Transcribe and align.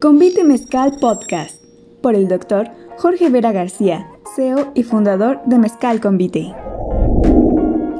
Convite 0.00 0.44
Mezcal 0.44 0.96
Podcast 1.00 1.60
por 2.00 2.14
el 2.14 2.28
doctor 2.28 2.70
Jorge 2.98 3.30
Vera 3.30 3.50
García, 3.50 4.08
CEO 4.36 4.70
y 4.76 4.84
fundador 4.84 5.40
de 5.46 5.58
Mezcal 5.58 6.00
Convite. 6.00 6.54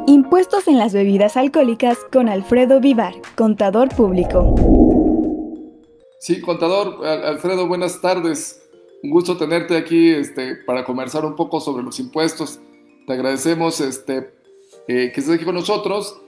Impuestos 0.06 0.68
en 0.68 0.78
las 0.78 0.92
bebidas 0.92 1.36
alcohólicas 1.36 1.98
con 2.12 2.28
Alfredo 2.28 2.78
Vivar, 2.78 3.14
contador 3.34 3.88
público. 3.88 4.54
Sí, 6.20 6.40
contador, 6.40 7.04
Alfredo, 7.04 7.66
buenas 7.66 8.00
tardes. 8.00 8.62
Un 9.02 9.10
gusto 9.10 9.36
tenerte 9.36 9.76
aquí 9.76 10.10
este, 10.10 10.54
para 10.54 10.84
conversar 10.84 11.24
un 11.24 11.34
poco 11.34 11.58
sobre 11.58 11.82
los 11.82 11.98
impuestos. 11.98 12.60
Te 13.08 13.14
agradecemos 13.14 13.80
este, 13.80 14.34
eh, 14.86 15.10
que 15.12 15.20
estés 15.20 15.30
aquí 15.30 15.44
con 15.44 15.56
nosotros. 15.56 16.22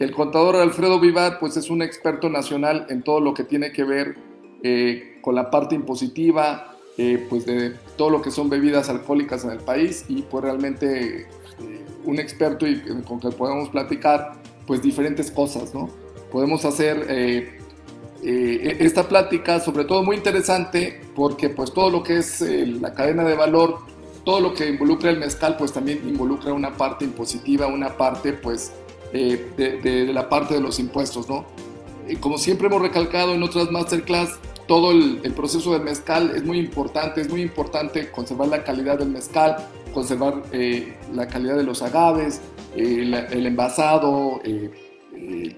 El 0.00 0.12
contador 0.12 0.56
Alfredo 0.56 0.98
Vivar 0.98 1.38
pues, 1.38 1.58
es 1.58 1.68
un 1.68 1.82
experto 1.82 2.30
nacional 2.30 2.86
en 2.88 3.02
todo 3.02 3.20
lo 3.20 3.34
que 3.34 3.44
tiene 3.44 3.72
que 3.72 3.84
ver 3.84 4.31
eh, 4.64 5.18
con 5.20 5.34
la 5.34 5.50
parte 5.50 5.74
impositiva, 5.74 6.76
eh, 6.96 7.26
pues 7.28 7.46
de 7.46 7.74
todo 7.96 8.10
lo 8.10 8.22
que 8.22 8.30
son 8.30 8.48
bebidas 8.48 8.88
alcohólicas 8.88 9.44
en 9.44 9.50
el 9.50 9.58
país 9.58 10.04
y 10.08 10.22
pues 10.22 10.44
realmente 10.44 11.22
eh, 11.22 11.26
un 12.04 12.20
experto 12.20 12.66
y 12.66 12.80
con 13.04 13.18
que 13.18 13.30
podemos 13.30 13.70
platicar 13.70 14.34
pues 14.66 14.80
diferentes 14.80 15.32
cosas, 15.32 15.74
¿no? 15.74 15.90
Podemos 16.30 16.64
hacer 16.64 17.58
esta 18.22 19.08
plática 19.08 19.58
sobre 19.58 19.84
todo 19.84 20.02
muy 20.02 20.16
interesante 20.16 21.00
porque 21.14 21.48
pues 21.50 21.72
todo 21.72 21.90
lo 21.90 22.02
que 22.04 22.18
es 22.18 22.40
la 22.40 22.94
cadena 22.94 23.24
de 23.24 23.34
valor, 23.34 23.80
todo 24.24 24.40
lo 24.40 24.54
que 24.54 24.68
involucra 24.68 25.10
el 25.10 25.18
mezcal 25.18 25.56
pues 25.56 25.72
también 25.72 26.08
involucra 26.08 26.52
una 26.52 26.72
parte 26.74 27.04
impositiva, 27.04 27.66
una 27.66 27.96
parte 27.96 28.32
pues 28.32 28.72
de, 29.12 29.80
de, 29.82 30.12
la 30.12 30.28
parte 30.28 30.54
de 30.54 30.60
los 30.60 30.78
impuestos, 30.78 31.28
¿no? 31.28 31.44
como 32.20 32.38
siempre 32.38 32.66
hemos 32.66 32.82
recalcado 32.82 33.34
en 33.34 33.42
otras 33.42 33.70
masterclass, 33.70 34.38
todo 34.72 34.90
el, 34.90 35.20
proceso 35.36 35.74
del 35.74 35.82
mezcal 35.82 36.32
es 36.34 36.44
muy 36.44 36.58
importante, 36.58 37.20
es 37.20 37.28
muy 37.28 37.42
importante 37.42 38.10
conservar 38.10 38.48
la 38.48 38.64
calidad 38.64 38.98
del 38.98 39.10
mezcal, 39.10 39.56
conservar 39.92 40.44
eh, 40.50 40.94
la 41.12 41.28
calidad 41.28 41.58
de 41.58 41.62
los 41.62 41.82
agaves, 41.82 42.40
eh, 42.74 43.26
el 43.32 43.46
envasado, 43.46 44.40
eh, 44.42 44.70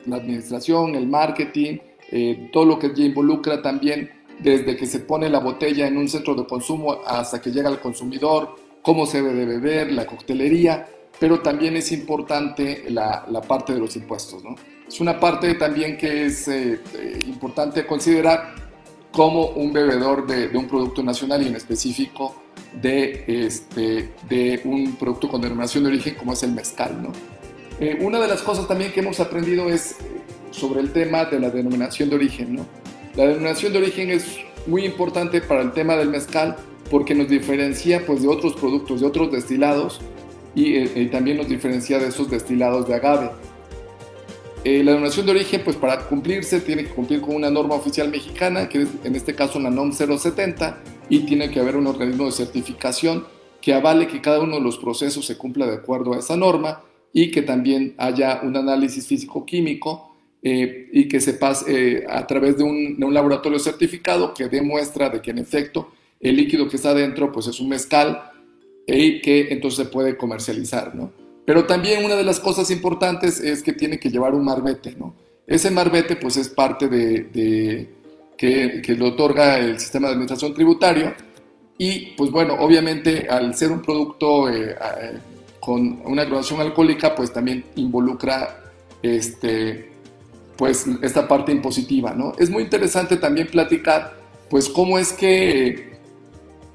la 0.07 0.17
administración, 0.17 0.97
el 0.97 1.07
marketing, 1.07 1.79
todo 2.53 2.65
lo 2.65 2.77
que 2.81 2.91
involucra 2.97 3.63
también 3.63 4.11
desde 4.41 4.75
que 4.75 4.85
se 4.85 4.99
pone 4.99 5.31
la 5.31 5.39
botella 5.39 5.87
en 5.87 5.97
un 5.97 6.09
centro 6.09 6.35
de 6.35 6.45
consumo 6.45 6.99
hasta 7.07 7.41
que 7.41 7.53
llega 7.53 7.69
al 7.69 7.79
consumidor, 7.79 8.57
cómo 8.83 9.07
se 9.07 9.23
debe 9.23 9.35
de 9.35 9.47
beber, 9.47 9.93
la 9.93 10.07
coctelería, 10.07 10.89
pero 11.21 11.39
también 11.39 11.77
es 11.77 11.93
importante 11.93 12.87
la, 12.89 13.25
la 13.31 13.41
parte 13.41 13.75
de 13.75 13.79
los 13.79 13.95
impuestos. 13.95 14.43
¿no? 14.43 14.57
Es 14.89 15.01
una 15.01 15.21
parte 15.21 15.55
también 15.55 15.97
que 15.97 16.27
es 16.27 16.49
importante 17.29 17.87
considerar 17.87 18.64
como 19.15 19.47
un 19.47 19.73
bebedor 19.73 20.27
de, 20.27 20.57
un 20.59 20.67
producto 20.67 21.03
nacional 21.03 21.41
y 21.43 21.47
en 21.47 21.55
específico 21.55 22.35
de, 22.83 23.25
este, 23.29 24.13
de 24.29 24.61
un 24.65 24.97
producto 24.97 25.29
con 25.29 25.41
denominación 25.41 25.85
de 25.85 25.91
origen 25.91 26.17
como 26.17 26.33
es 26.33 26.43
el 26.43 26.53
mezcal. 26.53 27.01
¿no? 27.01 27.13
Eh, 27.79 27.97
una 28.01 28.19
de 28.21 28.27
las 28.27 28.43
cosas 28.43 28.67
también 28.67 28.91
que 28.91 29.01
hemos 29.01 29.21
aprendido 29.21 29.71
es 29.71 29.97
sobre 30.51 30.81
el 30.81 30.93
tema 30.93 31.27
de 31.27 31.39
la 31.39 31.51
denominación 31.51 32.11
de 32.11 32.17
origen. 32.17 32.57
¿no? 32.57 32.67
La 33.15 33.27
denominación 33.27 33.73
de 33.73 33.79
origen 33.79 34.11
es 34.11 34.39
muy 34.67 34.85
importante 34.85 35.41
para 35.41 35.63
el 35.63 35.71
tema 35.73 35.95
del 35.95 36.09
mezcal 36.09 36.57
porque 36.91 37.15
nos 37.15 37.29
diferencia 37.29 38.05
pues, 38.05 38.21
de 38.21 38.27
otros 38.27 38.55
productos, 38.55 39.01
de 39.01 39.07
otros 39.07 39.31
destilados 39.31 40.01
y, 40.57 40.75
eh, 40.75 40.91
y 40.97 41.07
también 41.07 41.37
nos 41.37 41.49
diferencia 41.49 42.01
de 42.01 42.09
esos 42.09 42.29
destilados 42.29 42.89
de 42.89 42.95
agave. 42.95 43.31
Eh, 44.65 44.83
la 44.83 44.93
denominación 44.93 45.27
de 45.27 45.33
origen, 45.33 45.61
pues 45.63 45.77
para 45.77 46.09
cumplirse, 46.09 46.59
tiene 46.61 46.85
que 46.85 46.91
cumplir 46.91 47.21
con 47.21 47.37
una 47.37 47.51
norma 47.51 47.75
oficial 47.75 48.09
mexicana, 48.09 48.67
que 48.67 48.83
es 48.83 48.89
en 49.05 49.15
este 49.15 49.35
caso 49.35 49.61
la 49.61 49.69
NOM 49.69 49.93
070, 49.93 50.83
y 51.11 51.21
tiene 51.21 51.51
que 51.51 51.61
haber 51.61 51.77
un 51.77 51.87
organismo 51.87 52.25
de 52.25 52.33
certificación 52.33 53.27
que 53.61 53.75
avale 53.75 54.07
que 54.07 54.23
cada 54.23 54.41
uno 54.41 54.57
de 54.57 54.63
los 54.63 54.79
procesos 54.79 55.27
se 55.27 55.37
cumpla 55.37 55.67
de 55.67 55.75
acuerdo 55.75 56.15
a 56.15 56.19
esa 56.19 56.37
norma 56.37 56.83
y 57.13 57.31
que 57.31 57.43
también 57.43 57.95
haya 57.99 58.41
un 58.43 58.57
análisis 58.57 59.07
físico-químico 59.07 60.15
eh, 60.43 60.89
y 60.93 61.09
que 61.09 61.21
se 61.21 61.35
pase 61.35 61.99
eh, 61.99 62.05
a 62.09 62.27
través 62.27 62.57
de 62.57 62.65
un, 62.65 62.97
laboratorio 63.13 63.59
certificado 63.59 64.35
que 64.35 64.49
demuestra 64.49 65.11
de 65.11 65.23
que 65.23 65.31
en 65.31 65.39
efecto 65.39 65.93
el 66.21 66.37
líquido 66.37 66.69
que 66.69 66.77
está 66.77 66.93
dentro 66.93 67.33
pues 67.33 67.47
es 67.47 67.61
un 67.61 67.69
mezcal 67.69 68.31
y 68.87 69.21
que 69.21 69.49
entonces 69.51 69.87
se 69.87 69.91
puede 69.91 70.17
comercializar, 70.17 70.95
¿no? 70.95 71.24
Pero 71.47 71.67
también 71.67 72.05
una 72.05 72.15
de 72.17 72.25
las 72.25 72.41
cosas 72.41 72.71
importantes 72.71 73.41
es 73.41 73.63
que 73.63 73.73
tiene 73.73 73.99
que 73.99 74.11
llevar 74.11 74.35
un 74.35 74.45
marbete, 74.45 74.95
¿no? 74.99 75.15
Ese 75.47 75.71
marbete 75.71 76.17
pues 76.17 76.37
es 76.39 76.49
parte 76.49 76.89
de, 76.89 77.89
que, 78.37 78.83
que, 78.83 79.03
otorga 79.03 79.59
el 79.59 79.79
sistema 79.79 80.09
de 80.09 80.15
administración 80.15 80.55
tributario 80.55 81.15
y 81.77 82.13
pues 82.17 82.31
bueno, 82.31 82.55
obviamente 82.55 83.27
al 83.29 83.55
ser 83.55 83.71
un 83.73 83.83
producto 83.83 84.49
eh, 84.49 84.71
eh, 84.71 85.19
con 85.61 86.01
una 86.05 86.25
graduación 86.25 86.61
alcohólica 86.61 87.15
pues 87.15 87.31
también 87.31 87.65
involucra 87.77 88.73
este, 89.03 89.91
pues 90.57 90.87
esta 91.03 91.29
parte 91.29 91.53
impositiva, 91.53 92.15
¿no? 92.15 92.33
Es 92.39 92.49
muy 92.49 92.63
interesante 92.63 93.19
también 93.19 93.49
platicar 93.49 94.15
pues 94.49 94.71
cómo 94.71 94.99
es 94.99 95.13
que 95.13 95.99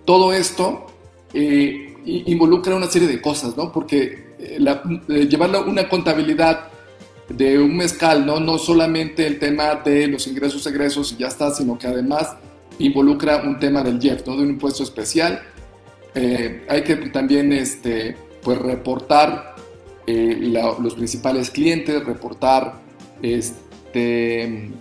todo 0.06 0.32
esto 0.32 0.86
eh, 1.34 1.96
involucra 2.06 2.76
una 2.76 2.88
serie 2.88 3.08
de 3.08 3.20
cosas, 3.20 3.58
¿no? 3.58 3.72
Porque 3.72 4.29
la, 4.58 4.82
llevar 5.08 5.52
una 5.68 5.90
contabilidad 5.90 6.70
de 7.30 7.60
un 7.60 7.78
mezcal, 7.78 8.26
¿no? 8.26 8.40
no 8.40 8.58
solamente 8.58 9.26
el 9.28 9.40
tema 9.40 9.76
de 9.76 10.08
los 10.08 10.26
ingresos, 10.28 10.66
egresos 10.66 11.12
y 11.14 11.18
ya 11.18 11.28
está, 11.28 11.52
sino 11.52 11.78
que 11.78 11.88
además 11.88 12.36
involucra 12.80 13.44
un 13.44 13.60
tema 13.60 13.84
del 13.84 14.04
IEF, 14.04 14.24
de 14.24 14.32
un 14.32 14.50
impuesto 14.50 14.84
especial. 14.84 15.42
Eh, 16.16 16.66
hay 16.68 16.82
que 16.84 16.96
también 16.96 17.54
este, 17.54 18.16
pues, 18.42 18.58
reportar 18.58 19.56
eh, 20.08 20.38
los 20.42 20.96
principales 20.96 21.52
clientes, 21.52 22.04
reportar 22.04 22.82
este, 23.22 24.72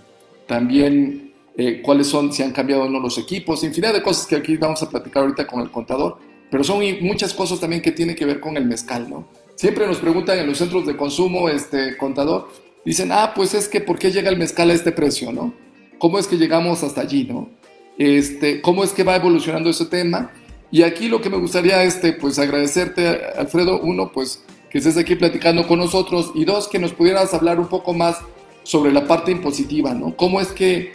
también 0.47 1.33
eh, 1.55 1.81
cuáles 1.83 2.07
son, 2.07 2.33
si 2.33 2.41
han 2.41 2.51
cambiado 2.51 2.83
o 2.83 2.89
no 2.89 2.99
los 2.99 3.17
equipos, 3.17 3.63
infinidad 3.63 3.93
de 3.93 4.01
cosas 4.01 4.25
que 4.25 4.37
aquí 4.37 4.57
vamos 4.57 4.81
a 4.81 4.89
platicar 4.89 5.23
ahorita 5.23 5.45
con 5.45 5.61
el 5.61 5.69
contador, 5.69 6.17
pero 6.49 6.63
son 6.63 6.81
muchas 7.01 7.33
cosas 7.33 7.59
también 7.59 7.81
que 7.81 7.91
tienen 7.91 8.15
que 8.15 8.25
ver 8.25 8.39
con 8.39 8.57
el 8.57 8.65
mezcal, 8.65 9.07
¿no? 9.07 9.27
Siempre 9.59 9.85
nos 9.85 9.97
preguntan 9.97 10.39
en 10.39 10.47
los 10.47 10.57
centros 10.57 10.85
de 10.85 10.95
consumo, 10.95 11.49
este 11.49 11.97
contador, 11.97 12.47
dicen, 12.85 13.11
ah, 13.11 13.33
pues 13.35 13.53
es 13.53 13.67
que 13.67 13.81
¿por 13.81 13.99
qué 13.99 14.09
llega 14.09 14.29
el 14.29 14.37
mezcal 14.37 14.69
a 14.69 14.73
este 14.73 14.93
precio, 14.93 15.33
no? 15.33 15.53
¿Cómo 15.97 16.17
es 16.17 16.27
que 16.27 16.37
llegamos 16.37 16.81
hasta 16.81 17.01
allí, 17.01 17.25
no? 17.25 17.49
Este, 17.97 18.61
¿Cómo 18.61 18.85
es 18.85 18.93
que 18.93 19.03
va 19.03 19.17
evolucionando 19.17 19.69
ese 19.69 19.83
tema? 19.83 20.31
Y 20.71 20.83
aquí 20.83 21.09
lo 21.09 21.19
que 21.19 21.29
me 21.29 21.35
gustaría, 21.35 21.83
este, 21.83 22.13
pues 22.13 22.39
agradecerte, 22.39 23.19
Alfredo, 23.37 23.81
uno, 23.81 24.13
pues 24.13 24.41
que 24.69 24.77
estés 24.77 24.95
aquí 24.95 25.15
platicando 25.15 25.67
con 25.67 25.79
nosotros 25.79 26.31
y 26.35 26.45
dos, 26.45 26.69
que 26.69 26.79
nos 26.79 26.93
pudieras 26.93 27.33
hablar 27.33 27.59
un 27.59 27.67
poco 27.67 27.93
más 27.93 28.15
sobre 28.63 28.93
la 28.93 29.07
parte 29.07 29.33
impositiva, 29.33 29.93
¿no? 29.93 30.15
¿Cómo 30.15 30.39
es 30.39 30.53
que 30.53 30.93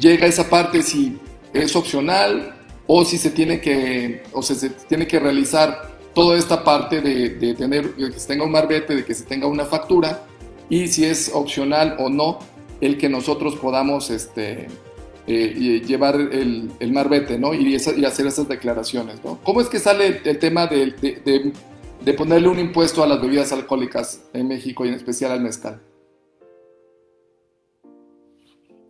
llega 0.00 0.26
esa 0.26 0.48
parte, 0.48 0.80
si 0.80 1.18
es 1.52 1.76
opcional 1.76 2.56
o 2.86 3.04
si 3.04 3.18
se 3.18 3.28
tiene 3.28 3.60
que, 3.60 4.22
o 4.32 4.40
se 4.40 4.70
tiene 4.70 5.06
que 5.06 5.20
realizar 5.20 5.97
toda 6.18 6.36
esta 6.36 6.64
parte 6.64 7.00
de, 7.00 7.54
tener, 7.54 7.94
que 7.94 8.10
se 8.18 8.26
tenga 8.26 8.44
un 8.44 8.50
marbete, 8.50 8.96
de 8.96 9.04
que 9.04 9.14
se 9.14 9.24
tenga 9.24 9.46
una 9.46 9.64
factura 9.64 10.26
y 10.68 10.88
si 10.88 11.04
es 11.04 11.30
opcional 11.32 11.94
o 12.00 12.10
no 12.10 12.40
el 12.80 12.98
que 12.98 13.08
nosotros 13.08 13.54
podamos 13.54 14.10
este, 14.10 14.66
eh, 15.28 15.80
llevar 15.86 16.16
el, 16.16 16.72
el, 16.80 16.92
marbete 16.92 17.38
¿no? 17.38 17.54
y, 17.54 17.72
y, 17.72 17.76
hacer 17.76 18.26
esas 18.26 18.48
declaraciones. 18.48 19.22
¿no? 19.22 19.40
¿Cómo 19.44 19.60
es 19.60 19.68
que 19.68 19.78
sale 19.78 20.20
el 20.24 20.38
tema 20.40 20.66
de, 20.66 20.90
de, 20.90 21.52
de, 22.00 22.14
ponerle 22.14 22.48
un 22.48 22.58
impuesto 22.58 23.04
a 23.04 23.06
las 23.06 23.22
bebidas 23.22 23.52
alcohólicas 23.52 24.28
en 24.34 24.48
México 24.48 24.84
y 24.84 24.88
en 24.88 24.94
especial 24.94 25.30
al 25.30 25.40
mezcal? 25.40 25.80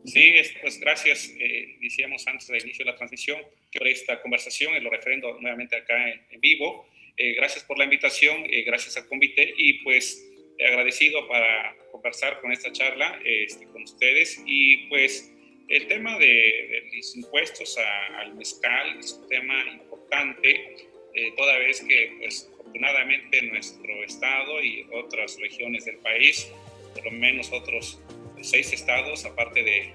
Sí, 0.07 0.33
pues 0.63 0.81
gracias, 0.81 1.31
eh, 1.39 1.77
decíamos 1.83 2.27
antes 2.27 2.49
del 2.49 2.63
inicio 2.63 2.87
de 2.87 2.93
la 2.93 2.97
transmisión, 2.97 3.39
por 3.77 3.87
esta 3.87 4.23
conversación 4.23 4.75
y 4.75 4.81
lo 4.81 4.89
referendo 4.89 5.39
nuevamente 5.43 5.77
acá 5.77 5.95
en 6.09 6.41
vivo. 6.41 6.89
Eh, 7.19 7.35
gracias 7.35 7.65
por 7.65 7.77
la 7.79 7.85
invitación, 7.85 8.45
eh, 8.49 8.63
gracias 8.63 8.97
al 8.97 9.09
convite 9.09 9.53
y 9.57 9.83
pues 9.83 10.25
agradecido 10.65 11.27
para 11.27 11.77
conversar 11.91 12.41
con 12.41 12.53
esta 12.53 12.71
charla 12.73 13.21
este, 13.25 13.67
con 13.67 13.83
ustedes 13.83 14.41
y 14.47 14.89
pues 14.89 15.33
el 15.69 15.87
tema 15.89 16.17
de, 16.17 16.89
los 16.95 17.17
impuestos 17.17 17.77
al 18.21 18.35
mezcal 18.35 18.99
es 18.99 19.13
un 19.13 19.29
tema 19.29 19.65
importante 19.73 20.77
eh, 21.15 21.33
toda 21.37 21.59
vez 21.59 21.81
que 21.81 22.13
pues 22.21 22.49
afortunadamente 22.53 23.43
nuestro 23.43 24.05
estado 24.05 24.63
y 24.63 24.87
otras 24.93 25.39
regiones 25.41 25.87
del 25.87 25.97
país, 25.99 26.49
por 26.95 27.05
lo 27.05 27.11
menos 27.11 27.51
otros 27.53 28.01
seis 28.41 28.73
estados 28.73 29.25
aparte 29.25 29.63
de, 29.63 29.93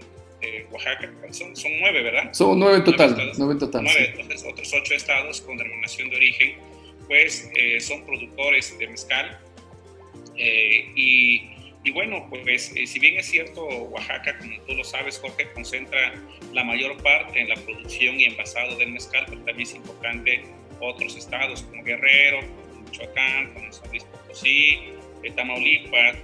Oaxaca, 0.71 1.09
son, 1.31 1.55
son, 1.55 1.71
nueve, 1.79 2.01
¿verdad? 2.01 2.33
Son 2.33 2.59
nueve 2.59 2.79
en 2.79 2.83
total. 2.83 3.15
Nueve, 3.37 3.53
en 3.53 3.59
total. 3.59 3.81
Nueve, 3.81 4.09
entonces 4.11 4.45
otros 4.45 4.73
ocho 4.73 4.93
estados 4.93 5.39
con 5.39 5.55
denominación 5.55 6.09
de 6.09 6.17
origen 6.17 6.57
pues 7.07 7.49
son 7.79 8.05
productores 8.05 8.77
de 8.77 8.87
mezcal. 8.87 9.39
Eh, 10.37 10.91
y 10.95 11.53
Y 11.85 11.91
bueno, 11.91 12.27
pues 12.29 12.71
eh, 12.77 12.87
si 12.87 12.97
bien 12.97 13.19
es 13.19 13.25
cierto, 13.25 13.65
Oaxaca, 13.65 14.37
como 14.37 14.57
tú 14.61 14.73
lo 14.73 14.83
sabes, 14.85 15.19
Jorge, 15.19 15.51
concentra 15.51 16.13
la 16.53 16.63
mayor 16.63 16.95
parte 17.03 17.41
en 17.41 17.49
la 17.49 17.55
producción 17.55 18.19
y 18.19 18.25
envasado 18.25 18.77
del 18.77 18.91
mezcal, 18.91 19.25
pero 19.27 19.41
también 19.41 19.67
es 19.67 19.75
importante 19.75 20.45
otros 20.79 21.17
estados 21.17 21.63
como 21.63 21.83
Guerrero, 21.83 22.39
como 22.39 22.83
Michoacán, 22.85 23.53
como 23.53 23.71
San 23.73 23.89
Luis 23.89 24.05
Potosí, 24.05 24.79
eh, 25.23 25.31
Tamaulipas, 25.35 26.15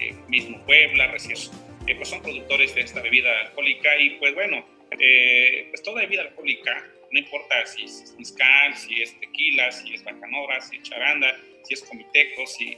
eh, 0.00 0.14
mismo 0.28 0.64
Puebla, 0.64 1.08
Recién, 1.08 1.36
pues 1.94 2.08
son 2.08 2.22
productores 2.22 2.74
de 2.74 2.80
esta 2.82 3.02
bebida 3.02 3.28
alcohólica 3.46 3.98
y 3.98 4.10
pues 4.18 4.34
bueno, 4.34 4.64
pues 4.88 5.82
toda 5.82 6.00
bebida 6.00 6.22
alcohólica, 6.22 6.86
no 7.10 7.18
importa 7.18 7.66
si 7.66 7.84
es 7.84 8.14
mezcal, 8.18 8.76
si 8.76 9.02
es 9.02 9.18
tequila, 9.20 9.70
si 9.72 9.94
es 9.94 10.04
bacanora, 10.04 10.60
si 10.60 10.76
es 10.76 10.82
charanda, 10.82 11.38
si 11.64 11.74
es 11.74 11.82
comiteco, 11.82 12.46
si, 12.46 12.76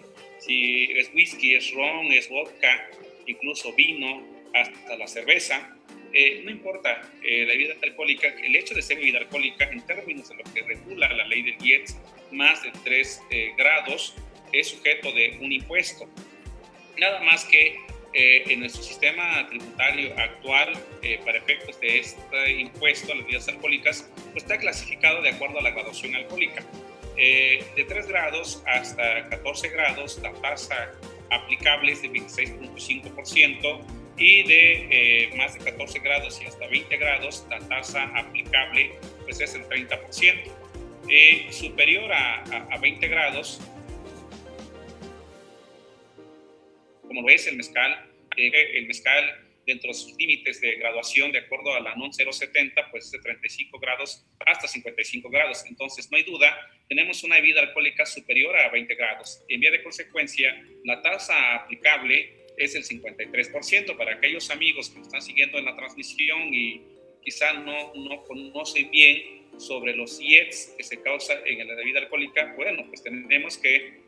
es 0.97 1.11
whisky, 1.15 1.55
es 1.55 1.73
ron, 1.73 2.13
es 2.13 2.29
vodka, 2.29 2.89
incluso 3.27 3.73
vino, 3.75 4.23
hasta 4.55 4.97
la 4.97 5.07
cerveza. 5.07 5.77
Eh, 6.13 6.43
no 6.45 6.51
importa 6.51 7.03
eh, 7.23 7.45
la 7.47 7.53
bebida 7.53 7.75
alcohólica, 7.83 8.29
el 8.29 8.57
hecho 8.57 8.75
de 8.75 8.83
ser 8.83 8.97
bebida 8.97 9.19
alcohólica 9.19 9.65
en 9.71 9.81
términos 9.87 10.29
de 10.29 10.37
lo 10.37 10.45
que 10.53 10.63
regula 10.63 11.13
la 11.13 11.27
ley 11.27 11.43
del 11.43 11.65
IETS, 11.65 11.99
más 12.33 12.63
de 12.63 12.73
3 12.85 13.23
eh, 13.31 13.53
grados, 13.57 14.17
es 14.53 14.69
sujeto 14.69 15.13
de 15.13 15.39
un 15.41 15.53
impuesto. 15.53 16.09
Nada 16.99 17.21
más 17.21 17.45
que 17.45 17.79
en 18.13 18.61
nuestro 18.61 18.83
sistema 18.83 19.47
tributario 19.49 20.13
actual, 20.19 20.73
para 21.25 21.39
efectos 21.39 21.81
de 21.81 21.99
este 22.01 22.53
impuesto 22.53 23.13
a 23.13 23.15
las 23.15 23.25
bebidas 23.25 23.49
alcohólicas, 23.49 24.11
pues 24.33 24.45
está 24.45 24.59
clasificado 24.59 25.23
de 25.23 25.31
acuerdo 25.31 25.59
a 25.61 25.63
la 25.63 25.71
graduación 25.71 26.15
alcohólica. 26.17 26.65
Eh, 27.23 27.63
de 27.77 27.85
3 27.85 28.09
grados 28.09 28.63
hasta 28.67 29.29
14 29.29 29.69
grados, 29.69 30.19
la 30.23 30.33
tasa 30.41 30.91
aplicable 31.31 31.93
es 31.93 32.01
de 32.01 32.11
26.5% 32.11 33.81
y 34.17 34.43
de 34.45 34.87
eh, 34.91 35.37
más 35.37 35.53
de 35.53 35.61
14 35.61 35.99
grados 35.99 36.41
y 36.41 36.47
hasta 36.47 36.67
20 36.67 36.97
grados, 36.97 37.47
la 37.51 37.59
tasa 37.59 38.11
aplicable 38.17 38.93
pues 39.25 39.39
es 39.39 39.55
el 39.55 39.69
30%. 39.69 39.99
Eh, 41.11 41.49
superior 41.51 42.11
a, 42.11 42.43
a, 42.71 42.79
20 42.79 43.07
grados, 43.09 43.61
como 47.11 47.23
lo 47.23 47.29
es 47.29 47.45
el 47.49 47.57
mezcal, 47.57 48.09
el 48.37 48.87
mezcal 48.87 49.49
dentro 49.67 49.89
de 49.89 49.95
sus 49.95 50.17
límites 50.17 50.61
de 50.61 50.77
graduación, 50.77 51.33
de 51.33 51.41
acuerdo 51.41 51.75
a 51.75 51.81
la 51.81 51.97
NON 51.97 52.13
070, 52.13 52.89
pues 52.93 53.11
de 53.11 53.19
35 53.19 53.81
grados 53.81 54.25
hasta 54.47 54.69
55 54.69 55.29
grados. 55.29 55.65
Entonces, 55.67 56.09
no 56.09 56.17
hay 56.17 56.23
duda, 56.23 56.57
tenemos 56.89 57.25
una 57.25 57.35
bebida 57.35 57.63
alcohólica 57.63 58.07
superior 58.07 58.57
a 58.57 58.71
20 58.71 58.95
grados. 58.95 59.43
En 59.49 59.59
vía 59.59 59.73
de 59.73 59.83
consecuencia, 59.83 60.65
la 60.85 61.03
tasa 61.03 61.57
aplicable 61.57 62.47
es 62.57 62.77
el 62.77 62.85
53%. 62.85 63.97
Para 63.97 64.15
aquellos 64.15 64.49
amigos 64.51 64.91
que 64.91 65.01
están 65.01 65.21
siguiendo 65.21 65.59
en 65.59 65.65
la 65.65 65.75
transmisión 65.75 66.55
y 66.55 66.81
quizá 67.25 67.55
no, 67.55 67.93
no 67.93 68.23
conocen 68.23 68.89
bien 68.93 69.49
sobre 69.59 69.97
los 69.97 70.21
IETs 70.21 70.75
que 70.77 70.85
se 70.85 71.03
causan 71.03 71.39
en 71.45 71.67
la 71.67 71.75
bebida 71.75 71.99
alcohólica, 71.99 72.55
bueno, 72.55 72.87
pues 72.87 73.03
tenemos 73.03 73.59
que 73.59 73.99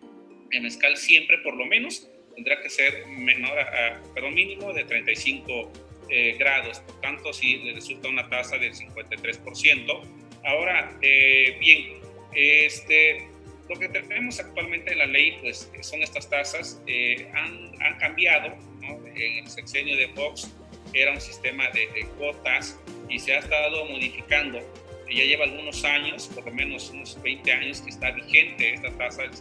en 0.52 0.62
mezcal 0.62 0.96
siempre, 0.96 1.38
por 1.38 1.56
lo 1.56 1.66
menos, 1.66 2.08
tendrá 2.34 2.60
que 2.60 2.70
ser 2.70 3.06
menor 3.06 3.58
a, 3.58 4.00
pero 4.14 4.30
mínimo 4.30 4.72
de 4.72 4.84
35 4.84 5.72
eh, 6.08 6.36
grados. 6.38 6.80
Por 6.80 7.00
tanto, 7.00 7.32
si 7.32 7.58
le 7.58 7.74
resulta 7.74 8.08
una 8.08 8.28
tasa 8.28 8.58
del 8.58 8.74
53%. 8.74 10.02
Ahora, 10.44 10.98
eh, 11.00 11.56
bien, 11.60 12.00
este, 12.34 13.28
lo 13.68 13.78
que 13.78 13.88
tenemos 13.88 14.40
actualmente 14.40 14.92
en 14.92 14.98
la 14.98 15.06
ley, 15.06 15.38
pues 15.40 15.70
son 15.80 16.02
estas 16.02 16.28
tasas, 16.28 16.82
eh, 16.86 17.28
han, 17.34 17.72
han, 17.80 17.98
cambiado. 17.98 18.56
En 19.14 19.44
el 19.44 19.48
sexenio 19.48 19.96
de 19.96 20.08
Fox 20.08 20.52
era 20.92 21.12
un 21.12 21.20
sistema 21.20 21.70
de, 21.70 21.86
de 21.88 22.06
cuotas 22.18 22.80
y 23.08 23.18
se 23.18 23.34
ha 23.34 23.38
estado 23.38 23.84
modificando 23.86 24.60
ya 25.14 25.24
lleva 25.24 25.44
algunos 25.44 25.84
años, 25.84 26.28
por 26.34 26.44
lo 26.46 26.52
menos 26.52 26.90
unos 26.90 27.20
20 27.22 27.52
años, 27.52 27.80
que 27.80 27.90
está 27.90 28.10
vigente 28.10 28.74
esta 28.74 28.90
tasa 28.96 29.22
del 29.22 29.34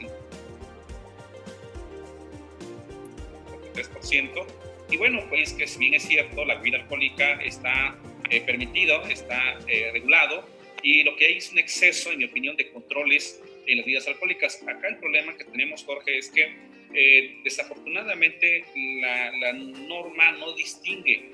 3%. 3.74 4.46
Y 4.90 4.98
bueno, 4.98 5.26
pues 5.30 5.54
que 5.54 5.68
si 5.68 5.80
bien 5.80 5.94
es 5.94 6.04
cierto, 6.04 6.44
la 6.46 6.56
bebida 6.56 6.78
alcohólica 6.78 7.42
está 7.42 7.98
eh, 8.30 8.42
permitido, 8.42 9.02
está 9.04 9.58
eh, 9.68 9.90
regulado, 9.94 10.46
y 10.84 11.04
lo 11.04 11.16
que 11.16 11.28
hay 11.28 11.38
es 11.38 11.52
un 11.52 11.60
exceso, 11.60 12.12
en 12.12 12.20
mi 12.20 12.26
opinión, 12.26 12.56
de 12.56 12.70
controles 12.72 13.42
en 13.68 13.78
las 13.78 13.86
bebidas 13.86 14.08
alcohólicas. 14.08 14.62
Acá 14.68 14.88
el 14.88 14.98
problema 14.98 15.38
que 15.38 15.46
tenemos, 15.46 15.84
Jorge, 15.84 16.18
es 16.18 16.30
que 16.30 16.56
eh, 16.94 17.40
desafortunadamente 17.44 18.66
la, 19.02 19.32
la 19.38 19.54
norma 19.54 20.32
no 20.34 20.54
distingue 20.54 21.30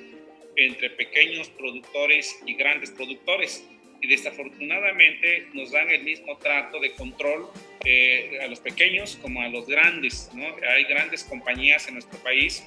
entre 0.56 0.90
pequeños 0.92 1.50
productores 1.50 2.40
y 2.46 2.56
grandes 2.56 2.92
productores 2.92 3.66
y 4.02 4.08
desafortunadamente 4.08 5.48
nos 5.54 5.72
dan 5.72 5.90
el 5.90 6.04
mismo 6.04 6.38
trato 6.38 6.80
de 6.80 6.92
control 6.92 7.48
eh, 7.86 8.40
a 8.44 8.48
los 8.48 8.60
pequeños 8.60 9.18
como 9.22 9.42
a 9.42 9.48
los 9.48 9.68
grandes. 9.68 10.30
¿no? 10.34 10.46
Hay 10.76 10.84
grandes 10.84 11.24
compañías 11.24 11.88
en 11.88 11.96
nuestro 11.96 12.20
país, 12.20 12.64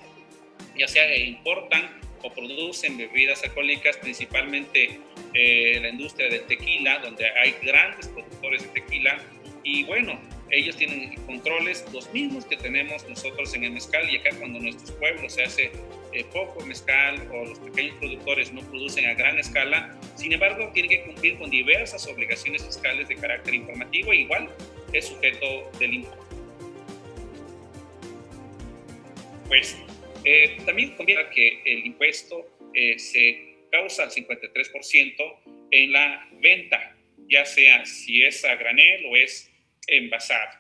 ya 0.76 0.88
sea 0.88 1.14
importan 1.16 2.00
o 2.22 2.32
producen 2.32 2.98
bebidas 2.98 3.42
alcohólicas, 3.44 3.96
principalmente 3.96 4.98
eh, 5.34 5.78
la 5.80 5.88
industria 5.88 6.28
del 6.28 6.42
tequila, 6.46 6.98
donde 6.98 7.26
hay 7.26 7.54
grandes 7.62 8.08
productores 8.08 8.62
de 8.62 8.80
tequila. 8.80 9.18
Y 9.62 9.84
bueno, 9.84 10.20
ellos 10.50 10.76
tienen 10.76 11.14
controles, 11.26 11.84
los 11.92 12.12
mismos 12.12 12.44
que 12.44 12.56
tenemos 12.56 13.08
nosotros 13.08 13.54
en 13.54 13.64
el 13.64 13.72
mezcal 13.72 14.08
y 14.10 14.16
acá 14.16 14.30
cuando 14.38 14.58
nuestros 14.58 14.90
pueblos 14.92 15.34
se 15.34 15.44
hace 15.44 15.70
eh, 16.12 16.24
poco 16.32 16.64
mezcal 16.66 17.28
o 17.32 17.44
los 17.44 17.58
pequeños 17.58 17.96
productores 17.98 18.52
no 18.52 18.62
producen 18.62 19.06
a 19.06 19.14
gran 19.14 19.38
escala, 19.38 19.98
sin 20.16 20.32
embargo 20.32 20.70
tienen 20.72 20.90
que 20.90 21.02
cumplir 21.02 21.38
con 21.38 21.50
diversas 21.50 22.06
obligaciones 22.06 22.64
fiscales 22.64 23.08
de 23.08 23.16
carácter 23.16 23.54
informativo 23.54 24.12
e 24.12 24.16
igual 24.16 24.48
es 24.92 25.06
sujeto 25.06 25.70
del 25.78 25.94
impuesto. 25.94 26.26
Pues 29.48 29.76
eh, 30.24 30.58
también 30.64 30.96
conviene 30.96 31.28
que 31.34 31.62
el 31.64 31.86
impuesto 31.86 32.46
eh, 32.74 32.98
se 32.98 33.56
causa 33.70 34.04
al 34.04 34.10
53% 34.10 35.38
en 35.70 35.92
la 35.92 36.28
venta, 36.40 36.96
ya 37.28 37.44
sea 37.44 37.84
si 37.86 38.22
es 38.22 38.44
a 38.44 38.54
granel 38.56 39.06
o 39.06 39.16
es 39.16 39.50
envasado. 39.86 40.58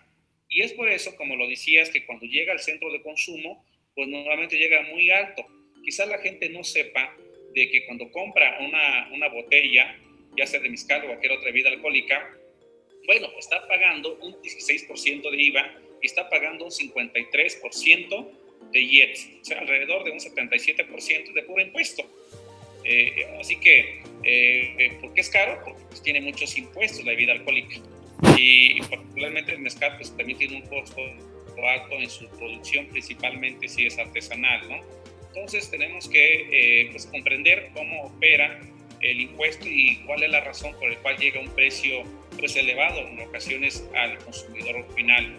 Y 0.48 0.62
es 0.62 0.72
por 0.72 0.88
eso, 0.88 1.14
como 1.16 1.36
lo 1.36 1.48
decías, 1.48 1.90
que 1.90 2.04
cuando 2.04 2.26
llega 2.26 2.52
al 2.52 2.58
centro 2.58 2.92
de 2.92 3.02
consumo, 3.02 3.64
pues 3.94 4.08
normalmente 4.08 4.56
llega 4.56 4.82
muy 4.82 5.10
alto. 5.10 5.46
Quizás 5.84 6.08
la 6.08 6.18
gente 6.18 6.48
no 6.48 6.64
sepa 6.64 7.16
de 7.54 7.70
que 7.70 7.86
cuando 7.86 8.10
compra 8.10 8.58
una, 8.60 9.10
una 9.12 9.28
botella, 9.28 9.96
ya 10.36 10.46
sea 10.46 10.60
de 10.60 10.68
mezcal 10.68 11.02
o 11.04 11.06
cualquier 11.06 11.32
otra 11.32 11.46
bebida 11.46 11.70
alcohólica, 11.70 12.36
bueno, 13.06 13.28
está 13.38 13.66
pagando 13.66 14.18
un 14.22 14.34
16% 14.42 15.30
de 15.30 15.42
IVA 15.42 15.74
y 16.02 16.06
está 16.06 16.28
pagando 16.28 16.64
un 16.64 16.70
53% 16.70 18.30
de 18.72 18.80
IET, 18.80 19.16
o 19.40 19.44
sea, 19.44 19.60
alrededor 19.60 20.04
de 20.04 20.12
un 20.12 20.18
77% 20.18 21.32
de 21.32 21.42
puro 21.42 21.62
impuesto. 21.62 22.04
Eh, 22.84 23.26
así 23.38 23.58
que, 23.58 24.02
eh, 24.24 24.96
¿por 25.00 25.12
qué 25.12 25.20
es 25.20 25.28
caro? 25.28 25.60
Porque 25.64 25.82
pues, 25.88 26.02
tiene 26.02 26.20
muchos 26.20 26.56
impuestos 26.56 27.04
la 27.04 27.12
bebida 27.12 27.32
alcohólica 27.32 27.76
y, 28.36 28.80
particularmente 28.82 29.52
el 29.52 29.60
mezcal 29.60 29.96
pues 29.96 30.16
también 30.16 30.38
tiene 30.38 30.56
un 30.56 30.66
costo 30.68 31.00
alto 31.68 31.94
en 31.96 32.08
su 32.08 32.28
producción, 32.28 32.86
principalmente 32.86 33.68
si 33.68 33.86
es 33.86 33.98
artesanal, 33.98 34.68
¿no? 34.68 34.76
Entonces 35.28 35.70
tenemos 35.70 36.08
que 36.08 36.48
eh, 36.50 36.88
pues, 36.90 37.06
comprender 37.06 37.70
cómo 37.74 38.04
opera 38.04 38.60
el 39.00 39.20
impuesto 39.20 39.66
y 39.66 40.02
cuál 40.06 40.22
es 40.22 40.30
la 40.30 40.40
razón 40.40 40.72
por 40.78 40.90
la 40.90 40.98
cual 40.98 41.16
llega 41.16 41.40
un 41.40 41.48
precio 41.50 42.02
pues 42.38 42.56
elevado 42.56 43.00
en 43.00 43.20
ocasiones 43.20 43.88
al 43.94 44.18
consumidor 44.18 44.86
final. 44.94 45.36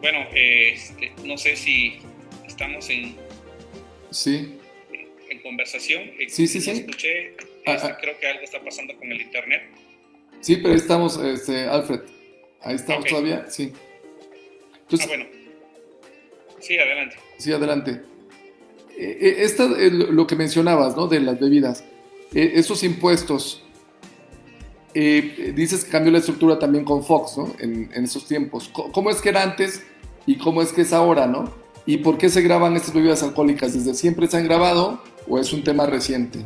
Bueno, 0.00 0.28
este, 0.34 1.12
no 1.24 1.38
sé 1.38 1.56
si 1.56 1.98
estamos 2.46 2.90
en 2.90 3.16
Sí. 4.14 4.58
Conversación. 5.44 6.10
Sí, 6.28 6.48
sí, 6.48 6.60
sí. 6.60 6.70
Escuché, 6.70 7.36
ah, 7.66 7.74
este, 7.74 7.88
ah. 7.88 7.98
creo 8.00 8.18
que 8.18 8.26
algo 8.26 8.42
está 8.42 8.64
pasando 8.64 8.96
con 8.96 9.12
el 9.12 9.20
internet. 9.20 9.62
Sí, 10.40 10.56
pero 10.56 10.70
ahí 10.70 10.76
estamos, 10.76 11.18
este, 11.18 11.66
Alfred. 11.66 12.00
Ahí 12.62 12.76
estamos 12.76 13.04
todavía, 13.04 13.44
sí. 13.50 13.72
ah, 13.74 15.06
bueno. 15.06 15.26
Sí, 16.60 16.78
adelante. 16.78 17.16
Sí, 17.36 17.52
adelante. 17.52 18.00
Eh, 18.96 19.18
eh, 19.20 19.34
esta, 19.40 19.64
eh, 19.64 19.90
lo 19.90 20.26
que 20.26 20.34
mencionabas, 20.34 20.96
¿no? 20.96 21.08
De 21.08 21.20
las 21.20 21.38
bebidas. 21.38 21.84
esos 22.32 22.82
impuestos, 22.82 23.62
dices 24.94 25.84
que 25.84 25.90
cambió 25.90 26.10
la 26.10 26.18
estructura 26.18 26.58
también 26.58 26.84
con 26.84 27.04
Fox, 27.04 27.36
¿no? 27.36 27.54
En, 27.58 27.90
en, 27.92 28.04
esos 28.04 28.26
tiempos. 28.26 28.70
¿Cómo 28.72 29.10
es 29.10 29.20
que 29.20 29.28
era 29.28 29.42
antes 29.42 29.84
y 30.26 30.38
cómo 30.38 30.62
es 30.62 30.72
que 30.72 30.80
es 30.80 30.92
ahora, 30.94 31.26
¿no? 31.26 31.63
¿Y 31.86 31.98
por 31.98 32.16
qué 32.16 32.30
se 32.30 32.40
graban 32.40 32.76
estas 32.76 32.94
bebidas 32.94 33.22
alcohólicas? 33.22 33.74
¿Desde 33.74 33.94
siempre 33.94 34.26
se 34.26 34.38
han 34.38 34.44
grabado 34.44 35.02
o 35.28 35.38
es 35.38 35.52
un 35.52 35.62
tema 35.62 35.86
reciente? 35.86 36.38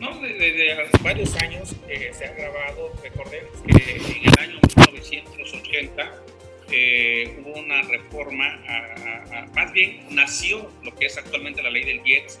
No, 0.00 0.18
desde, 0.20 0.76
varios 1.02 1.36
años 1.36 1.74
eh, 1.88 2.10
se 2.16 2.24
ha 2.24 2.32
grabado. 2.32 2.90
Recordemos 3.02 3.50
que 3.66 3.96
en 3.96 4.28
el 4.28 4.38
año 4.38 4.60
1980 4.76 6.22
eh, 6.70 7.42
hubo 7.44 7.60
una 7.60 7.82
reforma, 7.82 8.64
más 9.54 9.72
bien 9.74 10.06
nació 10.10 10.70
lo 10.82 10.94
que 10.94 11.06
es 11.06 11.18
actualmente 11.18 11.62
la 11.62 11.70
ley 11.70 11.84
del 11.84 12.00
IETS. 12.06 12.38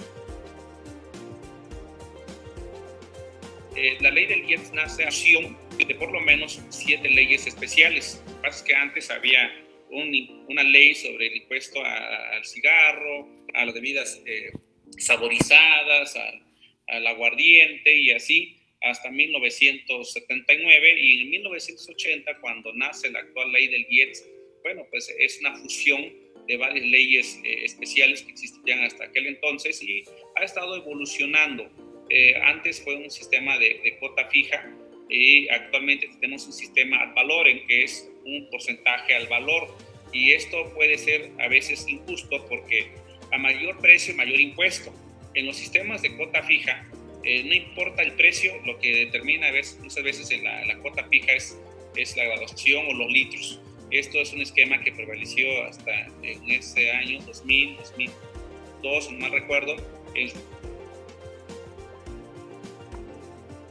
Eh, 3.76 3.98
la 4.00 4.10
ley 4.10 4.26
del 4.26 4.50
IETS 4.50 4.72
nace 4.72 5.04
acción 5.04 5.56
de 5.76 5.94
por 5.96 6.12
lo 6.12 6.20
menos 6.20 6.62
siete 6.70 7.10
leyes 7.10 7.46
especiales. 7.46 8.22
Lo 8.26 8.36
que 8.36 8.40
pasa 8.42 8.56
es 8.58 8.62
que 8.62 8.74
antes 8.74 9.10
había 9.10 9.50
una 9.92 10.62
ley 10.64 10.94
sobre 10.94 11.26
el 11.26 11.36
impuesto 11.36 11.82
al 11.84 12.44
cigarro, 12.44 13.28
a 13.54 13.64
las 13.64 13.74
bebidas 13.74 14.22
eh, 14.26 14.50
saborizadas, 14.98 16.16
al, 16.16 17.06
aguardiente 17.06 17.94
y 17.96 18.10
así 18.10 18.58
hasta 18.82 19.10
1979 19.10 21.00
y 21.00 21.22
en 21.22 21.30
1980 21.30 22.38
cuando 22.40 22.74
nace 22.74 23.10
la 23.10 23.20
actual 23.20 23.50
ley 23.52 23.68
del 23.68 23.86
IETS, 23.88 24.28
bueno, 24.62 24.86
pues 24.90 25.08
es 25.18 25.38
una 25.40 25.56
fusión 25.56 26.12
de 26.46 26.56
varias 26.56 26.86
leyes 26.86 27.40
eh, 27.44 27.64
especiales 27.64 28.22
que 28.22 28.32
existían 28.32 28.80
hasta 28.80 29.04
aquel 29.04 29.26
entonces 29.26 29.82
y 29.82 30.02
ha 30.36 30.44
estado 30.44 30.76
evolucionando. 30.76 31.70
Eh, 32.10 32.34
antes 32.42 32.82
fue 32.82 32.96
un 32.96 33.10
sistema 33.10 33.58
de, 33.58 33.80
de 33.82 33.96
cuota 33.98 34.28
fija 34.28 34.76
y 35.12 35.48
actualmente 35.50 36.08
tenemos 36.20 36.46
un 36.46 36.52
sistema 36.54 37.02
ad 37.02 37.14
valorem 37.14 37.66
que 37.66 37.84
es 37.84 38.10
un 38.24 38.48
porcentaje 38.50 39.14
al 39.14 39.26
valor 39.26 39.68
y 40.10 40.32
esto 40.32 40.72
puede 40.74 40.96
ser 40.96 41.30
a 41.38 41.48
veces 41.48 41.86
injusto 41.86 42.46
porque 42.48 42.92
a 43.30 43.38
mayor 43.38 43.78
precio, 43.78 44.14
mayor 44.14 44.40
impuesto. 44.40 44.92
En 45.34 45.46
los 45.46 45.56
sistemas 45.56 46.02
de 46.02 46.16
cuota 46.16 46.42
fija, 46.42 46.86
eh, 47.24 47.42
no 47.44 47.54
importa 47.54 48.02
el 48.02 48.12
precio, 48.12 48.52
lo 48.64 48.78
que 48.78 49.06
determina 49.06 49.48
a 49.48 49.52
veces, 49.52 49.78
muchas 49.80 50.02
veces 50.02 50.42
la, 50.42 50.64
la 50.64 50.78
cuota 50.78 51.04
fija 51.08 51.32
es, 51.32 51.58
es 51.96 52.16
la 52.16 52.24
graduación 52.24 52.86
o 52.88 52.92
los 52.94 53.10
litros. 53.10 53.60
Esto 53.90 54.18
es 54.18 54.32
un 54.32 54.40
esquema 54.40 54.82
que 54.82 54.92
prevaleció 54.92 55.64
hasta 55.64 56.06
en 56.22 56.50
ese 56.50 56.90
año 56.90 57.20
2000, 57.22 57.76
2002, 57.76 59.12
no 59.12 59.18
mal 59.18 59.32
recuerdo, 59.32 59.76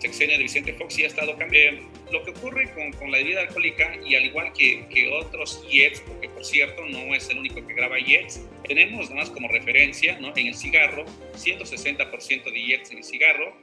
sexenio 0.01 0.35
de 0.37 0.43
Vicente 0.43 0.73
Fox 0.73 0.97
y 0.97 1.03
ha 1.03 1.07
estado 1.07 1.37
cambiando. 1.37 1.87
Lo 2.11 2.23
que 2.23 2.31
ocurre 2.31 2.71
con, 2.73 2.91
con, 2.93 3.11
la 3.11 3.19
bebida 3.19 3.41
alcohólica, 3.41 3.97
y 4.05 4.15
al 4.15 4.25
igual 4.25 4.51
que, 4.53 4.85
que 4.89 5.07
otros 5.07 5.63
IETs, 5.69 6.01
porque 6.01 6.27
por 6.27 6.43
cierto 6.43 6.85
no 6.87 7.13
es 7.13 7.29
el 7.29 7.37
único 7.37 7.65
que 7.65 7.73
graba 7.73 7.99
IETs, 7.99 8.41
tenemos 8.67 9.09
nada 9.09 9.21
más 9.21 9.29
como 9.29 9.47
referencia 9.47 10.19
¿no? 10.19 10.35
en 10.35 10.47
el 10.47 10.55
cigarro, 10.55 11.05
160% 11.35 12.51
de 12.51 12.59
IETs 12.59 12.91
en 12.91 12.97
el 12.97 13.03
cigarro, 13.03 13.55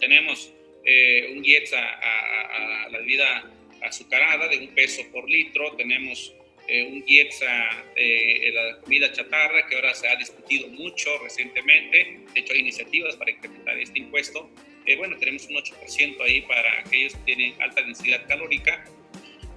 tenemos 0.00 0.52
eh, 0.84 1.32
un 1.36 1.44
IETs 1.44 1.72
a, 1.72 1.82
a, 1.82 2.84
a, 2.84 2.88
la 2.90 2.98
bebida 2.98 3.50
azucarada 3.80 4.48
de 4.48 4.58
un 4.58 4.68
peso 4.74 5.02
por 5.12 5.30
litro, 5.30 5.76
tenemos 5.76 6.34
eh, 6.66 6.82
un 6.84 7.04
IETS 7.06 7.42
a 7.42 7.84
eh, 7.94 8.50
la 8.52 8.80
comida 8.80 9.12
chatarra 9.12 9.66
que 9.66 9.76
ahora 9.76 9.94
se 9.94 10.08
ha 10.08 10.16
discutido 10.16 10.66
mucho 10.68 11.10
recientemente, 11.22 12.20
de 12.34 12.40
hecho 12.40 12.52
hay 12.52 12.60
iniciativas 12.60 13.16
para 13.16 13.30
incrementar 13.30 13.78
este 13.78 13.98
impuesto, 13.98 14.50
eh, 14.86 14.96
bueno, 14.96 15.16
tenemos 15.18 15.46
un 15.46 15.56
8% 15.56 16.20
ahí 16.22 16.42
para 16.42 16.80
aquellos 16.80 17.14
que 17.14 17.20
tienen 17.20 17.60
alta 17.60 17.82
densidad 17.82 18.26
calórica. 18.26 18.84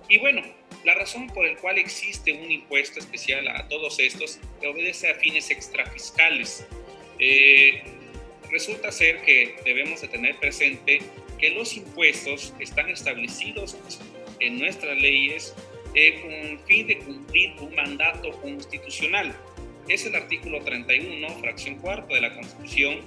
Y 0.10 0.20
bueno, 0.20 0.42
la 0.86 0.94
razón 0.94 1.28
por 1.28 1.46
la 1.46 1.56
cual 1.58 1.78
existe 1.78 2.32
un 2.32 2.50
impuesto 2.50 3.00
especial 3.00 3.48
a 3.48 3.68
todos 3.68 4.00
estos 4.00 4.40
obedece 4.66 5.10
a 5.10 5.16
fines 5.16 5.52
extrafiscales. 5.52 6.66
Eh, 7.20 7.84
resulta 8.52 8.92
ser 8.92 9.22
que 9.22 9.56
debemos 9.66 10.02
de 10.02 10.08
tener 10.08 10.38
presente 10.38 11.00
que 11.38 11.50
los 11.50 11.76
impuestos 11.76 12.54
están 12.60 12.90
establecidos 12.90 13.78
en 14.40 14.60
nuestras 14.60 14.98
leyes 14.98 15.54
eh, 15.94 16.22
con 16.22 16.32
el 16.32 16.60
fin 16.60 16.88
de 16.88 17.00
cumplir 17.00 17.54
un 17.60 17.76
mandato 17.76 18.32
constitucional. 18.42 19.36
Es 19.88 20.06
el 20.06 20.16
artículo 20.16 20.62
31, 20.62 21.28
fracción 21.40 21.76
cuarta 21.76 22.14
de 22.14 22.22
la 22.22 22.36
Constitución, 22.36 23.00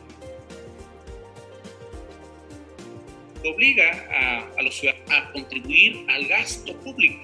obliga 3.44 4.50
a, 4.56 4.62
los 4.62 4.76
ciudadanos 4.76 5.10
a 5.10 5.32
contribuir 5.32 6.04
al 6.08 6.26
gasto 6.26 6.78
público. 6.80 7.20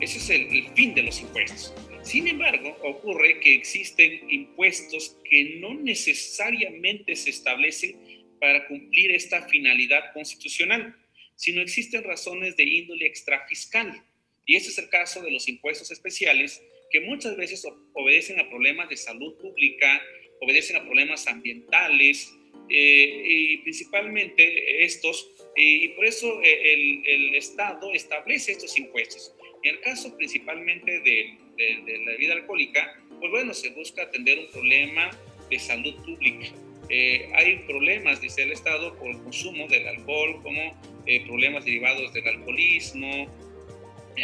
Ese 0.00 0.18
es 0.18 0.30
el, 0.30 0.68
fin 0.74 0.94
de 0.94 1.02
los 1.02 1.20
impuestos. 1.20 1.74
Sin 2.02 2.26
embargo, 2.28 2.76
ocurre 2.82 3.40
que 3.40 3.54
existen 3.54 4.30
impuestos 4.30 5.16
que 5.28 5.58
no 5.60 5.74
necesariamente 5.74 7.14
se 7.16 7.30
establecen 7.30 7.96
para 8.40 8.66
cumplir 8.66 9.10
esta 9.12 9.42
finalidad 9.48 10.12
constitucional, 10.14 10.96
sino 11.36 11.60
existen 11.60 12.04
razones 12.04 12.56
de 12.56 12.64
índole 12.64 13.06
extrafiscal. 13.06 14.02
Y 14.46 14.56
ese 14.56 14.70
es 14.70 14.78
el 14.78 14.88
caso 14.88 15.20
de 15.22 15.30
los 15.30 15.48
impuestos 15.48 15.90
especiales, 15.90 16.62
que 16.90 17.00
muchas 17.00 17.36
veces 17.36 17.66
obedecen 17.92 18.40
a 18.40 18.48
problemas 18.48 18.88
de 18.88 18.96
salud 18.96 19.36
pública, 19.36 20.00
obedecen 20.40 20.76
a 20.76 20.84
problemas 20.84 21.26
ambientales, 21.26 22.32
eh, 22.70 23.22
y 23.24 23.56
principalmente 23.58 24.84
estos 24.84 25.30
y 25.60 25.88
por 25.88 26.04
eso 26.04 26.40
eh, 26.42 26.72
el, 26.72 27.02
el, 27.04 27.34
Estado 27.34 27.92
establece 27.92 28.52
estos 28.52 28.78
impuestos. 28.78 29.34
En 29.64 29.74
el 29.74 29.80
caso 29.80 30.16
principalmente 30.16 31.00
de, 31.00 31.36
de, 31.56 31.98
la 32.04 32.12
bebida 32.12 32.34
alcohólica, 32.34 32.96
pues 33.18 33.30
bueno, 33.32 33.52
se 33.52 33.70
busca 33.70 34.02
atender 34.02 34.38
un 34.38 34.46
problema 34.52 35.10
de 35.50 35.58
salud 35.58 35.96
pública. 36.04 36.46
Eh, 36.88 37.28
hay 37.34 37.56
problemas, 37.66 38.20
dice 38.20 38.44
el 38.44 38.52
Estado, 38.52 38.96
por 38.96 39.08
el 39.08 39.18
consumo 39.18 39.66
del 39.66 39.88
alcohol, 39.88 40.40
como 40.42 40.80
eh, 41.06 41.24
problemas 41.26 41.64
derivados 41.64 42.14
del 42.14 42.28
alcoholismo, 42.28 43.26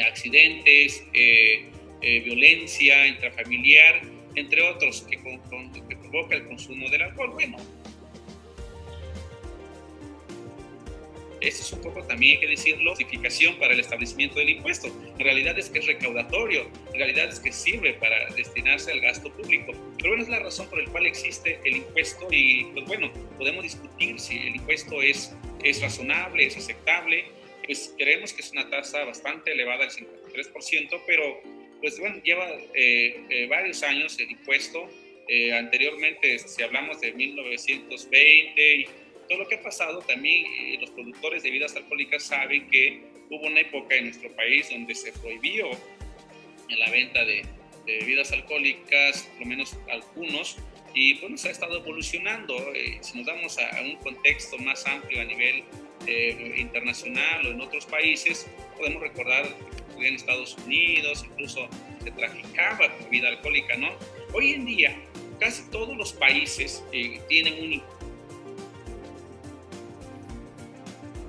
accidentes, 0.06 1.04
violencia 2.00 3.06
intrafamiliar, 3.06 4.02
entre 4.34 4.62
otros, 4.62 5.02
que, 5.02 5.16
que 5.16 5.96
provoca 5.96 6.36
el 6.36 6.46
consumo 6.46 6.88
del 6.90 7.02
alcohol. 7.02 7.30
Bueno, 7.30 7.56
Eso 11.44 11.62
es 11.62 11.72
un 11.72 11.82
poco 11.82 12.02
también, 12.04 12.36
hay 12.36 12.40
que 12.40 12.46
decirlo, 12.48 12.90
justificación 12.90 13.58
para 13.58 13.74
el 13.74 13.80
establecimiento 13.80 14.38
del 14.38 14.48
impuesto. 14.48 14.88
En 14.88 15.20
realidad 15.20 15.58
es 15.58 15.68
que 15.68 15.78
es 15.78 15.86
recaudatorio, 15.86 16.70
en 16.92 16.98
realidad 16.98 17.28
es 17.28 17.38
que 17.38 17.52
sirve 17.52 17.92
para 17.94 18.32
destinarse 18.34 18.92
al 18.92 19.00
gasto 19.00 19.30
público. 19.30 19.72
Pero 19.98 20.10
bueno, 20.10 20.22
es 20.22 20.30
la 20.30 20.38
razón 20.38 20.68
por 20.70 20.82
la 20.82 20.90
cual 20.90 21.06
existe 21.06 21.60
el 21.64 21.76
impuesto 21.76 22.28
y 22.30 22.64
pues 22.72 22.86
bueno, 22.86 23.12
podemos 23.36 23.62
discutir 23.62 24.18
si 24.18 24.38
el 24.38 24.56
impuesto 24.56 25.02
es, 25.02 25.34
es 25.62 25.82
razonable, 25.82 26.46
es 26.46 26.56
aceptable. 26.56 27.26
Pues 27.66 27.94
creemos 27.98 28.32
que 28.32 28.40
es 28.40 28.50
una 28.52 28.68
tasa 28.70 29.04
bastante 29.04 29.52
elevada, 29.52 29.84
el 29.84 29.90
53%, 29.90 31.02
pero 31.06 31.40
pues 31.80 31.98
bueno, 31.98 32.22
lleva 32.22 32.48
eh, 32.74 33.20
eh, 33.28 33.46
varios 33.48 33.82
años 33.82 34.18
el 34.18 34.30
impuesto. 34.30 34.88
Eh, 35.28 35.52
anteriormente, 35.52 36.38
si 36.38 36.62
hablamos 36.62 37.00
de 37.00 37.12
1920 37.12 39.03
todo 39.28 39.38
lo 39.38 39.48
que 39.48 39.56
ha 39.56 39.62
pasado, 39.62 40.00
también 40.00 40.46
eh, 40.46 40.78
los 40.80 40.90
productores 40.90 41.42
de 41.42 41.50
bebidas 41.50 41.74
alcohólicas 41.76 42.22
saben 42.22 42.68
que 42.68 43.02
hubo 43.30 43.46
una 43.46 43.60
época 43.60 43.94
en 43.96 44.04
nuestro 44.04 44.34
país 44.34 44.68
donde 44.70 44.94
se 44.94 45.12
prohibió 45.12 45.70
la 46.68 46.90
venta 46.90 47.24
de, 47.24 47.44
bebidas 47.86 48.32
alcohólicas, 48.32 49.22
por 49.32 49.40
lo 49.40 49.46
menos 49.46 49.76
algunos, 49.90 50.56
y 50.94 51.18
bueno, 51.20 51.36
se 51.36 51.48
ha 51.48 51.50
estado 51.50 51.78
evolucionando. 51.78 52.56
Eh, 52.74 52.98
si 53.02 53.18
nos 53.18 53.26
damos 53.26 53.58
a, 53.58 53.80
un 53.82 53.96
contexto 53.96 54.56
más 54.58 54.86
amplio 54.86 55.20
a 55.20 55.24
nivel 55.24 55.64
eh, 56.06 56.54
internacional 56.56 57.46
o 57.46 57.50
en 57.50 57.60
otros 57.60 57.84
países, 57.84 58.48
podemos 58.78 59.02
recordar 59.02 59.44
que 59.98 60.08
en 60.08 60.14
Estados 60.14 60.56
Unidos 60.64 61.26
incluso 61.30 61.68
se 62.02 62.10
traficaba 62.12 62.88
bebida 63.02 63.28
alcohólica, 63.28 63.76
¿no? 63.76 63.90
Hoy 64.32 64.54
en 64.54 64.64
día, 64.64 64.96
casi 65.38 65.68
todos 65.70 65.96
los 65.96 66.12
países 66.12 66.82
tienen 67.28 67.62
un 67.62 67.72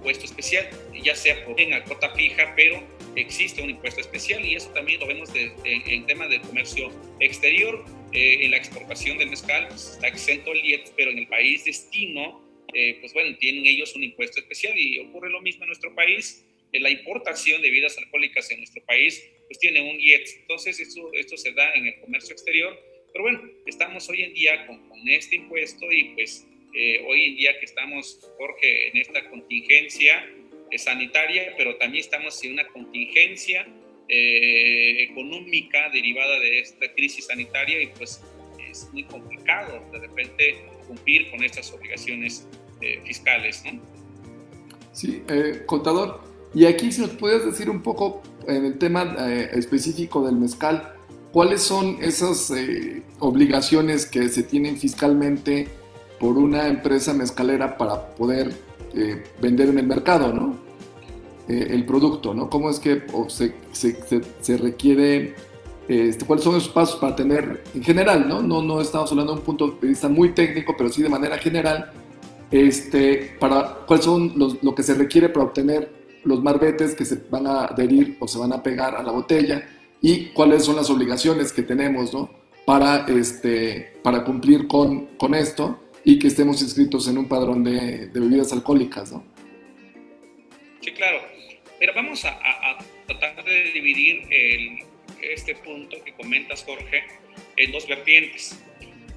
impuesto 0.06 0.26
especial, 0.26 0.70
ya 1.04 1.16
sea 1.16 1.44
por 1.46 1.60
en 1.60 1.82
cota 1.82 2.14
fija, 2.14 2.54
pero 2.56 2.84
existe 3.16 3.64
un 3.64 3.72
impuesto 3.72 4.02
especial 4.02 4.46
y 4.46 4.54
eso 4.54 4.70
también 4.70 5.00
lo 5.00 5.08
vemos 5.08 5.34
de, 5.34 5.52
en, 5.64 6.06
tema 6.06 6.28
del 6.28 6.42
comercio 6.42 6.92
exterior. 7.20 7.84
Eh, 8.14 8.46
en 8.46 8.52
la 8.52 8.58
exportación 8.58 9.18
del 9.18 9.32
mezcal 9.32 9.68
pues, 9.68 9.94
está 9.96 10.08
exento 10.08 10.52
el 10.52 10.64
IET, 10.64 10.94
pero 10.96 11.10
en 11.10 11.18
el 11.18 11.28
país 11.28 11.66
destino, 11.66 12.40
eh, 12.76 12.98
pues 13.00 13.14
bueno, 13.14 13.36
tienen 13.38 13.66
ellos 13.66 13.96
un 13.96 14.04
impuesto 14.04 14.40
especial 14.40 14.78
y 14.78 15.00
ocurre 15.00 15.32
lo 15.32 15.42
mismo 15.42 15.64
en 15.64 15.70
nuestro 15.70 15.96
país. 15.96 16.46
En 16.72 16.84
la 16.84 16.92
importación 16.92 17.62
de 17.64 17.70
bebidas 17.70 17.98
alcohólicas 17.98 18.52
en 18.52 18.60
nuestro 18.60 18.86
país, 18.86 19.28
pues 19.48 19.58
tiene 19.58 19.82
un 19.82 20.00
IET. 20.00 20.28
Entonces, 20.42 20.80
esto, 20.80 21.12
esto 21.14 21.36
se 21.36 21.52
da 21.54 21.74
en 21.74 21.88
el 21.88 22.00
comercio 22.00 22.34
exterior. 22.34 22.80
Pero 23.12 23.24
bueno, 23.24 23.42
estamos 23.66 24.08
hoy 24.10 24.22
en 24.22 24.34
día 24.36 24.68
con, 24.68 24.88
con 24.88 25.00
este 25.10 25.38
impuesto 25.38 25.92
y 25.92 26.14
pues 26.16 26.46
eh, 26.76 27.04
hoy 27.08 27.26
en 27.26 27.36
día 27.38 27.60
que 27.60 27.66
estamos, 27.66 28.20
Jorge, 28.38 28.90
en 28.90 28.98
esta 28.98 29.30
contingencia 29.30 30.26
sanitaria, 30.78 31.54
pero 31.58 31.78
también 31.78 32.04
estamos 32.04 32.44
en 32.44 32.54
una 32.54 32.68
contingencia 32.68 33.66
eh, 34.08 35.04
económica 35.04 35.90
derivada 35.92 36.40
de 36.40 36.60
esta 36.60 36.94
crisis 36.94 37.26
sanitaria 37.26 37.82
y 37.82 37.88
pues 37.88 38.22
es 38.70 38.88
muy 38.94 39.04
complicado 39.04 39.82
de 39.92 40.00
repente 40.00 40.58
cumplir 40.88 41.32
con 41.32 41.44
estas 41.44 41.72
obligaciones 41.74 42.48
eh, 42.82 43.02
fiscales, 43.04 43.64
¿no? 43.66 43.82
Sí, 44.92 45.24
eh, 45.28 45.64
contador, 45.66 46.22
y 46.54 46.66
aquí 46.66 46.92
si 46.92 47.02
nos 47.02 47.12
puedes 47.12 47.46
decir 47.46 47.70
un 47.70 47.82
poco 47.82 48.22
en 48.48 48.66
el 48.66 48.78
tema 48.78 49.16
específico 49.52 50.24
del 50.26 50.36
mezcal, 50.36 50.94
¿cuáles 51.34 51.64
son 51.64 51.98
esas 52.02 52.54
obligaciones 53.20 54.06
que 54.06 54.30
se 54.30 54.44
tienen 54.44 54.78
fiscalmente 54.78 55.68
por 56.20 56.38
una 56.38 56.68
empresa 56.68 57.14
mezcalera 57.14 57.78
para 57.78 58.16
poder 58.16 58.54
vender 59.42 59.70
en 59.70 59.80
el 59.80 59.88
mercado, 59.88 60.32
¿no? 60.32 60.56
Eh, 61.48 61.68
el 61.72 61.86
producto, 61.86 62.34
¿no? 62.34 62.50
¿Cómo 62.50 62.72
es 62.72 62.80
que 62.80 63.04
se, 63.28 63.54
se, 63.72 64.22
se, 64.40 64.58
requiere, 64.58 65.36
este, 65.88 66.26
cuáles 66.26 66.44
son 66.44 66.56
los 66.56 66.68
pasos 66.70 66.96
para 67.00 67.16
tener, 67.16 67.64
en 67.76 67.84
general, 67.84 68.28
¿no? 68.28 68.42
No, 68.42 68.64
no 68.64 68.82
estamos 68.82 69.12
hablando 69.12 69.34
de 69.34 69.40
un 69.40 69.46
punto 69.46 69.78
de 69.80 69.90
vista 69.90 70.10
muy 70.10 70.30
técnico, 70.30 70.74
pero 70.76 70.90
sí 70.90 71.04
de 71.04 71.10
manera 71.10 71.38
general, 71.38 71.92
este, 72.50 73.36
para 73.40 73.86
cuáles 73.86 74.06
son 74.06 74.34
los, 74.36 74.64
lo 74.64 74.74
que 74.74 74.82
se 74.82 74.96
requiere 74.96 75.30
para 75.30 75.46
obtener 75.46 75.92
los 76.24 76.42
marbetes 76.42 76.96
que 76.96 77.06
se 77.06 77.22
van 77.30 77.46
a 77.46 77.66
adherir 77.66 78.18
o 78.20 78.28
se 78.28 78.40
van 78.40 78.52
a 78.52 78.64
pegar 78.64 78.96
a 78.96 79.04
la 79.04 79.12
botella 79.12 79.64
y 80.02 80.30
cuáles 80.30 80.66
son 80.66 80.76
las 80.76 80.90
obligaciones 80.90 81.54
que 81.54 81.62
tenemos, 81.62 82.12
¿no? 82.12 82.32
Para, 82.66 83.06
este, 83.06 84.00
para 84.02 84.24
cumplir 84.24 84.68
con, 84.68 85.06
con 85.18 85.36
esto 85.36 85.80
y 86.06 86.20
que 86.20 86.28
estemos 86.28 86.62
inscritos 86.62 87.08
en 87.08 87.18
un 87.18 87.28
padrón 87.28 87.64
de, 87.64 88.08
de 88.08 88.20
bebidas 88.20 88.54
alcohólicas, 88.54 89.12
¿no? 89.12 89.26
Sí, 90.82 90.92
claro. 90.92 91.20
Pero 91.80 91.94
vamos 91.94 92.24
a, 92.24 92.40
tratar 93.08 93.44
de 93.44 93.72
dividir 93.74 94.24
este 95.22 95.56
punto 95.56 95.98
que 96.04 96.14
comentas, 96.14 96.64
Jorge, 96.64 97.04
en 97.58 97.72
dos 97.72 97.88
vertientes. 97.88 98.60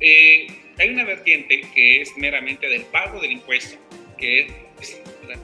Eh, 0.01 0.47
hay 0.79 0.89
una 0.89 1.05
vertiente 1.05 1.61
que 1.75 2.01
es 2.01 2.17
meramente 2.17 2.69
del 2.69 2.83
pago 2.83 3.21
del 3.21 3.33
impuesto, 3.33 3.79
que 4.17 4.47
es 4.81 5.01
la 5.29 5.37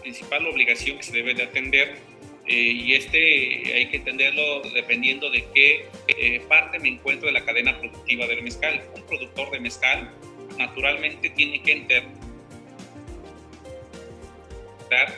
principal 0.00 0.46
obligación 0.46 0.96
que 0.96 1.02
se 1.02 1.12
debe 1.12 1.34
de 1.34 1.44
atender 1.44 1.98
eh, 2.46 2.54
y 2.54 2.94
este 2.94 3.74
hay 3.74 3.86
que 3.90 3.98
entenderlo 3.98 4.62
dependiendo 4.74 5.30
de 5.30 5.44
qué 5.54 5.86
eh, 6.08 6.40
parte 6.48 6.78
me 6.80 6.88
encuentro 6.88 7.26
de 7.26 7.32
la 7.32 7.44
cadena 7.44 7.78
productiva 7.78 8.26
del 8.26 8.42
mezcal. 8.42 8.82
Un 8.96 9.02
productor 9.02 9.50
de 9.50 9.60
mezcal 9.60 10.12
naturalmente 10.60 11.30
tiene 11.30 11.62
que 11.62 11.72
entender 11.72 12.20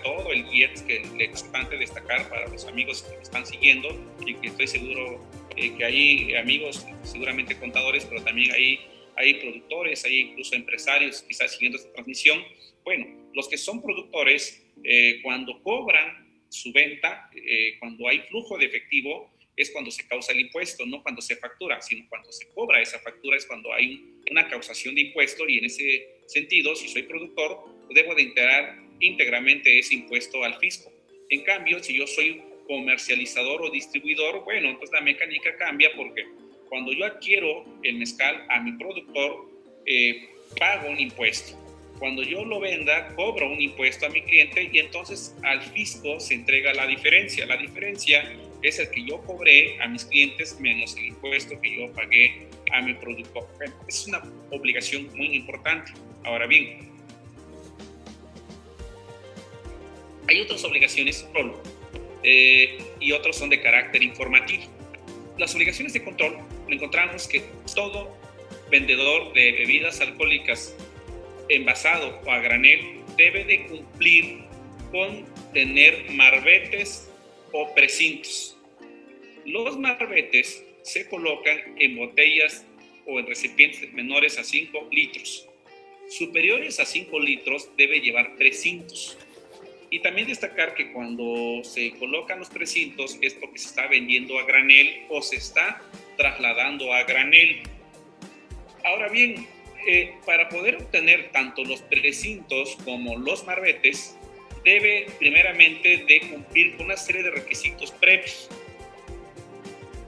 todo 0.05 0.33
el 0.33 0.47
IETS 0.55 0.83
que 0.83 1.01
le 1.17 1.25
importante 1.25 1.77
destacar 1.77 2.29
para 2.29 2.47
los 2.49 2.65
amigos 2.67 3.03
que 3.03 3.23
están 3.23 3.45
siguiendo 3.45 3.89
y 4.25 4.35
que 4.35 4.49
estoy 4.49 4.67
seguro 4.69 5.21
eh, 5.57 5.75
que 5.77 5.85
hay 5.85 6.35
amigos, 6.37 6.87
seguramente 7.03 7.59
contadores, 7.59 8.05
pero 8.05 8.23
también 8.23 8.53
hay, 8.53 8.81
hay 9.17 9.35
productores, 9.35 10.05
hay 10.05 10.21
incluso 10.21 10.55
empresarios 10.55 11.23
quizás 11.23 11.53
siguiendo 11.53 11.79
esta 11.79 11.93
transmisión. 11.93 12.45
Bueno, 12.85 13.07
los 13.35 13.49
que 13.49 13.57
son 13.57 13.83
productores, 13.83 14.63
eh, 14.85 15.21
cuando 15.23 15.61
cobran 15.63 16.45
su 16.51 16.73
venta, 16.73 17.31
eh, 17.35 17.77
cuando 17.81 18.09
hay 18.09 18.21
flujo 18.29 18.59
de 18.59 18.67
efectivo, 18.67 19.33
es 19.57 19.71
cuando 19.71 19.91
se 19.91 20.07
causa 20.07 20.33
el 20.33 20.41
impuesto, 20.41 20.87
no 20.87 21.03
cuando 21.03 21.21
se 21.21 21.37
factura, 21.37 21.81
sino 21.81 22.07
cuando 22.09 22.33
se 22.33 22.49
cobra 22.53 22.81
esa 22.81 22.99
factura 22.99 23.37
es 23.37 23.47
cuando 23.47 23.73
hay 23.73 24.03
una 24.31 24.49
causación 24.49 24.95
de 24.95 25.03
impuesto 25.03 25.49
y 25.49 25.59
en 25.59 25.67
ese 25.67 26.07
sentido, 26.27 26.75
si 26.75 26.89
soy 26.89 27.03
productor, 27.03 27.59
debo 27.91 28.15
de 28.15 28.23
integrar 28.23 28.79
íntegramente 29.01 29.79
ese 29.79 29.95
impuesto 29.95 30.43
al 30.45 30.59
fisco. 30.59 30.91
En 31.29 31.43
cambio, 31.43 31.83
si 31.83 31.95
yo 31.95 32.07
soy 32.07 32.43
comercializador 32.67 33.63
o 33.63 33.71
distribuidor, 33.71 34.45
bueno, 34.45 34.71
entonces 34.71 34.93
la 34.93 35.01
mecánica 35.01 35.57
cambia 35.57 35.91
porque 35.97 36.25
cuando 36.69 36.93
yo 36.93 37.05
adquiero 37.05 37.65
el 37.83 37.97
mezcal 37.97 38.47
a 38.49 38.61
mi 38.61 38.73
productor, 38.73 39.51
eh, 39.85 40.31
pago 40.59 40.89
un 40.89 40.99
impuesto. 40.99 41.59
Cuando 41.99 42.23
yo 42.23 42.45
lo 42.45 42.61
venda, 42.61 43.15
cobro 43.15 43.51
un 43.51 43.61
impuesto 43.61 44.07
a 44.07 44.09
mi 44.09 44.23
cliente 44.23 44.71
y 44.73 44.79
entonces 44.79 45.37
al 45.43 45.63
fisco 45.63 46.19
se 46.19 46.35
entrega 46.35 46.73
la 46.73 46.87
diferencia. 46.87 47.47
La 47.47 47.57
diferencia 47.57 48.33
es 48.63 48.79
el 48.79 48.91
que 48.91 49.05
yo 49.05 49.21
cobré 49.23 49.81
a 49.81 49.89
mis 49.89 50.05
clientes 50.05 50.59
menos 50.61 50.97
el 50.97 51.07
impuesto 51.07 51.61
que 51.61 51.77
yo 51.79 51.93
pagué 51.93 52.47
a 52.73 52.81
mi 52.81 52.95
productor. 52.95 53.49
es 53.89 54.07
una 54.07 54.23
obligación 54.51 55.09
muy 55.17 55.35
importante. 55.35 55.93
Ahora 56.25 56.47
bien, 56.47 56.93
Hay 60.29 60.41
otras 60.41 60.65
obligaciones 60.65 61.27
eh, 62.23 62.79
y 63.01 63.13
otras 63.13 63.37
son 63.37 63.51
de 63.51 63.61
carácter 63.61 64.03
informativo. 64.03 64.65
Las 65.37 65.55
obligaciones 65.55 65.93
de 65.93 66.05
control 66.05 66.39
encontramos 66.69 67.27
que 67.27 67.45
todo 67.75 68.17
vendedor 68.71 69.33
de 69.35 69.53
bebidas 69.53 70.01
alcohólicas 70.01 70.75
envasado 71.49 72.21
o 72.25 72.31
a 72.31 72.39
granel 72.39 73.01
debe 73.17 73.45
de 73.45 73.67
cumplir 73.67 74.45
con 74.91 75.27
tener 75.53 76.11
marbetes 76.13 77.11
o 77.53 77.75
precintos. 77.75 78.52
Los 79.45 79.79
marbetes 79.79 80.65
se 80.83 81.09
colocan 81.09 81.77
en 81.79 81.97
botellas 81.97 82.65
o 83.07 83.19
en 83.19 83.27
recipientes 83.27 83.93
menores 83.93 84.39
a 84.39 84.45
5 84.45 84.89
litros. 84.91 85.49
Superiores 86.09 86.79
a 86.79 86.85
5 86.85 87.19
litros 87.21 87.71
debe 87.77 88.01
llevar 88.01 88.37
precintos. 88.37 89.19
Y 89.91 89.99
también 90.01 90.29
destacar 90.29 90.75
que 90.75 90.93
cuando 90.93 91.63
se 91.65 91.91
colocan 91.93 92.39
los 92.39 92.49
precintos 92.49 93.19
es 93.21 93.35
porque 93.35 93.59
se 93.59 93.69
está 93.69 93.87
vendiendo 93.89 94.39
a 94.39 94.45
granel 94.45 95.03
o 95.09 95.21
se 95.21 95.37
está 95.37 95.83
trasladando 96.17 96.93
a 96.93 97.03
granel. 97.05 97.63
Ahora 98.85 99.09
bien, 99.09 99.47
eh, 99.87 100.15
para 100.25 100.49
poder 100.49 100.77
obtener 100.77 101.31
tanto 101.31 101.65
los 101.65 101.83
precintos 101.83 102.77
como 102.85 103.19
los 103.19 103.45
marbetes, 103.45 104.17
debe 104.65 105.07
primeramente 105.19 106.05
de 106.07 106.21
cumplir 106.31 106.77
con 106.77 106.87
una 106.87 106.97
serie 106.97 107.25
de 107.25 107.33
requisitos 107.33 107.91
previos. 107.91 108.49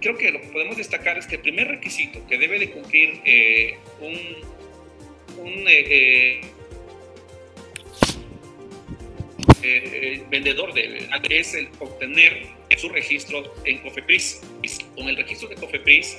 Creo 0.05 0.19
que 0.19 0.31
lo 0.31 0.38
que 0.38 0.49
podemos 0.49 0.77
destacar 0.77 1.17
es 1.17 1.27
que 1.27 1.37
el 1.37 1.40
primer 1.40 1.67
requisito 1.67 2.27
que 2.27 2.37
debe 2.37 2.59
de 2.59 2.71
cumplir 2.71 3.23
eh, 3.25 3.79
un, 4.01 5.67
eh, 5.67 6.43
eh, 9.62 10.23
vendedor 10.29 10.75
de, 10.75 11.09
es 11.31 11.55
el 11.55 11.71
obtener 11.79 12.49
su 12.77 12.90
registro 12.90 13.55
en 13.64 13.79
COFEPRIS. 13.79 14.43
Con 14.95 15.09
el 15.09 15.17
registro 15.17 15.49
de 15.49 15.55
COFEPRIS, 15.55 16.19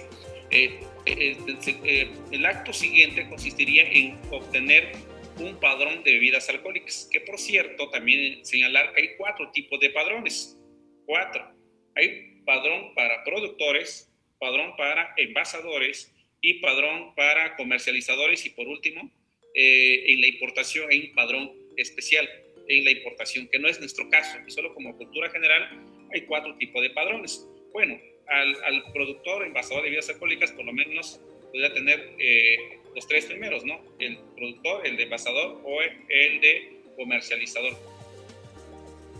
el 0.49 2.45
acto 2.47 2.73
siguiente 2.73 3.29
consistiría 3.29 3.83
en 3.83 4.17
obtener 4.31 4.93
un 5.37 5.59
padrón 5.59 6.03
de 6.03 6.13
bebidas 6.13 6.49
alcohólicas, 6.49 7.07
que 7.11 7.19
por 7.19 7.37
cierto, 7.37 7.87
también 7.91 8.43
señalar 8.43 8.95
que 8.95 9.01
hay 9.03 9.09
cuatro 9.15 9.51
tipos 9.51 9.79
de 9.79 9.91
padrones. 9.91 10.57
Cuatro. 11.05 11.53
Hay 11.93 12.34
padrón 12.45 12.93
para 12.93 13.23
productores, 13.23 14.09
padrón 14.39 14.75
para 14.77 15.13
envasadores 15.17 16.13
y 16.41 16.55
padrón 16.55 17.15
para 17.15 17.55
comercializadores 17.55 18.45
y 18.45 18.51
por 18.51 18.67
último, 18.67 19.09
en 19.53 20.21
la 20.21 20.27
importación 20.27 20.89
hay 20.91 21.07
un 21.07 21.15
padrón 21.15 21.51
especial 21.77 22.29
en 22.67 22.83
la 22.83 22.91
importación, 22.91 23.47
que 23.47 23.59
no 23.59 23.67
es 23.67 23.79
nuestro 23.79 24.09
caso. 24.09 24.37
Solo 24.47 24.73
como 24.73 24.97
cultura 24.97 25.29
general 25.29 25.69
hay 26.13 26.21
cuatro 26.21 26.55
tipos 26.57 26.81
de 26.81 26.89
padrones. 26.89 27.47
Bueno, 27.73 27.99
al, 28.27 28.63
al 28.63 28.91
productor 28.91 29.45
envasador 29.45 29.83
de 29.83 29.89
bebidas 29.89 30.09
alcohólicas 30.09 30.51
por 30.51 30.65
lo 30.65 30.73
menos 30.73 31.19
podría 31.51 31.73
tener 31.73 32.15
eh, 32.19 32.79
los 32.93 33.07
tres 33.07 33.25
primeros, 33.25 33.63
¿no? 33.63 33.79
El 33.99 34.17
productor, 34.35 34.85
el 34.85 34.97
de 34.97 35.03
envasador 35.03 35.61
o 35.63 35.81
el 35.81 36.41
de 36.41 36.81
comercializador. 36.95 37.94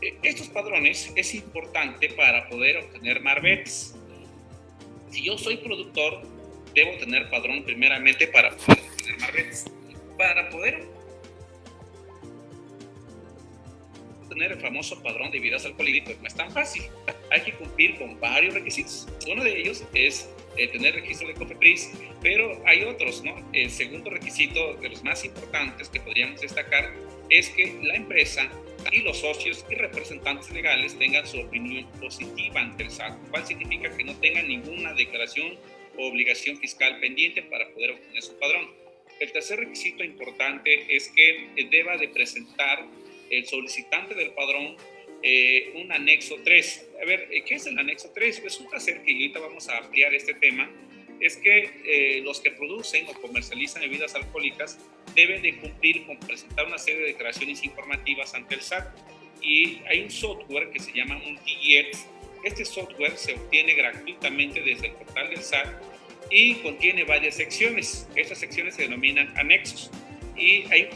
E, 0.01 0.17
estos 0.23 0.47
padrones 0.49 1.12
es 1.15 1.34
importante 1.36 2.10
para 2.10 2.47
poder 2.49 2.77
obtener 2.77 3.21
marbetes. 3.21 3.95
Si 5.12 5.23
yo 5.23 5.38
soy 5.38 5.58
productor, 5.58 6.21
debo 6.73 6.97
tener 6.97 7.29
padrón 7.29 7.63
primeramente 7.63 8.27
para 8.27 8.55
poder 8.55 8.79
obtener 8.79 9.19
marbetes. 9.19 9.65
Para 10.17 10.49
poder 10.49 10.95
tener 14.29 14.51
el 14.51 14.60
famoso 14.60 15.01
padrón 15.01 15.31
de 15.31 15.39
bebidas 15.39 15.65
alcohólicas 15.65 16.19
no 16.19 16.27
es 16.27 16.36
tan 16.36 16.51
fácil. 16.51 16.84
Hay 17.31 17.41
que 17.41 17.53
cumplir 17.53 17.97
con 17.97 18.19
varios 18.19 18.53
requisitos. 18.53 19.08
Uno 19.31 19.43
de 19.43 19.58
ellos 19.58 19.84
es 19.93 20.29
eh, 20.58 20.67
tener 20.67 20.95
registro 20.95 21.27
de 21.27 21.34
COFEPRIS, 21.36 21.91
pero 22.21 22.62
hay 22.65 22.84
otros, 22.84 23.23
¿no? 23.23 23.36
El 23.53 23.69
segundo 23.71 24.10
requisito 24.10 24.75
de 24.75 24.89
los 24.89 25.03
más 25.03 25.23
importantes 25.23 25.89
que 25.89 25.99
podríamos 26.01 26.41
destacar 26.41 26.93
es 27.29 27.49
que 27.49 27.79
la 27.84 27.95
empresa 27.95 28.49
y 28.91 29.02
los 29.02 29.17
socios 29.17 29.65
y 29.69 29.76
representantes 29.76 30.52
legales 30.52 30.98
tengan 30.98 31.26
su 31.26 31.39
opinión 31.39 31.86
positiva 32.00 32.62
ante 32.62 32.84
el 32.84 32.91
SAT, 32.91 33.30
cual 33.30 33.45
significa 33.45 33.95
que 33.95 34.04
no 34.04 34.15
tengan 34.19 34.48
ninguna 34.48 34.93
declaración 34.93 35.58
o 35.98 36.08
obligación 36.08 36.58
fiscal 36.58 37.00
pendiente 37.00 37.41
para 37.43 37.69
poder 37.69 37.91
obtener 37.91 38.21
su 38.21 38.38
padrón. 38.38 38.69
El 39.19 39.32
tercer 39.32 39.60
requisito 39.60 40.04
importante 40.04 40.95
es 40.95 41.10
que 41.10 41.67
deba 41.71 41.98
de 41.98 42.10
presentar 42.10 42.86
el 43.30 43.45
solicitante 43.45 44.13
del 44.13 44.32
padrón 44.32 44.76
eh, 45.28 45.71
un 45.76 45.91
anexo 45.91 46.36
3. 46.43 46.89
A 47.02 47.06
ver, 47.06 47.30
eh, 47.32 47.43
¿qué 47.43 47.56
es 47.56 47.65
el 47.65 47.80
anexo 47.80 48.12
3? 48.13 48.43
Resulta 48.43 48.80
ser 48.80 49.02
que, 49.02 49.12
ahorita 49.12 49.39
vamos 49.39 49.67
a 49.69 49.78
ampliar 49.78 50.13
este 50.13 50.36
tema, 50.36 50.69
es 51.19 51.38
que 51.38 51.69
eh, 51.86 52.21
los 52.23 52.39
que 52.39 52.51
producen 52.51 53.08
o 53.08 53.13
comercializan 53.13 53.82
bebidas 53.82 54.15
alcohólicas 54.15 54.78
deben 55.15 55.41
de 55.41 55.58
cumplir 55.58 56.06
con 56.06 56.17
presentar 56.19 56.65
una 56.65 56.78
serie 56.78 57.01
de 57.01 57.08
declaraciones 57.08 57.63
informativas 57.63 58.34
ante 58.34 58.56
el 58.56 58.62
SAT. 58.62 58.88
Y 59.41 59.82
hay 59.88 60.01
un 60.01 60.12
software 60.12 60.71
que 60.71 60.80
se 60.80 60.91
llama 60.91 61.17
MultiGET. 61.17 61.95
Este 62.43 62.65
software 62.65 63.17
se 63.17 63.34
obtiene 63.34 63.73
gratuitamente 63.73 64.62
desde 64.62 64.88
el 64.88 64.93
portal 64.93 65.30
del 65.30 65.41
SAT 65.41 65.67
y 66.30 66.56
contiene 66.56 67.04
varias 67.04 67.36
secciones. 67.36 68.08
Estas 68.15 68.39
secciones 68.39 68.75
se 68.75 68.84
denominan 68.84 69.34
anexos. 69.38 69.91
Y 70.36 70.65
hay 70.71 70.89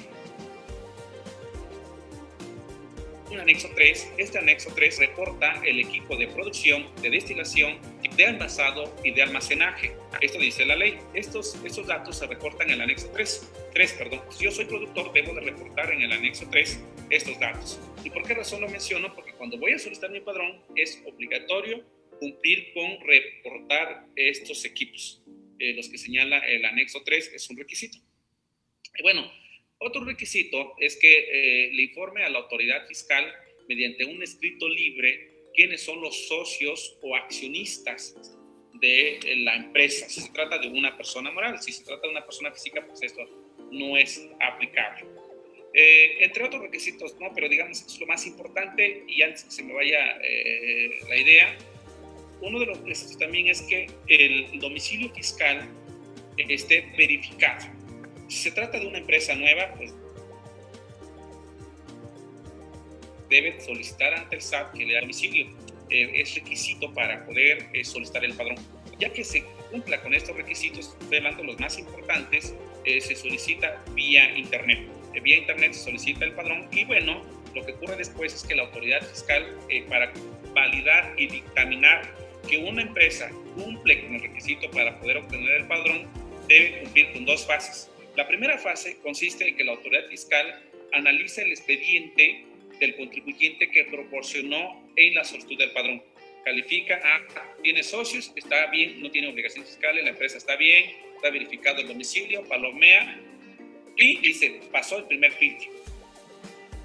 un 3.32 3.40
anexo 3.40 3.70
3. 3.76 4.14
Este 4.18 4.38
anexo 4.38 4.72
3 4.74 5.00
reporta 5.00 5.62
el 5.64 5.80
equipo 5.80 6.16
de 6.16 6.28
producción, 6.28 6.88
de 7.02 7.10
destilación, 7.10 7.78
de 8.20 8.26
envasado 8.26 8.94
y 9.02 9.12
de 9.12 9.22
almacenaje. 9.22 9.94
Esto 10.20 10.40
dice 10.40 10.66
la 10.66 10.76
ley. 10.76 10.98
Estos, 11.14 11.56
estos 11.64 11.88
datos 11.88 12.18
se 12.18 12.28
reportan 12.28 12.68
en 12.68 12.74
el 12.74 12.82
anexo 12.82 13.10
3. 13.14 13.50
3 13.74 13.94
perdón. 13.94 14.22
Si 14.30 14.44
yo 14.44 14.52
soy 14.52 14.66
productor, 14.66 15.14
debo 15.14 15.34
de 15.36 15.40
reportar 15.40 15.94
en 15.94 16.02
el 16.02 16.12
anexo 16.12 16.46
3 16.52 16.84
estos 17.10 17.40
datos. 17.40 17.80
¿Y 18.04 18.10
por 18.10 18.28
qué 18.28 18.34
razón 18.34 18.60
lo 18.60 18.68
menciono? 18.68 19.16
Porque 19.16 19.32
cuando 19.32 19.58
voy 19.58 19.72
a 19.72 19.80
solicitar 19.80 20.12
mi 20.12 20.20
padrón 20.20 20.62
es 20.76 21.02
obligatorio 21.06 21.82
cumplir 22.20 22.74
con 22.74 23.00
reportar 23.08 24.08
estos 24.18 24.66
equipos. 24.66 25.24
Eh, 25.58 25.72
los 25.76 25.88
que 25.88 25.98
señala 25.98 26.40
el 26.40 26.66
anexo 26.66 27.02
3 27.06 27.32
es 27.36 27.50
un 27.50 27.56
requisito. 27.56 28.00
Bueno, 29.02 29.32
otro 29.78 30.04
requisito 30.04 30.74
es 30.78 30.98
que 30.98 31.20
eh, 31.68 31.72
le 31.72 31.84
informe 31.84 32.26
a 32.26 32.30
la 32.30 32.40
autoridad 32.40 32.86
fiscal 32.86 33.34
mediante 33.70 34.04
un 34.04 34.22
escrito 34.22 34.68
libre 34.68 35.29
quiénes 35.60 35.84
son 35.84 36.00
los 36.00 36.16
socios 36.30 36.98
o 37.02 37.18
accionistas 37.18 38.16
de 38.76 39.20
la 39.44 39.58
empresa. 39.58 40.08
Si 40.08 40.22
se 40.22 40.32
trata 40.32 40.58
de 40.58 40.70
una 40.70 40.96
persona 40.96 41.32
moral, 41.32 41.62
si 41.62 41.74
se 41.74 41.84
trata 41.84 42.04
de 42.04 42.12
una 42.12 42.24
persona 42.24 42.50
física, 42.54 42.88
pues 42.88 43.02
esto 43.02 43.26
no 43.70 43.98
es 43.98 44.26
aplicable. 44.40 45.06
Eh, 45.74 46.24
entre 46.24 46.46
otros 46.46 46.62
requisitos, 46.62 47.14
no, 47.20 47.34
pero 47.36 47.50
digamos 47.50 47.82
que 47.82 47.88
es 47.88 48.00
lo 48.00 48.08
más 48.08 48.26
importante 48.26 49.04
y 49.06 49.22
antes 49.22 49.44
que 49.44 49.52
se 49.52 49.64
me 49.64 49.74
vaya 49.74 50.18
eh, 50.24 50.92
la 51.10 51.18
idea, 51.18 51.58
uno 52.40 52.58
de 52.58 52.66
los 52.66 52.80
requisitos 52.80 53.18
también 53.18 53.50
es 53.50 53.62
que 53.64 53.88
el 54.08 54.62
domicilio 54.62 55.14
fiscal 55.14 55.68
esté 56.38 56.90
verificado. 56.98 57.68
Si 58.30 58.38
se 58.44 58.52
trata 58.52 58.80
de 58.80 58.88
una 58.88 59.00
empresa 59.00 59.36
nueva, 59.36 59.74
pues 59.76 59.94
debe 63.30 63.60
solicitar 63.60 64.14
ante 64.14 64.36
el 64.36 64.42
SAT 64.42 64.74
que 64.74 64.86
le 64.86 64.94
da 64.94 65.02
domicilio. 65.02 65.48
Eh, 65.90 66.22
es 66.22 66.36
requisito 66.36 66.94
para 66.94 67.26
poder 67.26 67.68
eh, 67.74 67.84
solicitar 67.84 68.24
el 68.24 68.34
padrón. 68.34 68.58
Ya 69.00 69.12
que 69.12 69.24
se 69.24 69.44
cumpla 69.72 70.02
con 70.02 70.14
estos 70.14 70.36
requisitos, 70.36 70.96
hablando 71.06 71.42
de 71.42 71.48
los 71.48 71.60
más 71.60 71.78
importantes, 71.80 72.56
eh, 72.86 73.02
se 73.02 73.16
solicita 73.16 73.84
vía 73.96 74.38
Internet. 74.38 74.88
vía 75.24 75.38
Internet 75.38 75.74
se 75.74 75.86
solicita 75.86 76.26
el 76.26 76.34
padrón 76.34 76.68
y 76.72 76.86
bueno, 76.86 77.24
lo 77.56 77.66
que 77.66 77.72
ocurre 77.74 77.96
después 77.96 78.34
es 78.34 78.44
que 78.44 78.56
la 78.56 78.64
autoridad 78.64 79.02
fiscal, 79.02 79.58
para 79.88 80.14
validar 80.54 81.16
y 81.18 81.28
dictaminar 81.28 82.14
que 82.48 82.58
una 82.58 82.84
empresa 82.84 83.30
cumple 83.56 84.02
con 84.02 84.16
el 84.16 84.22
requisito 84.22 84.70
para 84.72 85.00
poder 85.00 85.18
obtener 85.18 85.62
el 85.62 85.68
padrón, 85.68 86.08
debe 86.48 86.82
cumplir 86.82 87.12
con 87.14 87.26
dos 87.26 87.46
fases. 87.46 87.90
La 88.16 88.28
primera 88.28 88.58
fase 88.58 88.98
consiste 89.02 89.48
en 89.48 89.56
que 89.56 89.64
la 89.64 89.72
autoridad 89.72 90.06
fiscal 90.08 90.62
analice 90.94 91.44
el 91.44 91.52
expediente 91.52 92.46
del 92.80 92.96
contribuyente 92.96 93.70
que 93.70 93.86
proporcionó 93.86 94.90
en 94.96 95.16
la 95.16 95.24
solicitud 95.24 95.58
del 95.58 95.72
padrón. 95.72 96.04
Califica, 96.46 97.00
ah, 97.04 97.56
tiene 97.62 97.84
socios, 97.84 98.32
está 98.36 98.68
bien, 98.68 99.02
no 99.02 99.12
tiene 99.12 99.28
obligaciones 99.28 99.70
fiscales, 99.70 100.04
la 100.04 100.12
empresa 100.12 100.38
está 100.38 100.56
bien, 100.56 100.92
está 101.16 101.30
verificado 101.30 101.82
el 101.82 101.88
domicilio, 101.88 102.44
palomea 102.46 103.20
y 103.98 104.18
dice, 104.20 104.62
pasó 104.72 104.98
el 104.98 105.06
primer 105.06 105.32
filtro. 105.34 105.70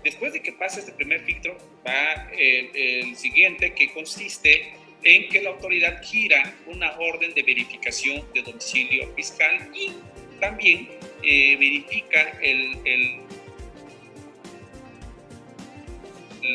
Después 0.02 0.33
de 0.33 0.42
que 0.42 0.52
pase 0.52 0.80
este 0.80 0.92
primer 0.92 1.20
filtro, 1.24 1.57
va 1.87 2.30
el, 2.33 2.70
el 2.74 3.16
siguiente 3.16 3.72
que 3.74 3.92
consiste 3.92 4.74
en 5.04 5.28
que 5.28 5.42
la 5.42 5.50
autoridad 5.50 6.02
gira 6.02 6.54
una 6.66 6.98
orden 6.98 7.33
de 7.35 7.42
verificación 7.42 8.24
de 8.35 8.42
domicilio 8.42 9.14
fiscal 9.14 9.70
y 9.74 9.92
también 10.40 10.88
eh, 11.22 11.57
verifica 11.57 12.38
el, 12.42 12.76
el, 12.85 13.20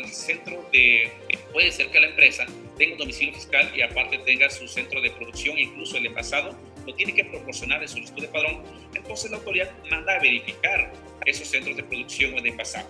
centro 0.06 0.68
de, 0.72 1.10
puede 1.52 1.72
ser 1.72 1.88
que 1.88 2.00
la 2.00 2.08
empresa 2.08 2.46
tenga 2.78 2.92
un 2.92 2.98
domicilio 2.98 3.34
fiscal 3.34 3.70
y 3.76 3.82
aparte 3.82 4.18
tenga 4.18 4.48
su 4.50 4.66
centro 4.68 5.00
de 5.00 5.10
producción, 5.10 5.58
incluso 5.58 5.96
el 5.96 6.06
envasado, 6.06 6.58
lo 6.86 6.94
tiene 6.94 7.14
que 7.14 7.24
proporcionar 7.24 7.82
en 7.82 7.88
solicitud 7.88 8.22
de 8.22 8.28
padrón, 8.28 8.62
entonces 8.94 9.30
la 9.30 9.38
autoridad 9.38 9.70
manda 9.90 10.14
a 10.14 10.18
verificar 10.20 10.92
esos 11.26 11.48
centros 11.48 11.76
de 11.76 11.82
producción 11.82 12.34
o 12.34 12.40
de 12.40 12.48
envasado. 12.48 12.88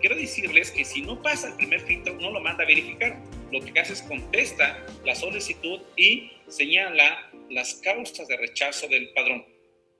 Quiero 0.00 0.16
decirles 0.16 0.70
que 0.70 0.84
si 0.84 1.02
no 1.02 1.20
pasa 1.20 1.48
el 1.48 1.54
primer 1.56 1.80
filtro, 1.80 2.14
no 2.20 2.30
lo 2.30 2.40
manda 2.40 2.64
a 2.64 2.66
verificar. 2.66 3.18
Lo 3.50 3.60
que 3.60 3.78
hace 3.80 3.94
es 3.94 4.02
contesta 4.02 4.84
la 5.04 5.14
solicitud 5.14 5.80
y 5.96 6.30
señala 6.48 7.30
las 7.50 7.74
causas 7.74 8.28
de 8.28 8.36
rechazo 8.36 8.88
del 8.88 9.12
padrón. 9.14 9.44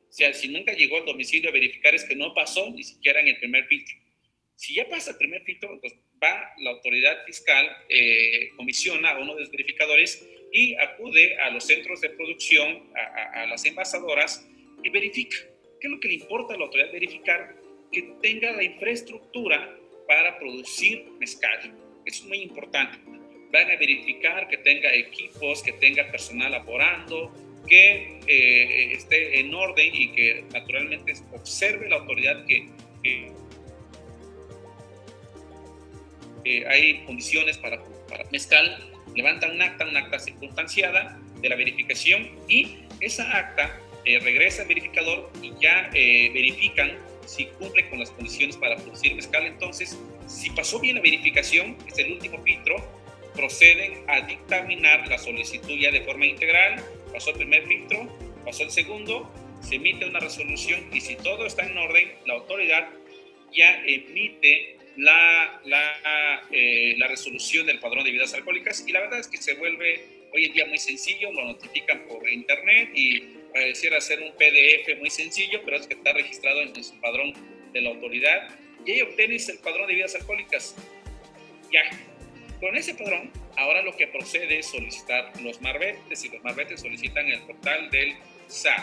O 0.09 0.13
sea, 0.13 0.33
si 0.33 0.49
nunca 0.49 0.73
llegó 0.73 0.99
al 0.99 1.07
domicilio 1.07 1.51
a 1.51 1.53
verificar 1.53 1.95
es 1.95 2.05
que 2.05 2.15
no 2.15 2.35
pasó 2.35 2.71
ni 2.71 2.85
siquiera 2.85 3.21
en 3.21 3.29
el 3.29 3.39
primer 3.39 3.67
filtro. 3.67 3.97
Si 4.55 4.75
ya 4.75 4.89
pasa 4.89 5.11
el 5.11 5.17
primer 5.17 5.43
filtro, 5.43 5.79
pues 5.81 5.95
va 6.23 6.53
la 6.59 6.71
autoridad 6.71 7.25
fiscal, 7.25 7.67
eh, 7.89 8.51
comisiona 8.57 9.11
a 9.11 9.19
uno 9.19 9.35
de 9.35 9.41
los 9.41 9.51
verificadores 9.51 10.27
y 10.53 10.75
acude 10.77 11.39
a 11.41 11.51
los 11.51 11.65
centros 11.65 12.01
de 12.01 12.11
producción, 12.11 12.91
a, 12.95 13.43
a, 13.43 13.47
las 13.47 13.65
envasadoras 13.65 14.47
y 14.83 14.91
verifica. 14.91 15.37
¿Qué 15.81 15.89
es 15.89 15.91
lo 15.91 16.01
que 16.01 16.09
le 16.09 16.15
importa 16.15 16.55
a 16.55 16.57
la 16.57 16.65
autoridad 16.65 16.93
verificar? 16.93 17.57
Que 17.93 18.03
tenga 18.23 18.53
la 18.53 18.63
infraestructura 18.63 19.77
para 20.07 20.39
producir 20.39 21.05
mezcal. 21.19 21.75
Es 22.05 22.25
muy 22.25 22.39
importante. 22.39 22.99
Van 23.53 23.71
a 23.71 23.77
verificar 23.77 24.49
que 24.49 24.59
tenga 24.59 24.95
equipos, 24.95 25.63
que 25.63 25.73
tenga 25.73 26.11
personal 26.11 26.53
laborando, 26.53 27.33
que 27.67 28.21
eh, 28.27 28.93
esté 28.93 29.41
en 29.41 29.55
orden 29.55 29.91
y 29.93 30.13
que 30.13 30.45
naturalmente 30.53 31.15
observe 31.33 31.89
la 31.89 31.97
autoridad 31.97 32.45
que, 32.47 32.69
hay 36.69 37.05
condiciones 37.05 37.59
para, 37.59 37.83
para 38.09 38.25
mezcal, 38.31 38.91
levantan 39.15 39.53
un 39.53 39.63
acta, 39.63 39.87
un 39.87 39.97
acta 39.97 40.19
circunstanciada 40.19 41.19
de 41.41 41.49
la 41.49 41.57
verificación 41.57 42.31
y 42.49 42.79
esa 43.01 43.37
acta 43.37 43.79
eh, 44.05 44.19
regresa 44.21 44.63
al 44.63 44.69
verificador 44.69 45.31
y 45.43 45.53
ya 45.61 45.91
eh, 45.93 46.31
verifican 46.33 46.97
si 47.27 47.47
cumple 47.47 47.89
con 47.89 47.99
las 47.99 48.11
condiciones 48.11 48.57
para 48.57 48.77
producir 48.77 49.15
mezcal. 49.15 49.45
Entonces, 49.47 49.99
si 50.27 50.51
pasó 50.51 50.79
bien 50.79 50.97
la 50.97 51.03
verificación, 51.03 51.77
es 51.89 51.99
el 51.99 52.13
último 52.13 52.43
filtro, 52.43 52.77
proceden 53.35 54.05
a 54.09 54.21
dictaminar 54.21 55.09
la 55.09 55.19
solicitud 55.19 55.77
ya 55.77 55.91
de 55.91 56.03
forma 56.03 56.27
integral 56.27 56.83
pasó 57.17 57.31
el 57.31 57.37
primer 57.37 57.67
filtro, 57.67 58.07
pasó 58.45 58.65
el 58.65 58.71
segundo, 58.71 59.33
se 59.63 59.77
emite 59.77 60.05
una 60.05 60.21
resolución 60.21 60.87
y 60.93 61.01
si 61.01 61.17
todo 61.17 61.47
está 61.47 61.65
en 61.65 61.79
orden, 61.79 62.13
la 62.27 62.35
autoridad 62.35 62.91
ya 63.55 63.83
emite 63.87 64.76
la, 64.97 65.61
la, 65.65 66.43
eh, 66.51 66.95
la 66.99 67.09
resolución 67.09 67.67
del 67.67 67.79
padrón 67.79 68.05
de 68.05 68.11
bebidas 68.11 68.35
alcohólicas 68.35 68.85
y 68.87 68.93
la 68.93 69.01
verdad 69.01 69.21
es 69.21 69.29
que 69.29 69.37
se 69.37 69.55
vuelve 69.55 70.05
hoy 70.33 70.47
en 70.47 70.53
día 70.53 70.67
muy 70.67 70.79
sencillo, 70.79 71.33
lo 71.33 71.45
notifican 71.45 72.07
por 72.07 72.29
internet 72.29 72.91
y 72.95 73.21
pareciera 73.53 74.01
ser 74.01 74.21
un 74.21 74.33
PDF 74.33 74.99
muy 74.99 75.11
sencillo, 75.11 75.63
pero 75.65 75.79
es 75.79 75.87
que 75.87 75.95
está 75.95 76.13
registrado 76.13 76.63
en 76.63 76.83
su 76.83 77.01
padrón 77.01 77.33
de 77.73 77.81
la 77.81 77.91
autoridad 77.91 78.49
y 78.85 78.93
ahí 78.93 79.03
obtienes 79.03 79.49
el 79.49 79.59
padrón 79.59 79.87
de 79.87 79.95
bebidas 79.95 80.15
alcohólicas. 80.15 80.77
Ya, 81.73 81.83
con 82.61 82.77
ese 82.77 82.95
padrón 82.95 83.31
Ahora 83.57 83.83
lo 83.83 83.97
que 83.97 84.07
procede 84.07 84.59
es 84.59 84.67
solicitar 84.67 85.33
los 85.41 85.61
marbetes 85.63 86.25
y 86.25 86.29
los 86.29 86.45
marbetes 86.45 86.81
solicitan 86.81 87.27
el 87.27 87.41
portal 87.41 87.91
del 87.91 88.15
SAT, 88.49 88.83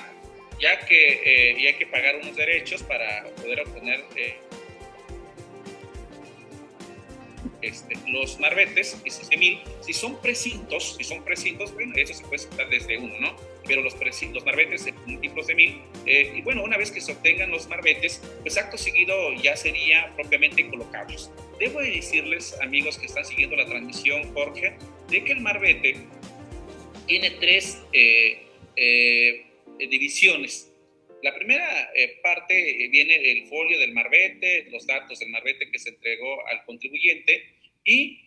ya 0.59 0.79
que 0.79 1.51
eh, 1.51 1.67
hay 1.67 1.75
que 1.75 1.85
pagar 1.85 2.15
unos 2.17 2.35
derechos 2.35 2.81
para 2.83 3.23
poder 3.35 3.61
obtener 3.61 4.03
eh, 4.15 4.37
este, 7.63 7.95
los 8.07 8.39
marbetes, 8.39 8.97
mil, 9.37 9.59
si 9.81 9.93
son 9.93 10.21
precintos, 10.21 10.95
si 10.97 11.03
son 11.03 11.23
precintos, 11.23 11.73
bueno, 11.73 11.93
eso 11.95 12.13
se 12.13 12.23
puede 12.23 12.39
solicitar 12.39 12.69
desde 12.69 12.97
uno, 12.97 13.13
¿no? 13.19 13.35
Pero 13.65 13.81
los, 13.81 13.95
precintos, 13.95 14.35
los 14.35 14.45
marbetes 14.45 14.85
de 14.85 14.91
múltiplos 15.05 15.47
de 15.47 15.55
mil, 15.55 15.81
eh, 16.05 16.33
y 16.35 16.41
bueno, 16.41 16.63
una 16.63 16.77
vez 16.77 16.91
que 16.91 16.99
se 16.99 17.13
obtengan 17.13 17.49
los 17.49 17.67
marbetes, 17.67 18.21
pues 18.41 18.57
acto 18.57 18.77
seguido 18.77 19.33
ya 19.41 19.55
sería 19.55 20.13
propiamente 20.15 20.67
colocarlos. 20.69 21.31
Debo 21.59 21.79
decirles, 21.79 22.55
amigos 22.61 22.97
que 22.97 23.05
están 23.05 23.25
siguiendo 23.25 23.55
la 23.55 23.65
transmisión, 23.65 24.33
Jorge, 24.33 24.77
de 25.09 25.23
que 25.23 25.31
el 25.31 25.39
marbete 25.39 25.97
tiene 27.07 27.31
tres 27.31 27.81
eh, 27.93 28.47
eh, 28.75 29.45
divisiones. 29.89 30.72
La 31.23 31.33
primera 31.33 31.89
eh, 31.95 32.19
parte 32.21 32.89
viene 32.91 33.15
el 33.31 33.47
folio 33.47 33.79
del 33.79 33.93
marbete, 33.93 34.67
los 34.69 34.85
datos 34.85 35.19
del 35.19 35.29
marbete 35.29 35.71
que 35.71 35.79
se 35.79 35.89
entregó 35.89 36.45
al 36.47 36.65
contribuyente 36.65 37.45
y 37.85 38.19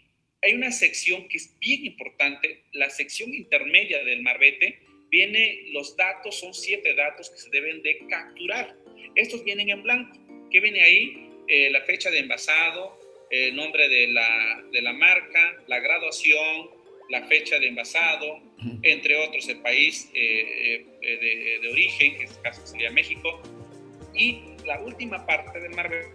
hay 0.43 0.55
una 0.55 0.73
sección 0.73 1.29
que 1.29 1.37
es 1.37 1.59
bien 1.59 1.85
importante, 1.85 2.65
la 2.73 2.89
sección 2.89 3.35
intermedia 3.35 4.03
del 4.03 4.23
marbete, 4.23 4.81
viene 5.11 5.65
los 5.73 5.95
datos, 5.97 6.39
son 6.39 6.55
siete 6.55 6.95
datos 6.95 7.29
que 7.29 7.37
se 7.37 7.51
deben 7.51 7.83
de 7.83 7.99
capturar. 8.09 8.75
Estos 9.15 9.45
vienen 9.45 9.69
en 9.69 9.83
blanco. 9.83 10.19
¿Qué 10.51 10.61
viene 10.61 10.83
ahí? 10.83 11.29
Eh, 11.49 11.69
la 11.71 11.83
fecha 11.83 12.11
de 12.11 12.21
envasado, 12.21 12.99
el 13.31 13.55
nombre 13.57 13.89
de 13.91 14.07
la, 14.09 14.65
de 14.73 14.81
la 14.81 14.93
marca, 14.95 15.63
la 15.67 15.81
graduación, 15.81 16.71
la 17.09 17.27
fecha 17.27 17.59
de 17.59 17.69
envasado, 17.69 18.41
entre 18.83 19.17
otros 19.17 19.49
el 19.49 19.61
país 19.61 20.11
eh, 20.15 20.85
eh, 21.03 21.59
de, 21.63 21.69
origen, 21.71 22.17
que 22.17 22.23
en 22.23 22.29
este 22.29 22.43
caso 22.43 22.67
sería 22.67 22.91
México, 22.91 23.41
y 24.15 24.43
la 24.65 24.81
última 24.81 25.25
parte 25.27 25.61
del 25.61 25.75
marbete 25.75 26.13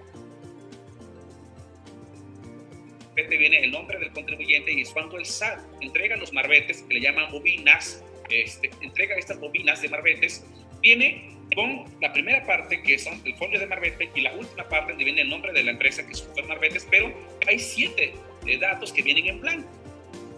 viene 3.30 3.60
el 3.60 3.71
nombre 3.71 3.99
del 3.99 4.12
contribuyente 4.12 4.71
y 4.73 4.82
es 4.82 4.89
cuando 4.89 5.17
el 5.17 5.25
SAT 5.25 5.60
entrega 5.82 6.15
los 6.15 6.34
marbetes, 6.34 6.82
que 6.84 6.95
le 6.95 7.01
llaman 7.01 7.32
bobinas, 7.32 8.04
este, 8.30 8.71
entrega 8.82 9.15
estas 9.15 9.39
bobinas 9.39 9.82
de 9.82 9.89
marbetes, 9.89 10.45
viene 10.82 11.38
con 11.56 11.86
la 11.99 12.13
primera 12.13 12.43
parte 12.45 12.82
que 12.82 12.97
son 12.97 13.21
el 13.25 13.36
folio 13.36 13.60
de 13.60 13.67
marbete 13.67 14.10
y 14.15 14.21
la 14.21 14.34
última 14.34 14.67
parte 14.69 14.91
donde 14.91 15.04
viene 15.04 15.21
el 15.21 15.30
nombre 15.30 15.51
de 15.51 15.63
la 15.63 15.71
empresa 15.71 16.06
que 16.08 16.13
son 16.13 16.47
marbetes, 16.47 16.88
pero 16.89 17.13
hay 17.47 17.60
siete 17.60 18.13
eh, 18.47 18.58
datos 18.58 18.91
que 18.93 19.01
vienen 19.01 19.27
en 19.27 19.41
blanco. 19.41 19.81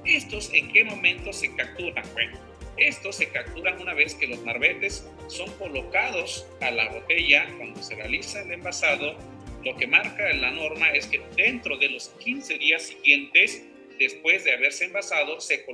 ¿Estos 0.05 0.53
en 0.53 0.71
qué 0.71 0.83
momento 0.83 1.31
se 1.31 1.55
capturan? 1.55 2.03
Bueno, 2.13 2.37
estos 2.77 3.15
se 3.17 3.29
capturan 3.29 3.81
una 3.81 3.93
vez 3.93 4.15
que 4.15 4.27
los 4.27 4.41
marbetes 4.43 5.07
son 5.27 5.49
colocados 5.53 6.45
a 6.59 6.71
la 6.71 6.89
botella 6.89 7.47
cuando 7.57 7.81
se 7.81 7.95
realiza 7.95 8.41
el 8.41 8.51
envasado. 8.51 9.15
Lo 9.63 9.77
que 9.77 9.87
marca 9.87 10.33
la 10.33 10.51
norma 10.51 10.89
es 10.89 11.07
que 11.07 11.21
dentro 11.37 11.77
de 11.77 11.89
los 11.89 12.09
15 12.09 12.57
días 12.57 12.83
siguientes, 12.83 13.63
después 13.97 14.43
de 14.43 14.53
haberse 14.53 14.85
envasado, 14.85 15.39
se, 15.39 15.65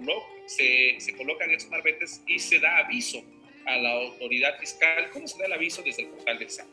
se, 0.45 0.95
se 0.99 1.17
colocan 1.17 1.49
estos 1.49 1.71
marbetes 1.71 2.21
y 2.27 2.37
se 2.37 2.59
da 2.59 2.77
aviso 2.77 3.23
a 3.65 3.77
la 3.77 3.91
autoridad 3.93 4.59
fiscal. 4.59 5.09
¿Cómo 5.11 5.27
se 5.27 5.39
da 5.39 5.45
el 5.47 5.53
aviso 5.53 5.81
desde 5.81 6.03
el 6.03 6.09
portal 6.09 6.37
del 6.37 6.49
SAT? 6.49 6.67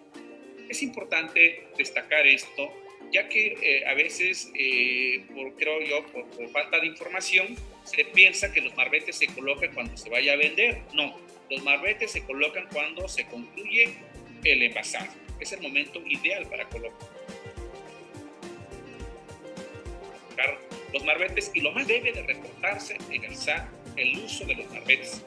Es 0.69 0.83
importante 0.83 1.69
destacar 1.79 2.27
esto, 2.27 2.73
ya 3.13 3.29
que 3.29 3.57
eh, 3.61 3.87
a 3.87 3.95
veces, 3.95 4.51
eh, 4.55 5.25
por, 5.35 5.55
creo 5.57 5.81
yo, 5.83 6.07
por, 6.07 6.49
falta 6.51 6.81
de 6.81 6.87
información, 6.87 7.57
se 7.85 8.05
piensa 8.05 8.53
que 8.53 8.61
los 8.61 8.75
marbetes 8.77 9.17
se 9.17 9.27
colocan 9.29 9.73
cuando 9.75 9.97
se 9.97 10.11
vaya 10.11 10.33
a 10.33 10.37
vender. 10.37 10.83
No, 10.93 11.17
los 11.51 11.63
marbetes 11.63 12.13
se 12.13 12.25
colocan 12.25 12.69
cuando 12.73 13.09
se 13.09 13.27
concluye 13.27 13.95
el 14.45 14.63
envasado. 14.63 15.11
Es 15.41 15.53
el 15.53 15.61
momento 15.61 16.03
ideal 16.07 16.47
para 16.49 16.69
colocar 16.69 17.09
los 20.93 21.05
marbetes 21.05 21.51
y 21.55 21.61
lo 21.61 21.73
más 21.73 21.87
debe 21.87 22.13
de 22.13 22.23
reportarse 22.23 22.97
en 23.11 23.25
el 23.25 23.35
SAT 23.35 23.69
el 23.97 24.19
uso 24.19 24.45
de 24.45 24.55
los 24.55 24.71
marbetes 24.71 25.25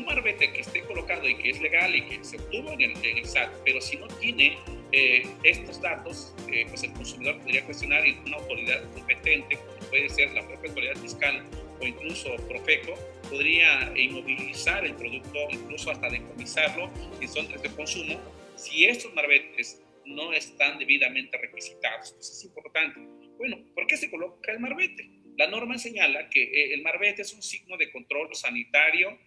un 0.00 0.06
marbete 0.06 0.52
que 0.52 0.60
esté 0.60 0.82
colocado 0.82 1.28
y 1.28 1.36
que 1.36 1.50
es 1.50 1.60
legal 1.60 1.94
y 1.94 2.02
que 2.02 2.24
se 2.24 2.36
obtuvo 2.36 2.72
en 2.72 2.96
el, 3.04 3.26
SAT, 3.26 3.50
pero 3.64 3.80
si 3.80 3.96
no 3.96 4.08
tiene 4.08 4.58
eh, 4.92 5.22
estos 5.44 5.80
datos, 5.80 6.34
eh, 6.50 6.66
pues 6.68 6.82
el 6.82 6.92
consumidor 6.92 7.38
podría 7.38 7.64
cuestionar 7.64 8.06
y 8.06 8.18
una 8.26 8.36
autoridad 8.36 8.82
competente, 8.92 9.56
como 9.56 9.90
puede 9.90 10.08
ser 10.08 10.32
la 10.32 10.46
propia 10.46 10.68
autoridad 10.68 10.96
fiscal 10.96 11.44
o 11.80 11.86
incluso 11.86 12.36
Profeco, 12.48 12.94
podría 13.28 13.92
inmovilizar 13.96 14.84
el 14.84 14.94
producto, 14.94 15.38
incluso 15.50 15.90
hasta 15.90 16.08
decomisarlo 16.08 16.90
en 17.20 17.28
zonas 17.28 17.62
de 17.62 17.70
consumo, 17.70 18.20
si 18.56 18.84
estos 18.84 19.14
marbetes 19.14 19.82
no 20.04 20.32
están 20.32 20.78
debidamente 20.78 21.38
requisitados. 21.38 22.14
Eso 22.18 22.32
es 22.32 22.44
importante. 22.44 23.00
Bueno, 23.38 23.58
¿por 23.74 23.86
qué 23.86 23.96
se 23.96 24.10
coloca 24.10 24.52
el 24.52 24.60
marbete? 24.60 25.08
La 25.36 25.46
norma 25.46 25.78
señala 25.78 26.28
que 26.28 26.42
eh, 26.42 26.74
el 26.74 26.82
marbete 26.82 27.22
es 27.22 27.32
un 27.32 27.42
signo 27.42 27.76
de 27.76 27.90
control 27.90 28.34
sanitario 28.34 29.18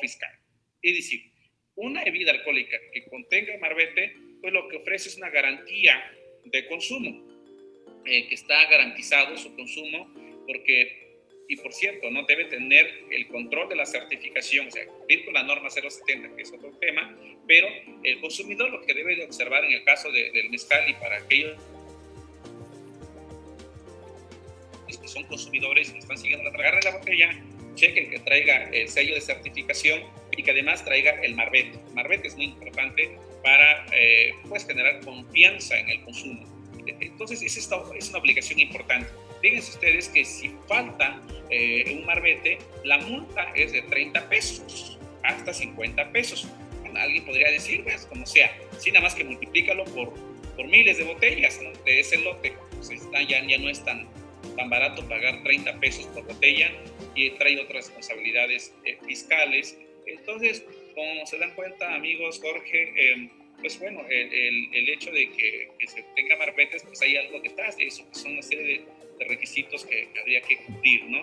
fiscal. 0.00 0.30
Es 0.82 0.94
decir, 0.94 1.32
una 1.74 2.04
bebida 2.04 2.32
alcohólica 2.32 2.76
que 2.92 3.04
contenga 3.06 3.58
marbete, 3.58 4.14
pues 4.40 4.52
lo 4.52 4.68
que 4.68 4.76
ofrece 4.78 5.08
es 5.08 5.16
una 5.16 5.30
garantía 5.30 6.02
de 6.44 6.66
consumo, 6.66 7.26
eh, 8.04 8.28
que 8.28 8.34
está 8.34 8.64
garantizado 8.70 9.36
su 9.36 9.54
consumo, 9.54 10.12
porque, 10.46 11.18
y 11.48 11.56
por 11.56 11.72
cierto, 11.72 12.10
no 12.10 12.24
debe 12.24 12.46
tener 12.46 13.04
el 13.10 13.26
control 13.28 13.68
de 13.68 13.76
la 13.76 13.86
certificación, 13.86 14.68
o 14.68 14.70
sea, 14.70 14.86
cumplir 14.86 15.24
con 15.24 15.34
la 15.34 15.42
norma 15.42 15.68
070, 15.70 16.34
que 16.34 16.42
es 16.42 16.52
otro 16.52 16.70
tema, 16.80 17.16
pero 17.46 17.68
el 18.02 18.20
consumidor 18.20 18.70
lo 18.70 18.80
que 18.82 18.94
debe 18.94 19.16
de 19.16 19.24
observar 19.24 19.64
en 19.64 19.72
el 19.72 19.84
caso 19.84 20.10
del 20.10 20.50
mezcal 20.50 20.88
y 20.88 20.94
para 20.94 21.18
aquellos 21.18 21.58
que 25.00 25.08
son 25.08 25.24
consumidores 25.24 25.92
y 25.94 25.98
están 25.98 26.18
siguiendo 26.18 26.44
la 26.44 26.52
tragar 26.52 26.82
de 26.82 26.90
la 26.90 26.98
botella, 26.98 27.42
cheque 27.74 28.08
que 28.08 28.18
traiga 28.20 28.68
el 28.70 28.88
sello 28.88 29.14
de 29.14 29.20
certificación 29.20 30.02
y 30.36 30.42
que 30.42 30.50
además 30.50 30.84
traiga 30.84 31.12
el 31.22 31.34
marbete. 31.34 31.78
El 31.88 31.94
marbete 31.94 32.28
es 32.28 32.36
muy 32.36 32.46
importante 32.46 33.16
para 33.42 33.86
eh, 33.92 34.34
pues 34.48 34.66
generar 34.66 35.00
confianza 35.00 35.78
en 35.78 35.88
el 35.90 36.02
consumo. 36.02 36.46
Entonces, 36.86 37.42
es, 37.42 37.56
esta, 37.56 37.76
es 37.96 38.08
una 38.10 38.18
obligación 38.18 38.58
importante. 38.58 39.08
Fíjense 39.40 39.70
ustedes 39.70 40.08
que 40.08 40.24
si 40.24 40.54
falta 40.68 41.20
eh, 41.48 41.94
un 41.96 42.04
marbete, 42.04 42.58
la 42.84 42.98
multa 42.98 43.52
es 43.54 43.72
de 43.72 43.82
30 43.82 44.28
pesos 44.28 44.98
hasta 45.22 45.52
50 45.52 46.12
pesos. 46.12 46.48
Alguien 46.96 47.24
podría 47.24 47.50
decir, 47.50 47.84
pues, 47.84 48.04
como 48.06 48.26
sea, 48.26 48.52
si 48.78 48.90
nada 48.90 49.04
más 49.04 49.14
que 49.14 49.24
multiplícalo 49.24 49.84
por, 49.84 50.12
por 50.56 50.66
miles 50.66 50.98
de 50.98 51.04
botellas 51.04 51.58
de 51.84 52.00
ese 52.00 52.18
lote, 52.18 52.54
pues 52.76 52.90
ya, 53.12 53.46
ya 53.46 53.58
no 53.58 53.68
es 53.68 53.84
tan, 53.84 54.08
tan 54.56 54.68
barato 54.68 55.08
pagar 55.08 55.42
30 55.42 55.78
pesos 55.78 56.06
por 56.06 56.26
botella 56.26 56.72
y 57.14 57.30
trae 57.30 57.60
otras 57.60 57.86
responsabilidades 57.86 58.74
eh, 58.84 58.98
fiscales. 59.06 59.78
Entonces, 60.06 60.64
como 60.94 61.26
se 61.26 61.38
dan 61.38 61.54
cuenta, 61.54 61.94
amigos, 61.94 62.40
Jorge, 62.42 63.12
em, 63.12 63.30
pues 63.60 63.78
bueno, 63.78 64.04
el, 64.08 64.74
el, 64.74 64.88
hecho 64.88 65.10
de 65.10 65.30
que, 65.30 65.70
que, 65.78 65.86
se 65.86 66.02
tenga 66.16 66.36
marbetes, 66.36 66.82
pues 66.82 67.00
hay 67.02 67.16
algo 67.16 67.40
detrás 67.40 67.76
de 67.76 67.86
eso, 67.86 68.08
que 68.08 68.14
son 68.18 68.32
una 68.32 68.42
serie 68.42 68.84
de, 69.18 69.24
requisitos 69.24 69.84
que, 69.84 70.08
habría 70.18 70.40
que 70.40 70.56
cumplir, 70.64 71.04
¿no? 71.04 71.22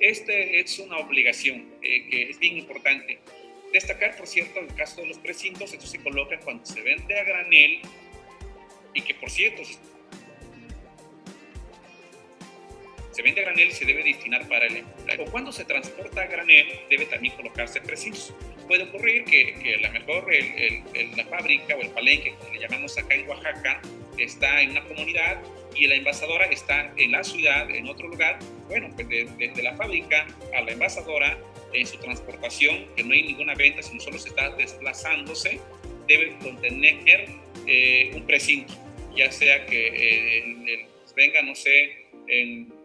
Este 0.00 0.58
es 0.58 0.80
una 0.80 0.98
obligación 0.98 1.64
eh, 1.80 2.04
que 2.10 2.30
es 2.30 2.38
bien 2.40 2.58
importante. 2.58 3.20
Destacar, 3.72 4.16
por 4.16 4.26
cierto, 4.26 4.58
el 4.58 4.74
caso 4.74 5.02
de 5.02 5.06
los 5.06 5.18
precintos, 5.18 5.72
esto 5.72 5.86
se 5.86 6.00
coloca 6.00 6.40
cuando 6.40 6.66
se 6.66 6.80
vende 6.82 7.16
a 7.16 7.22
granel 7.22 7.82
y 8.94 9.02
que, 9.02 9.14
por 9.14 9.30
cierto, 9.30 9.62
se 13.16 13.22
vende 13.22 13.40
a 13.40 13.44
granel 13.44 13.72
se 13.72 13.86
debe 13.86 14.04
destinar 14.04 14.46
para 14.46 14.66
el 14.66 14.84
O 15.20 15.24
cuando 15.30 15.50
se 15.50 15.64
transporta 15.64 16.20
a 16.20 16.26
granel 16.26 16.66
debe 16.90 17.06
también 17.06 17.34
colocarse 17.34 17.80
precisos. 17.80 18.34
Puede 18.68 18.82
ocurrir 18.82 19.24
que, 19.24 19.54
que 19.54 19.76
a 19.76 19.78
lo 19.78 19.90
mejor 19.90 20.34
el, 20.34 21.16
la 21.16 21.24
fábrica 21.24 21.76
o 21.76 21.80
el 21.80 21.88
palenque, 21.90 22.34
como 22.38 22.52
le 22.52 22.60
llamamos 22.60 22.98
acá 22.98 23.14
en 23.14 23.26
Oaxaca, 23.26 23.80
está 24.18 24.60
en 24.60 24.72
una 24.72 24.84
comunidad 24.84 25.40
y 25.74 25.86
la 25.86 25.94
envasadora 25.94 26.44
está 26.46 26.92
en 26.98 27.12
la 27.12 27.24
ciudad, 27.24 27.70
en 27.70 27.88
otro 27.88 28.06
lugar. 28.08 28.38
Bueno, 28.68 28.90
pues 28.94 29.08
desde 29.08 29.62
la 29.62 29.74
fábrica 29.76 30.26
a 30.54 30.60
la 30.60 30.72
envasadora, 30.72 31.38
en 31.72 31.86
su 31.86 31.96
transportación, 31.96 32.86
que 32.96 33.02
no 33.02 33.14
hay 33.14 33.22
ninguna 33.22 33.54
venta, 33.54 33.82
sino 33.82 33.98
solo 34.00 34.18
se 34.18 34.28
está 34.28 34.50
desplazándose, 34.56 35.58
debe 36.06 36.36
contener 36.42 37.28
eh, 37.66 38.10
un 38.14 38.26
precinto, 38.26 38.74
ya 39.16 39.32
sea 39.32 39.64
que 39.64 39.88
eh, 39.88 40.86
venga, 41.16 41.42
no 41.42 41.54
sé, 41.54 42.06
en 42.28 42.75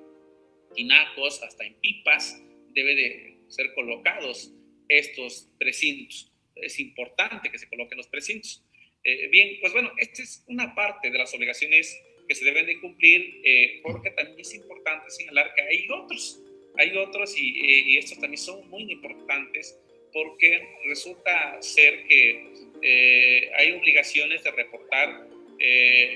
tinacos, 0.74 1.42
hasta 1.44 1.66
en 1.66 1.76
pipas, 1.76 2.42
debe 2.74 2.96
de 2.96 3.38
ser 3.48 3.74
colocados 3.74 4.54
estos 4.88 5.50
precintos. 5.58 6.32
Es 6.56 6.80
importante 6.80 7.50
que 7.50 7.58
se 7.58 7.68
coloquen 7.70 7.98
los 7.98 8.08
precintos. 8.08 8.64
Eh, 9.04 9.28
bien, 9.30 9.58
pues 9.60 9.74
bueno, 9.74 9.92
esta 9.98 10.22
es 10.22 10.44
una 10.48 10.76
parte 10.76 11.10
de 11.10 11.18
las 11.18 11.34
obligaciones 11.34 11.98
que 12.28 12.36
se 12.36 12.46
deben 12.46 12.66
de 12.66 12.80
cumplir, 12.80 13.42
eh, 13.44 13.80
porque 13.82 14.12
también 14.12 14.40
es 14.40 14.54
importante 14.54 15.10
señalar 15.10 15.54
que 15.56 15.62
hay 15.64 15.88
otros, 15.90 16.40
hay 16.78 16.96
otros 16.98 17.38
y, 17.38 17.60
eh, 17.62 17.84
y 17.88 17.98
estos 17.98 18.20
también 18.20 18.38
son 18.38 18.70
muy 18.70 18.92
importantes 18.92 19.78
porque 20.14 20.68
resulta 20.86 21.62
ser 21.62 22.06
que 22.06 23.50
hay 23.58 23.72
obligaciones 23.72 24.44
de 24.44 24.52
reportar 24.52 25.26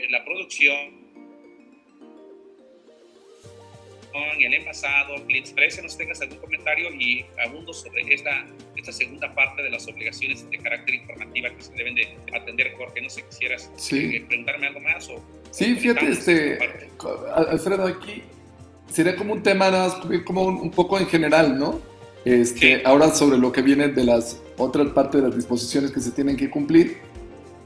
la 0.10 0.26
producción, 0.26 1.05
el 4.40 4.54
envasado, 4.54 5.16
clientes 5.28 5.54
parece 5.54 5.82
nos 5.82 5.98
tengas 5.98 6.22
algún 6.22 6.38
comentario 6.38 6.94
y 6.94 7.26
abundo 7.46 7.74
sobre 7.74 8.02
esta, 8.14 8.46
esta 8.76 8.92
segunda 8.92 9.34
parte 9.34 9.64
de 9.64 9.70
las 9.70 9.88
obligaciones 9.88 10.50
de 10.50 10.58
carácter 10.58 10.96
informativa 10.96 11.50
que 11.50 11.62
se 11.62 11.74
deben 11.74 11.96
de 11.96 12.18
atender, 12.34 12.74
Jorge. 12.78 13.02
No 13.02 13.10
sé, 13.10 13.24
quisieras 13.24 13.72
eh, 13.92 14.26
preguntarme 14.28 14.68
algo 14.68 14.80
más 14.80 15.10
o... 15.10 15.24
Sí, 15.52 15.76
fíjate, 15.76 16.10
este, 16.10 16.60
Alfredo, 17.36 17.88
aquí 17.88 18.24
sería 18.92 19.16
como 19.16 19.34
un 19.34 19.44
tema 19.44 19.70
nada 19.70 19.88
más, 19.88 20.24
como 20.26 20.44
un, 20.44 20.72
poco 20.72 21.00
en 21.00 21.08
general, 21.08 21.58
¿no? 21.58 21.80
Este, 22.24 22.82
Ahora 22.86 23.14
sobre 23.14 23.38
lo 23.38 23.52
que 23.52 23.62
viene 23.62 23.90
de 23.90 24.04
las 24.04 24.42
otras 24.58 24.88
partes 24.90 25.22
de 25.22 25.28
las 25.28 25.36
disposiciones 25.36 25.92
que 25.92 26.00
se 26.00 26.12
tienen 26.12 26.36
que 26.38 26.50
cumplir. 26.50 26.98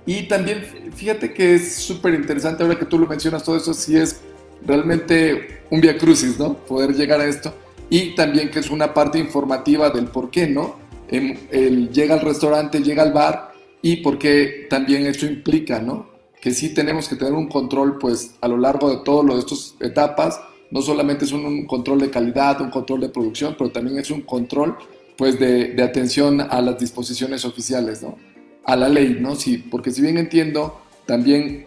Y 0.05 0.27
también, 0.27 0.91
fíjate 0.95 1.33
que 1.33 1.55
es 1.55 1.75
súper 1.75 2.13
interesante 2.13 2.63
ahora 2.63 2.77
que 2.77 2.85
tú 2.85 2.97
lo 2.97 3.05
mencionas, 3.05 3.43
todo 3.43 3.57
eso 3.57 3.73
sí 3.73 3.95
es 3.95 4.21
realmente 4.65 5.61
un 5.69 5.81
via 5.81 5.97
crucis, 5.97 6.39
¿no? 6.39 6.55
Poder 6.55 6.95
llegar 6.95 7.21
a 7.21 7.25
esto. 7.25 7.53
Y 7.89 8.15
también 8.15 8.51
que 8.51 8.59
es 8.59 8.69
una 8.69 8.93
parte 8.93 9.19
informativa 9.19 9.89
del 9.89 10.05
por 10.05 10.29
qué, 10.29 10.47
¿no? 10.47 10.75
Él 11.07 11.89
llega 11.91 12.13
al 12.13 12.21
restaurante, 12.21 12.83
llega 12.83 13.01
al 13.01 13.13
bar 13.13 13.49
y 13.81 13.97
por 13.97 14.17
qué 14.17 14.67
también 14.69 15.05
eso 15.05 15.25
implica, 15.25 15.79
¿no? 15.79 16.07
Que 16.41 16.51
sí 16.51 16.73
tenemos 16.73 17.07
que 17.07 17.15
tener 17.15 17.33
un 17.33 17.47
control, 17.47 17.97
pues, 17.97 18.35
a 18.41 18.47
lo 18.47 18.57
largo 18.57 18.89
de 18.89 19.03
todas 19.03 19.39
estas 19.39 19.75
etapas. 19.79 20.39
No 20.71 20.81
solamente 20.81 21.25
es 21.25 21.31
un, 21.31 21.65
control 21.65 21.99
de 21.99 22.09
calidad, 22.09 22.61
un 22.61 22.69
control 22.69 23.01
de 23.01 23.09
producción, 23.09 23.55
pero 23.57 23.71
también 23.71 23.97
es 23.97 24.11
un 24.11 24.21
control, 24.21 24.77
pues, 25.17 25.39
de, 25.39 25.69
de 25.73 25.83
atención 25.83 26.41
a 26.41 26.61
las 26.61 26.77
disposiciones 26.79 27.45
oficiales, 27.45 28.01
¿no? 28.01 28.17
A 28.65 28.75
la 28.75 28.89
ley, 28.89 29.17
¿no? 29.19 29.35
Sí, 29.35 29.57
porque 29.57 29.91
si 29.91 30.01
bien 30.01 30.17
entiendo, 30.17 30.81
también 31.05 31.65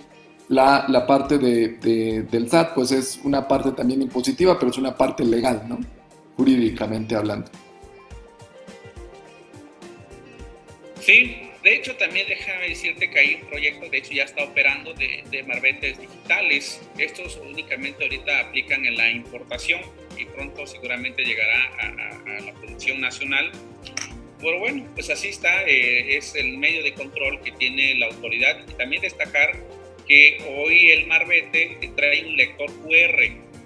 la, 0.52 0.84
la 0.88 1.06
parte 1.06 1.38
de, 1.38 2.22
del 2.30 2.50
SAT, 2.50 2.74
pues 2.74 2.92
es 2.92 3.20
una 3.24 3.48
parte 3.48 3.72
también 3.72 4.02
impositiva, 4.02 4.58
pero 4.58 4.70
es 4.70 4.76
una 4.76 4.94
parte 4.94 5.24
legal, 5.24 5.62
¿no? 5.66 5.78
Jurídicamente 6.36 7.16
hablando. 7.16 7.50
Sí, 11.00 11.48
de 11.62 11.74
hecho 11.74 11.96
también 11.96 12.28
déjame 12.28 12.68
decirte 12.68 13.08
que 13.08 13.18
hay 13.18 13.34
un 13.36 13.48
proyecto, 13.48 13.88
de 13.88 13.96
hecho 13.96 14.12
ya 14.12 14.24
está 14.24 14.44
operando 14.44 14.92
de, 14.92 15.24
de 15.30 15.42
marbetes 15.44 15.98
digitales. 15.98 16.82
Estos 16.98 17.38
únicamente 17.38 18.04
ahorita 18.04 18.40
aplican 18.40 18.84
en 18.84 18.98
la 18.98 19.10
importación 19.10 19.80
y 20.18 20.26
pronto 20.26 20.66
seguramente 20.66 21.24
llegará 21.24 21.64
a, 21.78 22.40
la 22.42 22.52
producción 22.52 23.00
nacional. 23.00 23.50
Pero 24.38 24.58
bueno, 24.58 24.86
pues 24.94 25.08
así 25.08 25.28
está, 25.28 25.62
eh, 25.64 26.18
es 26.18 26.34
el 26.34 26.58
medio 26.58 26.82
de 26.82 26.92
control 26.92 27.40
que 27.40 27.52
tiene 27.52 27.94
la 27.94 28.06
autoridad. 28.06 28.60
Y 28.68 28.74
también 28.74 29.00
destacar 29.00 29.56
que 30.12 30.36
hoy 30.46 30.90
el 30.90 31.06
Marbete 31.06 31.78
trae 31.96 32.26
un 32.26 32.36
lector 32.36 32.70
QR. 32.82 33.16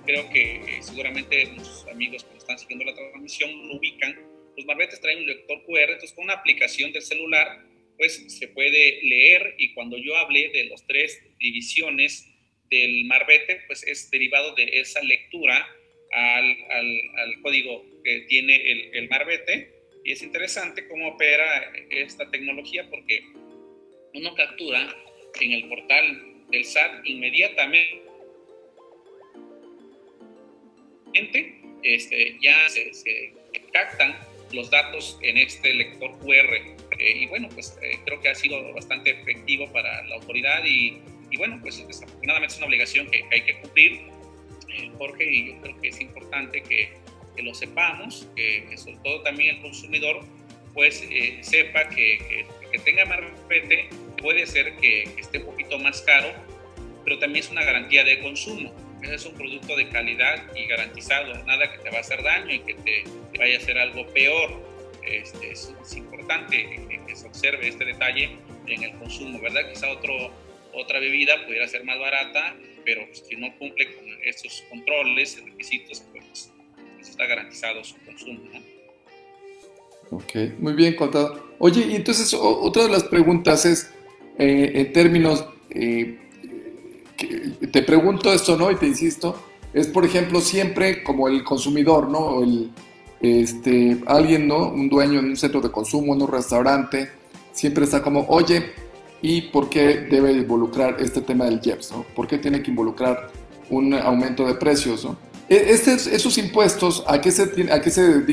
Creo 0.05 0.31
que 0.31 0.55
eh, 0.55 0.79
seguramente 0.81 1.45
muchos 1.47 1.85
amigos 1.91 2.23
que 2.23 2.39
están 2.39 2.57
siguiendo 2.57 2.85
la 2.85 2.95
transmisión 2.95 3.67
lo 3.67 3.75
ubican. 3.75 4.15
Los 4.57 4.65
Marbetes 4.65 5.01
traen 5.01 5.19
un 5.19 5.27
lector 5.27 5.61
QR, 5.65 5.91
entonces 5.91 6.13
con 6.13 6.27
una 6.27 6.35
aplicación 6.35 6.93
del 6.93 7.03
celular, 7.03 7.67
pues 7.97 8.33
se 8.33 8.47
puede 8.47 9.03
leer 9.03 9.57
y 9.59 9.75
cuando 9.75 9.99
yo 9.99 10.17
hablé 10.17 10.51
de 10.51 10.67
las 10.67 10.87
tres 10.87 11.21
divisiones 11.41 12.33
del 12.71 13.07
Marbete, 13.07 13.63
pues 13.67 13.83
es 13.83 14.09
derivado 14.13 14.55
de 14.55 14.79
esa 14.79 15.03
lectura 15.03 15.69
al, 16.13 16.57
al, 16.71 17.43
código 17.43 17.85
que 18.05 18.21
tiene 18.29 18.55
el, 18.71 18.95
el 18.95 19.09
Marbete. 19.09 19.73
Y 20.05 20.13
es 20.13 20.23
interesante 20.23 20.87
cómo 20.87 21.09
opera 21.09 21.73
esta 21.91 22.31
tecnología 22.31 22.89
porque 22.89 23.25
uno 24.15 24.33
captura 24.37 24.95
en 25.41 25.53
el 25.53 25.69
portal 25.69 26.36
del 26.51 26.65
SAT 26.65 27.05
inmediatamente 27.05 28.07
este, 31.83 32.37
ya 32.41 32.69
se, 32.69 33.33
captan 33.73 34.17
los 34.53 34.71
datos 34.71 35.19
en 35.23 35.39
este 35.39 35.75
lector 35.75 36.19
QR. 36.19 36.55
Eh, 36.99 37.13
y 37.15 37.27
bueno, 37.27 37.49
pues 37.49 37.79
eh, 37.83 37.99
creo 38.05 38.21
que 38.21 38.29
ha 38.29 38.35
sido 38.35 38.73
bastante 38.73 39.11
efectivo 39.11 39.71
para 39.73 40.05
la 40.05 40.17
autoridad 40.17 40.65
y, 40.65 40.99
bueno, 41.37 41.59
pues 41.61 41.87
desafortunadamente 41.87 42.55
es 42.55 42.59
una 42.59 42.67
obligación 42.67 43.11
que, 43.11 43.25
hay 43.31 43.43
que 43.43 43.61
cumplir, 43.61 44.01
eh, 44.69 44.91
Jorge, 44.97 45.31
y 45.31 45.49
yo 45.49 45.61
creo 45.61 45.81
que 45.81 45.89
es 45.89 46.01
importante 46.01 46.63
que, 46.63 46.93
que 47.35 47.43
lo 47.43 47.55
sepamos, 47.55 48.27
que, 48.35 48.67
sobre 48.77 48.97
todo 49.05 49.23
también 49.23 49.57
el 49.57 49.63
consumidor 49.63 50.25
pues 50.73 51.09
sepa 51.41 51.89
que, 51.89 52.47
que, 52.71 52.79
tenga 52.81 53.07
más 53.07 53.19
repete 53.21 53.89
puede 54.21 54.47
ser 54.47 54.77
que, 54.77 55.05
esté 55.17 55.39
un 55.39 55.56
poquito 55.67 55.83
más 55.83 56.01
caro, 56.03 56.29
pero 57.05 57.19
también 57.19 57.45
es 57.45 57.51
una 57.51 57.65
garantía 57.65 58.05
de 58.05 58.21
consumo. 58.21 58.73
Es 59.03 59.25
un 59.25 59.35
producto 59.35 59.77
de 59.77 59.89
calidad 59.89 60.43
y 60.57 60.67
garantizado, 60.67 61.33
nada 61.45 61.71
que 61.71 61.79
te 61.79 61.91
va 61.91 61.99
a 61.99 62.01
hacer 62.01 62.23
daño 62.23 62.53
y 62.53 62.61
que 62.61 62.75
te, 62.75 63.05
vaya 63.39 63.57
a 63.57 63.59
hacer 63.59 63.79
algo 63.79 64.07
peor. 64.09 64.51
Este, 65.07 65.53
es, 65.53 65.73
importante 65.95 66.87
que, 67.07 67.15
se 67.15 67.27
observe 67.27 67.69
este 67.69 67.85
detalle 67.85 68.37
en 68.67 68.83
el 68.83 68.93
consumo, 68.99 69.41
¿verdad? 69.41 69.71
Quizá 69.71 69.89
otro, 69.91 70.33
otra 70.75 70.99
bebida 70.99 71.47
pudiera 71.47 71.67
ser 71.69 71.85
más 71.85 71.99
barata, 71.99 72.57
pero 72.85 73.07
pues, 73.07 73.23
si 73.27 73.37
no 73.37 73.57
cumple 73.59 73.95
con 73.95 74.05
estos 74.25 74.65
controles, 74.69 75.41
requisitos, 75.43 76.03
pues 76.13 76.53
está 77.01 77.27
garantizado 77.27 77.85
su 77.85 77.97
consumo. 78.05 78.41
Ok, 80.11 80.35
muy 80.59 80.73
bien 80.75 80.95
contado. 80.95 81.55
Oye, 81.59 81.87
y 81.87 81.95
entonces 81.95 82.35
otra 82.35 82.85
de 82.85 82.91
las 82.91 83.05
preguntas 83.05 83.65
es, 83.65 83.91
eh, 84.39 84.73
en 84.75 84.93
términos, 84.93 85.47
eh, 85.71 86.19
te 87.71 87.83
pregunto 87.83 88.33
esto, 88.33 88.57
¿no? 88.57 88.71
Y 88.71 88.77
te 88.77 88.87
insisto, 88.87 89.37
es 89.73 89.87
por 89.89 90.05
ejemplo 90.05 90.41
siempre 90.41 91.03
como 91.03 91.29
el 91.29 91.45
consumidor, 91.45 92.09
¿no? 92.09 92.43
El, 92.43 92.71
este, 93.21 94.03
alguien, 94.07 94.47
¿no? 94.47 94.69
Un 94.69 94.89
dueño 94.89 95.19
en 95.21 95.27
un 95.27 95.37
centro 95.37 95.61
de 95.61 95.71
consumo, 95.71 96.15
en 96.15 96.23
un 96.23 96.29
restaurante, 96.29 97.11
siempre 97.53 97.85
está 97.85 98.03
como, 98.03 98.27
oye, 98.29 98.73
¿y 99.23 99.43
por 99.43 99.71
qué 99.71 100.07
debe 100.11 100.33
involucrar 100.33 100.97
este 101.01 101.21
tema 101.23 101.47
del 101.47 101.61
JEPS, 101.61 101.93
¿no? 101.93 102.07
¿Por 102.15 102.27
qué 102.27 102.39
tiene 102.39 102.63
que 102.63 102.71
involucrar 102.71 103.31
un 103.71 103.95
aumento 103.95 104.47
de 104.47 104.55
precios, 104.55 105.05
¿no? 105.05 105.17
E, 105.49 105.71
esos 105.71 106.39
impuestos, 106.39 107.05
¿a 107.07 107.21
qué 107.21 107.31
se, 107.31 107.43
a 107.71 107.81
qué 107.81 107.91
se, 107.91 108.25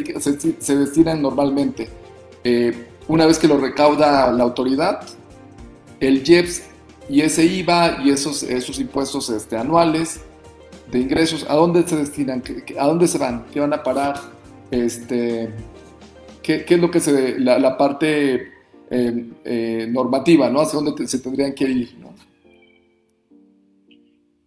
se, 0.60 0.76
destinan 0.76 1.22
normalmente? 1.22 1.88
Eh, 2.44 2.88
una 3.08 3.26
vez 3.26 3.38
que 3.38 3.48
lo 3.48 3.58
recauda 3.58 4.32
la 4.32 4.44
autoridad, 4.44 5.02
el 6.00 6.28
IEPS 6.28 6.64
y 7.10 7.22
ese 7.22 7.46
IVA 7.46 8.02
y 8.04 8.12
esos, 8.12 8.44
esos 8.44 8.80
impuestos 8.80 9.30
este, 9.30 9.58
anuales 9.58 10.22
de 10.92 11.00
ingresos, 11.00 11.46
¿a 11.50 11.56
dónde 11.56 11.88
se 11.88 11.96
destinan? 11.96 12.44
¿A 12.80 12.88
dónde 12.88 13.08
se 13.08 13.18
van? 13.18 13.46
¿Qué 13.52 13.60
van 13.60 13.74
a 13.74 13.84
parar? 13.84 14.16
Este, 14.72 15.50
¿qué, 16.42 16.66
es 16.68 16.80
lo 16.80 16.92
que 16.92 17.00
se, 17.00 17.40
la, 17.40 17.60
la 17.60 17.78
parte 17.78 18.52
eh, 18.92 19.26
eh, 19.46 19.88
normativa, 19.90 20.50
¿no? 20.50 20.62
¿Hacia 20.62 20.80
dónde 20.80 21.08
se 21.08 21.20
tendrían 21.20 21.56
que 21.56 21.66
ir? 21.66 21.90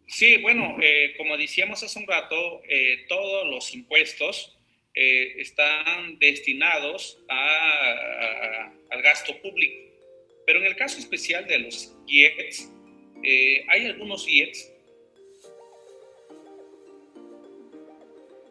Sí, 0.06 0.38
bueno, 0.38 0.76
eh, 0.80 1.14
como 1.18 1.36
decíamos 1.36 1.82
hace 1.82 1.98
un 1.98 2.06
rato, 2.06 2.62
todos 3.08 3.48
los 3.48 3.74
impuestos 3.74 4.56
están 4.94 6.18
destinados 6.18 7.18
a, 7.28 8.72
al 8.90 9.02
gasto 9.02 9.34
público. 9.42 9.85
Pero 10.46 10.60
en 10.60 10.66
el 10.66 10.76
caso 10.76 10.98
especial 10.98 11.46
de 11.46 11.58
los 11.58 11.92
IETs, 12.06 12.70
eh, 13.24 13.64
hay 13.68 13.86
algunos 13.86 14.28
IETs 14.28 14.72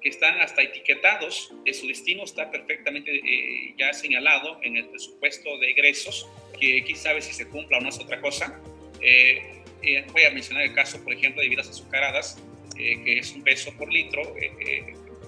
que 0.02 0.10
están 0.10 0.40
hasta 0.42 0.62
etiquetados, 0.62 1.52
de 1.64 1.74
su 1.74 1.88
destino 1.88 2.26
está 2.26 2.52
perfectamente 2.52 3.16
eh, 3.16 3.74
ya 3.78 3.94
señalado 3.94 4.60
en 4.62 4.78
el 4.78 4.90
presupuesto 4.90 5.58
de 5.58 5.72
egresos, 5.72 6.28
que 6.60 6.84
quién 6.84 6.98
sabe 6.98 7.22
si 7.22 7.34
se 7.34 7.48
cumpla 7.48 7.78
o 7.78 7.82
no 7.82 7.90
es 7.90 7.98
otra 7.98 8.22
cosa. 8.22 8.62
Eh, 9.02 9.64
voy 10.12 10.24
a 10.24 10.32
mencionar 10.32 10.64
el 10.64 10.74
caso, 10.74 11.02
por 11.04 11.14
ejemplo, 11.14 11.42
de 11.42 11.48
bebidas 11.48 11.70
azucaradas, 11.70 12.44
que 12.76 13.20
es 13.20 13.32
un 13.32 13.42
peso 13.42 13.74
por 13.78 13.92
litro, 13.92 14.36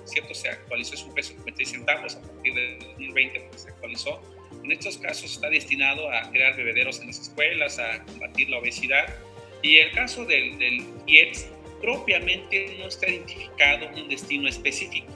cierto, 0.06 0.34
se 0.34 0.50
actualizó, 0.50 0.96
es 0.96 1.04
un 1.04 1.14
peso 1.14 1.30
56 1.30 1.70
centavos 1.70 2.16
a 2.16 2.22
partir 2.22 2.54
del 2.54 2.80
2020, 2.80 3.40
porque 3.42 3.58
se 3.58 3.70
actualizó 3.70 4.22
en 4.68 4.74
estos 4.74 4.98
casos 4.98 5.32
está 5.32 5.50
destinado 5.50 6.12
a 6.12 6.30
crear 6.30 6.56
bebederos 6.58 7.00
en 7.00 7.08
las 7.08 7.20
escuelas, 7.22 7.80
a 7.80 8.04
combatir 8.04 8.50
la 8.50 8.60
obesidad. 8.60 9.08
Y 9.62 9.78
el 9.78 9.92
caso 9.92 10.26
del, 10.26 10.60
del 10.60 10.84
IETS 11.08 11.48
propiamente 11.82 12.76
no 12.78 12.88
está 12.88 13.08
identificado 13.08 13.88
un 13.96 14.10
destino 14.10 14.50
específico. 14.50 15.08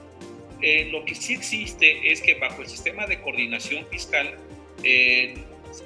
Eh, 0.62 0.88
lo 0.90 1.04
que 1.04 1.14
sí 1.14 1.34
existe 1.34 2.10
es 2.10 2.22
que 2.22 2.34
bajo 2.34 2.62
el 2.62 2.68
sistema 2.68 3.06
de 3.06 3.20
coordinación 3.20 3.86
fiscal, 3.88 4.36
eh, 4.84 5.34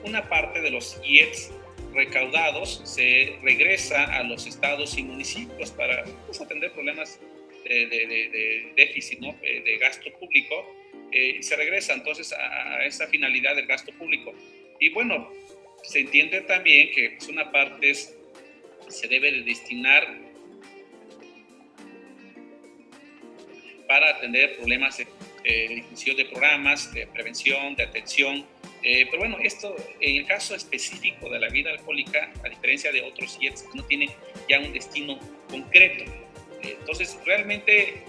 una 0.04 0.28
parte 0.28 0.60
de 0.60 0.70
los 0.70 1.00
IETS 1.04 1.50
recaudados 1.92 2.82
se 2.84 3.36
regresa 3.42 4.04
a 4.04 4.22
los 4.22 4.46
estados 4.46 4.96
y 4.96 5.02
municipios 5.02 5.72
para 5.72 6.04
pues, 6.26 6.40
atender 6.40 6.72
problemas 6.72 7.18
de, 7.64 7.86
de 7.88 8.72
déficit, 8.76 9.18
¿no? 9.18 9.34
Eh, 9.42 9.60
de 9.64 9.76
gasto 9.78 10.12
público 10.20 10.54
eh, 11.16 11.42
se 11.42 11.56
regresa 11.56 11.94
entonces 11.94 12.32
a, 12.32 12.84
esa 12.84 13.06
finalidad 13.08 13.56
del 13.56 13.66
gasto 13.66 13.92
público. 13.92 14.34
Y 14.80 14.90
bueno, 14.90 15.32
se 15.82 16.00
entiende 16.00 16.42
también 16.42 16.90
que 16.92 17.10
pues, 17.12 17.28
una 17.28 17.50
parte 17.50 17.94
se 17.94 19.08
debe 19.08 19.32
de 19.32 19.42
destinar 19.42 20.06
para 23.88 24.10
atender 24.10 24.56
problemas 24.56 24.98
de 24.98 25.06
eh, 25.48 25.84
de 26.16 26.24
programas, 26.24 26.92
de 26.92 27.06
prevención, 27.06 27.76
de 27.76 27.84
atención. 27.84 28.44
Eh, 28.82 29.06
pero 29.06 29.18
bueno, 29.18 29.38
esto 29.40 29.76
en 30.00 30.16
el 30.16 30.26
caso 30.26 30.56
específico 30.56 31.30
de 31.30 31.38
la 31.38 31.48
vida 31.48 31.70
alcohólica, 31.70 32.32
a 32.44 32.48
diferencia 32.48 32.90
de 32.90 33.02
otros 33.02 33.38
IETs, 33.40 33.64
no 33.74 33.84
tiene 33.84 34.10
ya 34.48 34.58
un 34.58 34.72
destino 34.72 35.18
concreto. 35.48 36.04
Eh, 36.62 36.76
entonces, 36.80 37.16
realmente 37.24 38.02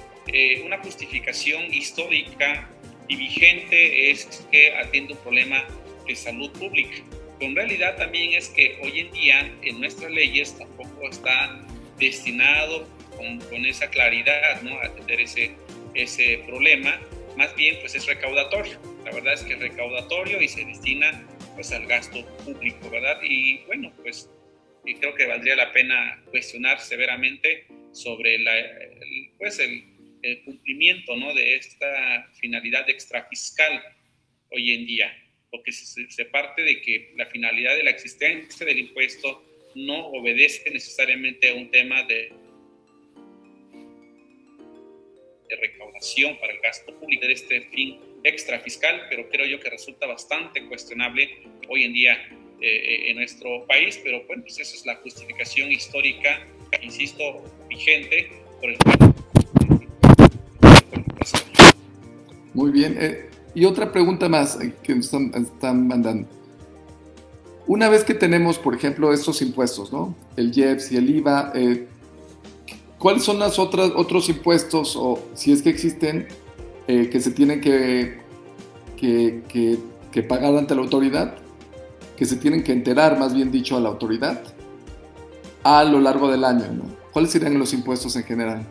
una 0.66 0.78
justificación 0.80 1.74
histórica 1.74 2.70
y 3.08 3.16
vigente 3.16 4.12
es 4.12 4.48
que 4.52 4.76
atiende 4.76 5.14
un 5.14 5.20
problema 5.20 5.66
de 6.08 6.16
salud 6.16 6.52
pública. 6.52 6.98
Pero 7.40 7.52
en 7.52 7.56
realidad 7.56 7.98
también 7.98 8.34
es 8.34 8.50
que 8.50 8.80
hoy 8.82 9.00
en 9.02 9.12
día 9.12 9.52
en 9.62 9.80
nuestras 9.80 10.12
leyes 10.12 10.58
tampoco 10.58 11.10
está 11.10 11.62
destinado 12.00 12.88
con, 13.16 13.66
esa 13.66 13.90
claridad, 13.90 14.62
¿no? 14.62 14.80
Atender 14.80 15.22
ese, 15.22 15.52
ese 15.94 16.44
problema, 16.46 17.00
más 17.36 17.56
bien 17.56 17.78
pues 17.80 17.96
es 17.96 18.06
recaudatorio. 18.06 18.80
La 19.06 19.12
verdad 19.12 19.34
es 19.34 19.44
que 19.44 19.54
es 19.54 19.60
recaudatorio 19.60 20.42
y 20.42 20.48
se 20.48 20.66
destina 20.66 21.26
pues 21.56 21.72
al 21.72 21.88
gasto 21.88 22.24
público, 22.46 22.90
¿verdad? 22.90 23.20
Y 23.24 23.60
bueno, 23.66 23.92
pues 24.04 24.30
creo 24.84 25.16
que 25.16 25.26
valdría 25.26 25.56
la 25.56 25.72
pena 25.72 26.22
cuestionar 26.30 26.80
severamente 26.80 27.66
sobre 27.92 28.40
la, 28.40 28.54
pues 29.38 29.60
el, 29.60 29.84
el, 30.22 30.44
cumplimiento 30.44 31.16
¿no? 31.16 31.34
de 31.34 31.56
esta 31.56 32.30
finalidad 32.40 32.90
extrafiscal 32.90 33.82
hoy 34.52 34.74
en 34.74 34.86
día, 34.86 35.14
porque 35.52 35.72
se, 35.72 36.10
se, 36.10 36.26
parte 36.26 36.62
de 36.62 36.82
que 36.82 37.14
la 37.16 37.26
finalidad 37.28 37.76
de 37.76 37.84
la 37.84 37.92
existencia 37.92 38.66
del 38.66 38.80
impuesto 38.80 39.44
no 39.76 40.08
obedece 40.08 40.70
necesariamente 40.72 41.50
a 41.50 41.54
un 41.54 41.70
tema 41.70 42.04
de, 42.04 42.32
recaudación 45.50 46.38
para 46.40 46.52
el 46.52 46.60
gasto 46.60 46.94
público 47.00 47.26
de 47.26 47.34
este 47.34 47.62
fin 47.70 47.98
extrafiscal, 48.24 49.08
pero 49.10 49.30
creo 49.30 49.46
yo 49.46 49.60
que 49.62 49.70
resulta 49.70 50.06
bastante 50.06 50.66
cuestionable 50.66 51.42
hoy 51.70 51.84
en 51.84 51.94
día 51.94 52.30
eh, 52.62 53.10
en 53.10 53.16
nuestro 53.16 53.66
país, 53.66 53.98
pero 54.04 54.26
bueno, 54.26 54.44
pues 54.44 54.60
esa 54.60 54.76
es 54.76 54.86
la 54.86 54.96
justificación 54.96 55.72
histórica, 55.72 56.46
insisto, 56.82 57.44
vigente 57.70 58.30
por 58.60 58.72
el 58.72 58.78
Muy 62.58 62.72
bien. 62.72 62.98
Eh, 63.00 63.30
y 63.54 63.66
otra 63.66 63.92
pregunta 63.92 64.28
más 64.28 64.60
eh, 64.60 64.74
que 64.82 64.96
nos 64.96 65.14
están, 65.14 65.88
mandando. 65.88 66.28
Una 67.68 67.88
vez 67.88 68.04
que 68.04 68.16
tenemos, 68.16 68.58
por 68.58 68.74
ejemplo, 68.74 69.14
estos 69.14 69.44
impuestos, 69.44 69.94
¿no? 69.94 70.16
El 70.36 70.58
IEPS 70.58 70.92
y 70.92 70.98
el 70.98 71.08
IVA, 71.08 71.52
eh, 71.54 71.88
¿cuáles 72.98 73.24
son 73.24 73.38
los 73.38 73.60
otros 73.60 74.30
impuestos, 74.30 74.96
o 74.96 75.20
si 75.36 75.52
es 75.52 75.62
que 75.62 75.70
existen, 75.70 76.28
eh, 76.88 77.10
que 77.12 77.20
se 77.20 77.30
tienen 77.30 77.62
que, 77.62 78.22
que, 78.96 79.44
que, 79.48 79.78
que 80.12 80.24
pagar 80.24 80.56
ante 80.56 80.74
la 80.74 80.82
autoridad? 80.82 81.36
que 82.16 82.26
se 82.26 82.36
tienen 82.36 82.64
que 82.64 82.72
enterar, 82.72 83.20
más 83.20 83.36
bien 83.36 83.52
dicho, 83.52 83.78
a 83.78 83.80
la 83.80 83.90
autoridad 83.90 84.42
a 85.64 85.84
lo 85.84 86.00
largo 86.02 86.32
del 86.32 86.44
año. 86.44 86.66
¿no? 86.74 86.86
¿Cuáles 87.12 87.30
serían 87.30 87.60
los 87.60 87.74
impuestos 87.74 88.16
en 88.16 88.24
general? 88.24 88.66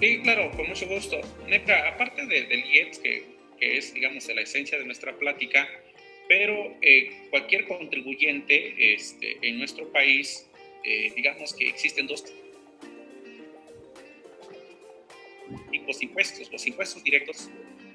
Sí, 0.00 0.20
claro, 0.22 0.50
con 0.52 0.66
mucho 0.66 0.86
gusto. 0.86 1.20
Neta, 1.46 1.88
aparte 1.88 2.24
de, 2.24 2.44
del 2.44 2.64
IEPS, 2.64 2.98
que, 3.00 3.26
es, 3.60 3.92
digamos, 3.92 4.26
la 4.28 4.40
esencia 4.40 4.78
de 4.78 4.86
nuestra 4.86 5.18
plática, 5.18 5.68
pero 6.26 6.74
eh, 6.80 7.26
cualquier 7.28 7.66
contribuyente 7.66 8.94
este, 8.94 9.36
en 9.42 9.58
nuestro 9.58 9.92
país, 9.92 10.48
eh, 10.84 11.12
digamos 11.14 11.52
que 11.52 11.68
existen 11.68 12.06
dos 12.06 12.24
tipos 15.70 15.98
de 15.98 16.06
impuestos, 16.06 16.50
los 16.50 16.66
impuestos 16.66 17.04
directos 17.04 17.50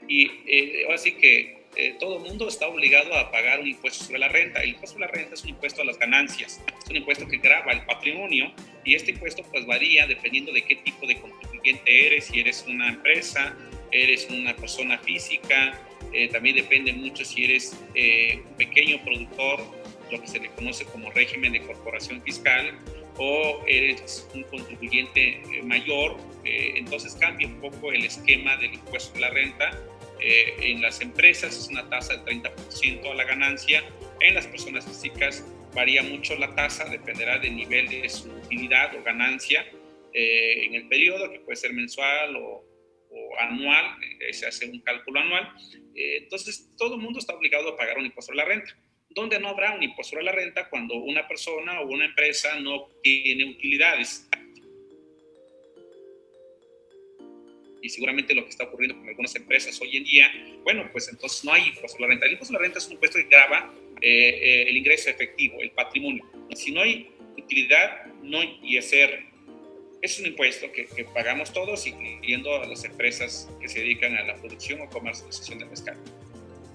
y 0.07 0.29
eh, 0.45 0.85
así 0.93 1.13
que 1.13 1.64
eh, 1.75 1.95
todo 1.99 2.19
mundo 2.19 2.47
está 2.47 2.67
obligado 2.67 3.13
a 3.15 3.31
pagar 3.31 3.59
un 3.59 3.67
impuesto 3.67 4.05
sobre 4.05 4.19
la 4.19 4.27
renta. 4.27 4.61
El 4.61 4.69
impuesto 4.69 4.93
sobre 4.93 5.07
la 5.07 5.11
renta 5.11 5.33
es 5.33 5.43
un 5.43 5.49
impuesto 5.49 5.81
a 5.81 5.85
las 5.85 5.99
ganancias, 5.99 6.61
es 6.83 6.89
un 6.89 6.97
impuesto 6.97 7.27
que 7.27 7.37
grava 7.37 7.71
el 7.71 7.85
patrimonio 7.85 8.51
y 8.83 8.95
este 8.95 9.11
impuesto 9.11 9.43
pues 9.43 9.65
varía 9.65 10.07
dependiendo 10.07 10.51
de 10.51 10.63
qué 10.63 10.75
tipo 10.77 11.05
de 11.05 11.19
contribuyente 11.19 12.07
eres, 12.07 12.25
si 12.25 12.39
eres 12.39 12.65
una 12.67 12.89
empresa, 12.89 13.55
eres 13.91 14.27
una 14.29 14.55
persona 14.55 14.97
física, 14.97 15.79
eh, 16.13 16.27
también 16.29 16.55
depende 16.55 16.93
mucho 16.93 17.25
si 17.25 17.45
eres 17.45 17.77
eh, 17.93 18.41
un 18.45 18.55
pequeño 18.55 19.03
productor, 19.03 19.59
lo 20.11 20.21
que 20.21 20.27
se 20.27 20.39
le 20.39 20.49
conoce 20.49 20.85
como 20.85 21.11
régimen 21.11 21.53
de 21.53 21.61
corporación 21.61 22.21
fiscal, 22.21 22.79
o 23.17 23.63
eres 23.67 24.27
un 24.33 24.43
contribuyente 24.43 25.41
eh, 25.41 25.63
mayor, 25.63 26.17
eh, 26.43 26.73
entonces 26.75 27.15
cambia 27.15 27.47
un 27.47 27.59
poco 27.61 27.91
el 27.91 28.05
esquema 28.05 28.57
del 28.57 28.73
impuesto 28.73 29.13
de 29.13 29.21
la 29.21 29.29
renta 29.29 29.71
eh, 30.25 30.55
en 30.59 30.81
las 30.81 31.01
empresas 31.01 31.55
es 31.55 31.67
una 31.69 31.87
tasa 31.87 32.17
del 32.17 32.41
30% 32.41 33.11
a 33.11 33.13
la 33.13 33.23
ganancia. 33.23 33.83
En 34.19 34.33
las 34.33 34.47
personas 34.47 34.85
físicas 34.85 35.45
varía 35.75 36.01
mucho 36.01 36.35
la 36.35 36.55
tasa, 36.55 36.85
dependerá 36.85 37.37
del 37.37 37.55
nivel 37.55 37.87
de 37.87 38.09
su 38.09 38.31
utilidad 38.31 38.95
o 38.95 39.03
ganancia 39.03 39.65
eh, 40.13 40.65
en 40.65 40.75
el 40.75 40.87
periodo, 40.87 41.29
que 41.29 41.41
puede 41.41 41.57
ser 41.57 41.73
mensual 41.73 42.37
o, 42.37 42.65
o 43.11 43.39
anual, 43.39 43.97
eh, 44.19 44.33
se 44.33 44.47
hace 44.47 44.65
un 44.69 44.79
cálculo 44.81 45.19
anual. 45.19 45.53
Eh, 45.93 46.17
entonces, 46.23 46.71
todo 46.77 46.95
el 46.95 47.01
mundo 47.01 47.19
está 47.19 47.35
obligado 47.35 47.69
a 47.69 47.77
pagar 47.77 47.97
un 47.97 48.05
impuesto 48.05 48.31
a 48.31 48.35
la 48.35 48.45
renta. 48.45 48.71
¿Dónde 49.09 49.39
no 49.39 49.49
habrá 49.49 49.75
un 49.75 49.83
impuesto 49.83 50.17
a 50.17 50.23
la 50.23 50.31
renta 50.31 50.69
cuando 50.69 50.95
una 50.95 51.27
persona 51.27 51.81
o 51.81 51.87
una 51.87 52.05
empresa 52.05 52.59
no 52.59 52.89
tiene 53.03 53.45
utilidades? 53.45 54.27
Y 57.85 57.89
seguramente 57.89 58.33
lo 58.33 58.43
que 58.43 58.49
está 58.49 58.63
ocurriendo 58.63 58.97
con 58.97 59.07
algunas 59.07 59.35
empresas 59.35 59.79
hoy 59.79 59.97
en 59.97 60.03
día, 60.03 60.31
bueno, 60.63 60.89
pues 60.91 61.07
entonces 61.07 61.45
no 61.45 61.53
hay 61.53 61.67
impuesto 61.67 61.99
a 61.99 62.01
la 62.01 62.07
renta. 62.07 62.25
El 62.25 62.31
impuesto 62.31 62.55
a 62.55 62.57
la 62.59 62.63
renta 62.63 62.79
es 62.79 62.87
un 62.87 62.93
impuesto 62.93 63.19
que 63.19 63.25
grava 63.25 63.71
eh, 64.01 64.39
eh, 64.41 64.65
el 64.67 64.77
ingreso 64.77 65.11
efectivo, 65.11 65.59
el 65.59 65.69
patrimonio. 65.69 66.25
Y 66.49 66.55
si 66.55 66.71
no 66.71 66.81
hay 66.81 67.11
utilidad, 67.37 68.07
no 68.23 68.39
hay 68.39 68.59
ISR. 68.63 69.23
Es 70.01 70.19
un 70.19 70.25
impuesto 70.25 70.71
que, 70.71 70.87
que, 70.87 71.05
pagamos 71.05 71.53
todos, 71.53 71.85
incluyendo 71.85 72.55
a 72.55 72.65
las 72.65 72.83
empresas 72.85 73.49
que 73.61 73.69
se 73.69 73.81
dedican 73.81 74.15
a 74.15 74.23
la 74.23 74.35
producción 74.35 74.81
o 74.81 74.89
comercialización 74.89 75.59
de 75.59 75.67
pescado. 75.67 76.01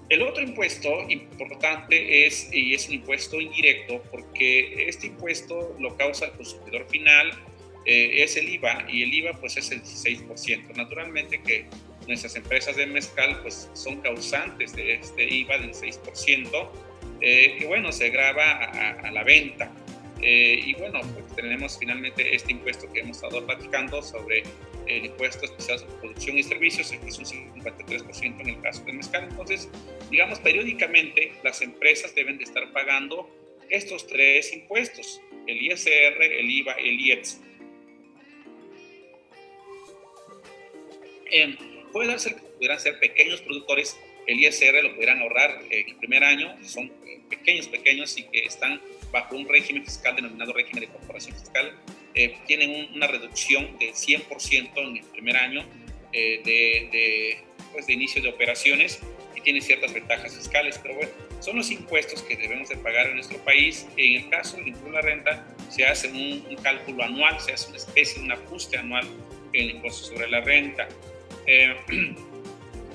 El 0.07 0.21
otro 0.21 0.43
impuesto 0.43 1.09
importante 1.09 2.25
es, 2.25 2.49
y 2.53 2.73
es 2.73 2.87
un 2.87 2.95
impuesto 2.95 3.39
indirecto, 3.39 4.01
porque 4.11 4.87
este 4.87 5.07
impuesto 5.07 5.75
lo 5.79 5.95
causa 5.97 6.25
el 6.25 6.31
consumidor 6.33 6.87
final 6.89 7.31
eh, 7.85 8.23
es 8.23 8.37
el 8.37 8.49
IVA 8.49 8.85
y 8.89 9.03
el 9.03 9.13
IVA 9.13 9.33
pues 9.33 9.57
es 9.57 9.71
el 9.71 9.81
16%. 9.81 10.75
Naturalmente 10.75 11.41
que 11.41 11.65
nuestras 12.07 12.35
empresas 12.35 12.75
de 12.75 12.85
mezcal 12.85 13.39
pues 13.41 13.69
son 13.73 14.01
causantes 14.01 14.75
de 14.75 14.95
este 14.95 15.23
IVA 15.23 15.57
del 15.57 15.73
6%, 15.73 16.69
eh, 17.21 17.55
que 17.57 17.65
bueno, 17.65 17.91
se 17.91 18.09
graba 18.09 18.51
a, 18.51 19.11
la 19.11 19.23
venta. 19.23 19.71
Eh, 20.21 20.61
y 20.63 20.73
bueno, 20.75 21.01
pues 21.01 21.35
tenemos 21.35 21.79
finalmente 21.79 22.35
este 22.35 22.51
impuesto 22.51 22.91
que 22.93 22.99
hemos 22.99 23.17
estado 23.17 23.43
platicando 23.43 24.03
sobre 24.03 24.43
el 24.85 25.05
impuesto 25.05 25.45
especial 25.45 25.79
sobre 25.79 25.93
producción 25.95 26.37
y 26.37 26.43
servicios, 26.43 26.91
que 26.91 27.07
es 27.07 27.17
un 27.17 27.25
53% 27.25 28.41
en 28.41 28.49
el 28.49 28.61
caso 28.61 28.83
del 28.83 28.95
mezcal. 28.95 29.27
Entonces, 29.29 29.69
digamos, 30.11 30.39
periódicamente 30.39 31.33
las 31.43 31.61
empresas 31.61 32.13
deben 32.13 32.37
de 32.37 32.43
estar 32.43 32.71
pagando 32.71 33.27
estos 33.69 34.05
tres 34.05 34.53
impuestos, 34.53 35.21
el 35.47 35.61
ISR, 35.61 36.21
el 36.21 36.51
IVA 36.51 36.73
el 36.73 36.99
IEPS. 36.99 37.41
Eh, 41.31 41.57
puede 41.91 42.09
darse 42.09 42.35
que 42.35 42.41
pudieran 42.41 42.79
ser 42.79 42.99
pequeños 42.99 43.41
productores, 43.41 43.97
el 44.27 44.39
ISR 44.39 44.83
lo 44.83 44.93
pudieran 44.93 45.19
ahorrar 45.19 45.61
eh, 45.69 45.85
el 45.87 45.95
primer 45.95 46.23
año, 46.23 46.55
son 46.63 46.91
eh, 47.05 47.21
pequeños, 47.29 47.67
pequeños 47.67 48.17
y 48.17 48.23
que 48.23 48.43
están 48.43 48.81
bajo 49.11 49.35
un 49.35 49.47
régimen 49.47 49.83
fiscal 49.83 50.15
denominado 50.15 50.53
régimen 50.53 50.81
de 50.81 50.87
corporación 50.87 51.35
fiscal, 51.35 51.75
eh, 52.13 52.37
tienen 52.45 52.69
un, 52.69 52.95
una 52.95 53.07
reducción 53.07 53.77
de 53.79 53.91
100% 53.91 54.71
en 54.77 54.97
el 54.97 55.03
primer 55.05 55.37
año 55.37 55.65
de, 56.13 56.41
de, 56.43 57.37
pues 57.71 57.87
de 57.87 57.93
inicio 57.93 58.21
de 58.21 58.27
operaciones 58.27 58.99
y 59.33 59.39
tienen 59.39 59.61
ciertas 59.61 59.93
ventajas 59.93 60.35
fiscales, 60.35 60.77
pero 60.77 60.95
bueno, 60.95 61.11
son 61.39 61.55
los 61.55 61.71
impuestos 61.71 62.21
que 62.21 62.35
debemos 62.35 62.67
de 62.67 62.75
pagar 62.75 63.07
en 63.07 63.15
nuestro 63.15 63.37
país. 63.45 63.87
En 63.95 64.21
el 64.21 64.29
caso 64.29 64.57
del 64.57 64.67
impuesto 64.67 64.89
a 64.89 64.93
la 64.93 65.01
renta, 65.01 65.55
se 65.69 65.85
hace 65.85 66.09
un, 66.09 66.45
un 66.49 66.55
cálculo 66.57 67.03
anual, 67.03 67.39
se 67.39 67.53
hace 67.53 67.69
una 67.69 67.77
especie 67.77 68.19
de 68.19 68.25
un 68.25 68.31
ajuste 68.33 68.77
anual 68.77 69.07
en 69.53 69.63
el 69.63 69.69
impuesto 69.71 70.03
sobre 70.07 70.29
la 70.29 70.41
renta 70.41 70.89
eh, 71.47 71.75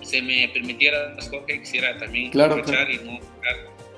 se 0.03 0.23
me 0.23 0.49
permitiera, 0.49 1.17
que 1.47 1.61
quisiera 1.61 1.99
también 1.99 2.31
claro, 2.31 2.55
aprovechar 2.55 2.87
claro. 2.87 3.03
y 3.03 3.07
no 3.07 3.21
dejar 3.21 3.57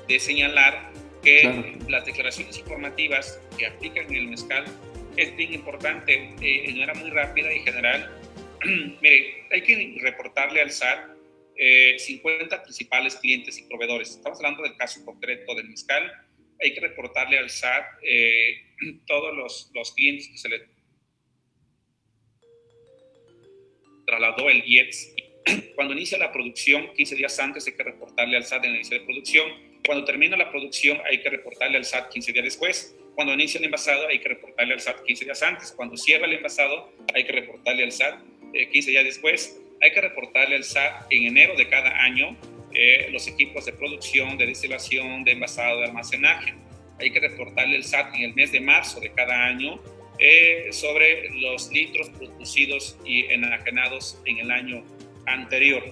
de 0.09 0.21
señalar 0.21 0.91
que 1.23 1.41
Claro. 1.43 1.65
las 1.89 2.07
declaraciones 2.07 2.59
informativas 2.59 3.41
que 3.59 3.67
aplican 3.67 4.07
en 4.07 4.15
el 4.15 4.29
mezcal 4.29 4.65
es 5.17 5.37
bien 5.37 5.53
importante, 5.53 6.31
eh, 6.41 6.63
de 6.67 6.73
manera 6.73 6.95
muy 6.95 7.11
rápida 7.11 7.53
y 7.53 7.61
general. 7.61 8.09
Mire, 9.03 9.45
hay 9.51 9.63
que 9.63 9.99
reportarle 10.01 10.63
al 10.63 10.71
SAT 10.71 11.11
eh, 11.57 11.99
50 11.99 12.63
principales 12.63 13.17
clientes 13.17 13.59
y 13.59 13.63
proveedores. 13.65 14.11
Estamos 14.11 14.39
hablando 14.39 14.63
del 14.63 14.77
caso 14.77 15.05
concreto 15.05 15.55
del 15.57 15.69
mezcal. 15.69 16.11
Hay 16.61 16.73
que 16.73 16.81
reportarle 16.81 17.39
al 17.39 17.51
SAT 17.51 17.85
eh, 18.03 18.63
todos 19.07 19.37
los, 19.37 19.71
los 19.75 19.93
clientes 19.93 20.29
que 20.29 20.39
se 20.39 20.49
le 20.49 20.78
trasladó 24.09 24.49
el 24.49 24.65
IEPS. 24.67 25.15
Cuando 25.75 25.93
inicia 25.93 26.17
la 26.17 26.33
producción, 26.33 26.95
15 26.95 27.15
días 27.15 27.39
antes 27.39 27.67
hay 27.67 27.75
que 27.75 27.83
reportarle 27.83 28.39
al 28.39 28.45
SAT 28.45 28.65
en 28.65 28.71
el 28.71 28.77
inicio 28.77 28.99
de 28.99 29.05
producción. 29.05 29.47
Cuando 29.85 30.05
termina 30.05 30.35
la 30.37 30.51
producción, 30.51 30.99
hay 31.05 31.21
que 31.21 31.29
reportarle 31.29 31.77
al 31.77 31.85
SAT 31.85 32.09
15 32.09 32.33
días 32.33 32.45
después. 32.45 32.97
Cuando 33.15 33.35
inicia 33.35 33.59
el 33.59 33.67
envasado, 33.67 34.09
hay 34.09 34.19
que 34.19 34.31
reportarle 34.31 34.73
al 34.73 34.81
SAT 34.81 35.05
15 35.05 35.25
días 35.27 35.43
antes. 35.43 35.73
Cuando 35.73 35.97
cierra 35.99 36.25
el 36.25 36.33
envasado, 36.33 36.91
hay 37.15 37.25
que 37.25 37.33
reportarle 37.33 37.85
al 37.85 37.93
SAT 37.93 38.19
eh, 38.55 38.71
15 38.71 38.91
días 38.91 39.05
después. 39.05 39.61
Hay 39.83 39.93
que 39.93 40.01
reportarle 40.01 40.57
al 40.57 40.65
SAT 40.65 41.07
en 41.11 41.25
enero 41.25 41.55
de 41.55 41.69
cada 41.69 42.03
año 42.03 42.35
eh, 42.75 43.09
los 43.11 43.29
equipos 43.29 43.67
de 43.67 43.75
producción, 43.75 44.39
de 44.39 44.47
destilación, 44.47 45.23
de 45.23 45.33
envasado, 45.33 45.81
de 45.81 45.87
almacenaje. 45.87 46.55
Hay 46.99 47.11
que 47.11 47.21
reportarle 47.21 47.77
al 47.77 47.85
SAT 47.85 48.15
en 48.15 48.23
el 48.23 48.35
mes 48.35 48.53
de 48.53 48.61
marzo 48.61 49.01
de 49.01 49.13
cada 49.13 49.45
año 49.45 49.79
eh, 50.19 50.69
sobre 50.73 51.31
los 51.31 51.71
litros 51.71 52.11
producidos 52.11 52.97
y 53.05 53.25
enajenados 53.27 54.21
en 54.25 54.39
el 54.39 54.51
año 54.51 54.85
anterior. 55.27 55.83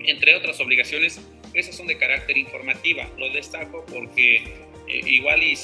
Entre 0.00 0.34
otras 0.34 0.60
obligaciones, 0.60 1.20
esas 1.52 1.76
son 1.76 1.86
de 1.86 1.98
carácter 1.98 2.36
informativa. 2.36 3.10
Lo 3.18 3.30
destaco 3.30 3.84
porque 3.86 4.36
eh, 4.88 5.00
igual 5.04 5.42
y 5.42 5.54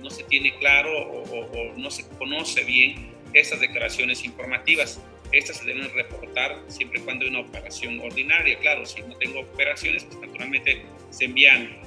no 0.00 0.10
se 0.10 0.24
tiene 0.24 0.56
claro 0.58 0.90
o, 1.02 1.72
no 1.76 1.90
se 1.90 2.08
conoce 2.18 2.64
bien 2.64 3.10
esas 3.34 3.60
declaraciones 3.60 4.24
informativas. 4.24 5.00
Estas 5.32 5.58
se 5.58 5.66
deben 5.66 5.92
reportar 5.92 6.64
siempre 6.68 6.98
y 6.98 7.02
cuando 7.02 7.24
hay 7.24 7.30
una 7.30 7.40
operación 7.40 8.00
ordinaria. 8.00 8.58
Claro, 8.58 8.86
si 8.86 9.02
no 9.02 9.16
tengo 9.16 9.40
operaciones, 9.40 10.04
pues 10.04 10.18
naturalmente 10.20 10.82
se 11.10 11.26
envían 11.26 11.78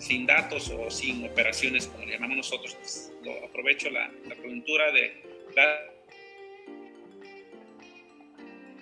sin 0.00 0.26
datos 0.26 0.70
o 0.70 0.90
sin 0.90 1.24
operaciones, 1.24 1.86
como 1.86 2.04
le 2.04 2.12
llamamos 2.12 2.38
nosotros. 2.38 2.74
Pues, 2.74 3.12
aprovecho 3.44 3.90
la, 3.90 4.10
la 4.26 4.34
coyuntura 4.36 4.90
de 4.92 5.22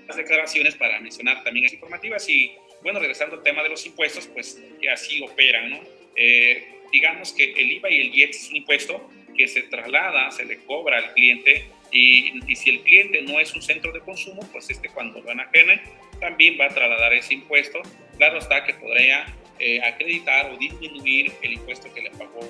las 0.07 0.17
declaraciones 0.17 0.75
para 0.77 1.01
mencionar 1.01 1.45
también 1.45 1.65
las 1.65 1.73
informativas 1.73 2.29
y 2.29 2.53
bueno, 2.83 3.01
regresando 3.01 3.37
al 3.37 3.43
tema 3.43 3.63
de 3.63 3.69
los 3.71 3.85
impuestos, 3.87 4.27
pues 4.29 4.63
que 4.81 4.89
así 4.89 5.21
operan, 5.23 5.71
¿no? 5.71 5.81
Eh, 6.17 6.81
digamos 6.93 7.33
que 7.33 7.53
el 7.53 7.73
IVA 7.73 7.91
y 7.91 8.01
el 8.01 8.15
IEPS 8.15 8.43
es 8.45 8.51
un 8.51 8.57
impuesto 8.57 9.11
que 9.37 9.49
se 9.49 9.63
traslada, 9.63 10.31
se 10.31 10.45
le 10.45 10.59
cobra 10.65 10.99
al 10.99 11.13
cliente 11.13 11.67
y, 11.91 12.33
si 12.55 12.71
el 12.71 12.81
cliente 12.81 13.23
no 13.23 13.41
es 13.41 13.55
un 13.55 13.63
centro 13.63 13.93
de 13.93 14.01
consumo, 14.01 14.49
pues 14.53 14.71
este 14.71 14.89
cuando 14.89 15.21
lo 15.21 15.31
enajene 15.31 15.83
también 16.21 16.59
va 16.61 16.67
a 16.67 16.69
trasladar 16.69 17.13
ese 17.15 17.35
impuesto. 17.35 17.81
Claro 18.17 18.39
está 18.39 18.65
que 18.65 18.75
podría 18.75 19.27
eh, 19.59 19.81
acreditar 19.83 20.51
o 20.51 20.57
disminuir 20.57 21.33
el 21.43 21.55
impuesto 21.55 21.93
que 21.93 22.03
le 22.03 22.11
pagó 22.11 22.41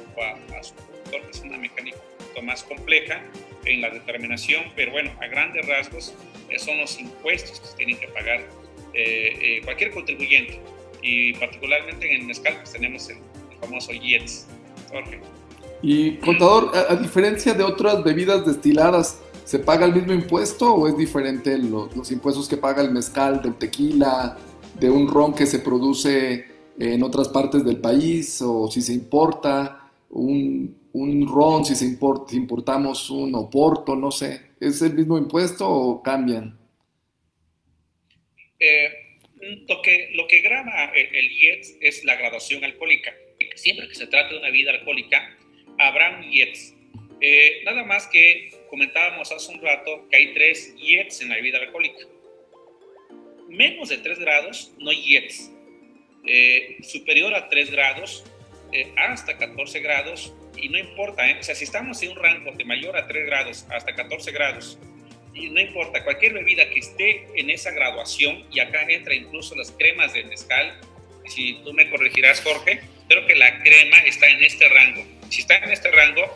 a, 0.56 0.62
su 0.62 0.74
productor, 0.74 1.22
que 1.22 1.30
es 1.30 1.40
una 1.40 1.59
mecánica 1.59 1.98
más 2.42 2.62
compleja 2.62 3.20
en 3.64 3.80
la 3.80 3.90
determinación, 3.90 4.62
pero 4.76 4.92
bueno, 4.92 5.11
a 5.20 5.26
grandes 5.26 5.66
rasgos 5.66 6.14
eh, 6.48 6.59
son 6.59 6.78
los 6.78 7.00
impuestos 7.00 7.59
que 7.61 7.76
tienen 7.78 7.98
que 7.98 8.06
pagar 8.09 8.46
eh, 8.94 9.61
cualquier 9.64 9.90
contribuyente 9.90 10.61
y 11.02 11.32
particularmente 11.34 12.14
en 12.14 12.20
el 12.20 12.26
mezcal 12.26 12.54
pues 12.59 12.72
tenemos 12.72 13.09
el 13.09 13.18
famoso 13.61 13.92
IETS. 13.92 14.46
Jorge. 14.90 15.20
Y 15.82 16.16
contador, 16.16 16.72
a, 16.74 16.96
diferencia 16.96 17.54
de 17.54 17.62
otras 17.62 18.02
bebidas 18.02 18.44
destiladas, 18.44 19.20
¿se 19.44 19.59
paga 19.59 19.86
el 19.86 19.94
mismo 19.94 20.12
impuesto 20.12 20.74
o 20.74 20.88
es 20.88 20.96
diferente 20.96 21.56
los, 21.59 22.11
impuestos 22.11 22.48
que 22.48 22.56
paga 22.56 22.82
el 22.82 22.90
mezcal, 22.90 23.40
del 23.42 23.54
tequila, 23.54 24.36
de 24.78 24.90
un 24.90 25.09
ron 25.09 25.34
que 25.34 25.46
se 25.46 25.61
produce 25.61 26.46
en 26.79 27.03
otras 27.03 27.29
partes 27.29 27.64
del 27.64 27.79
país 27.79 28.41
o 28.43 28.70
si 28.70 28.81
se 28.83 28.93
importa 28.93 29.91
un, 30.11 30.76
un 30.93 31.26
ron, 31.26 31.64
si 31.64 31.74
se 31.74 31.85
importa, 31.85 32.35
importamos 32.35 33.11
un 33.11 33.35
oporto, 33.35 33.97
no 33.97 34.11
sé, 34.11 34.53
¿es 34.61 34.81
el 34.83 34.95
mismo 34.95 35.18
impuesto 35.18 35.68
o 35.68 36.03
cambian? 36.03 36.59
Eh, 38.61 38.89
lo, 39.68 39.83
que, 39.83 40.11
lo 40.14 40.26
que 40.26 40.41
graba 40.41 40.87
el, 40.95 41.14
el 41.14 41.29
es 41.81 42.05
la 42.05 42.16
graduación 42.16 42.64
alcohólica 42.64 43.12
siempre 43.59 43.89
que 43.89 43.95
se 43.95 44.07
trate 44.07 44.35
de 44.35 44.41
una 44.41 44.49
bebida 44.49 44.72
alcohólica, 44.72 45.37
habrá 45.79 46.18
un 46.18 46.33
IETS. 46.33 46.74
Eh, 47.20 47.62
nada 47.64 47.85
más 47.85 48.07
que 48.07 48.51
comentábamos 48.70 49.33
hace 49.33 49.53
un 49.53 49.61
rato 49.61 50.07
que 50.09 50.16
hay 50.16 50.35
tres 50.35 50.74
IETS 50.79 51.22
en 51.22 51.31
la 51.31 51.37
bebida 51.37 51.59
alcohólica. 51.59 52.07
Menos 53.49 53.89
de 53.89 53.99
3 53.99 54.18
grados 54.18 54.72
no 54.79 54.91
hay 54.91 54.99
IETS. 54.99 55.51
Eh, 56.31 56.76
superior 56.83 57.35
a 57.35 57.49
3 57.49 57.70
grados, 57.70 58.22
eh, 58.70 58.93
hasta 58.99 59.39
14 59.39 59.81
grados, 59.81 60.35
y 60.59 60.68
no 60.68 60.76
importa, 60.76 61.22
o 61.41 61.43
sea, 61.43 61.55
si 61.55 61.64
estamos 61.64 62.03
en 62.03 62.11
un 62.11 62.16
rango 62.16 62.53
de 62.53 62.66
mayor 62.66 62.99
a 62.99 63.07
3 63.07 63.24
grados 63.24 63.64
hasta 63.70 63.95
14 63.95 64.31
grados, 64.33 64.79
y 65.33 65.49
no 65.49 65.59
importa, 65.59 66.05
cualquier 66.05 66.35
bebida 66.35 66.68
que 66.68 66.81
esté 66.81 67.29
en 67.35 67.49
esa 67.49 67.70
graduación, 67.70 68.45
y 68.53 68.61
acá 68.61 68.83
entra 68.91 69.14
incluso 69.14 69.57
las 69.57 69.70
cremas 69.70 70.12
de 70.12 70.24
mezcal, 70.24 70.79
si 71.24 71.62
tú 71.64 71.72
me 71.72 71.89
corregirás, 71.89 72.43
Jorge, 72.43 72.83
creo 73.09 73.26
que 73.26 73.35
la 73.35 73.62
crema 73.62 73.97
está 74.05 74.29
en 74.29 74.45
este 74.45 74.68
rango. 74.68 75.07
Si 75.31 75.41
está 75.41 75.57
en 75.57 75.70
este 75.70 75.91
rango, 75.91 76.26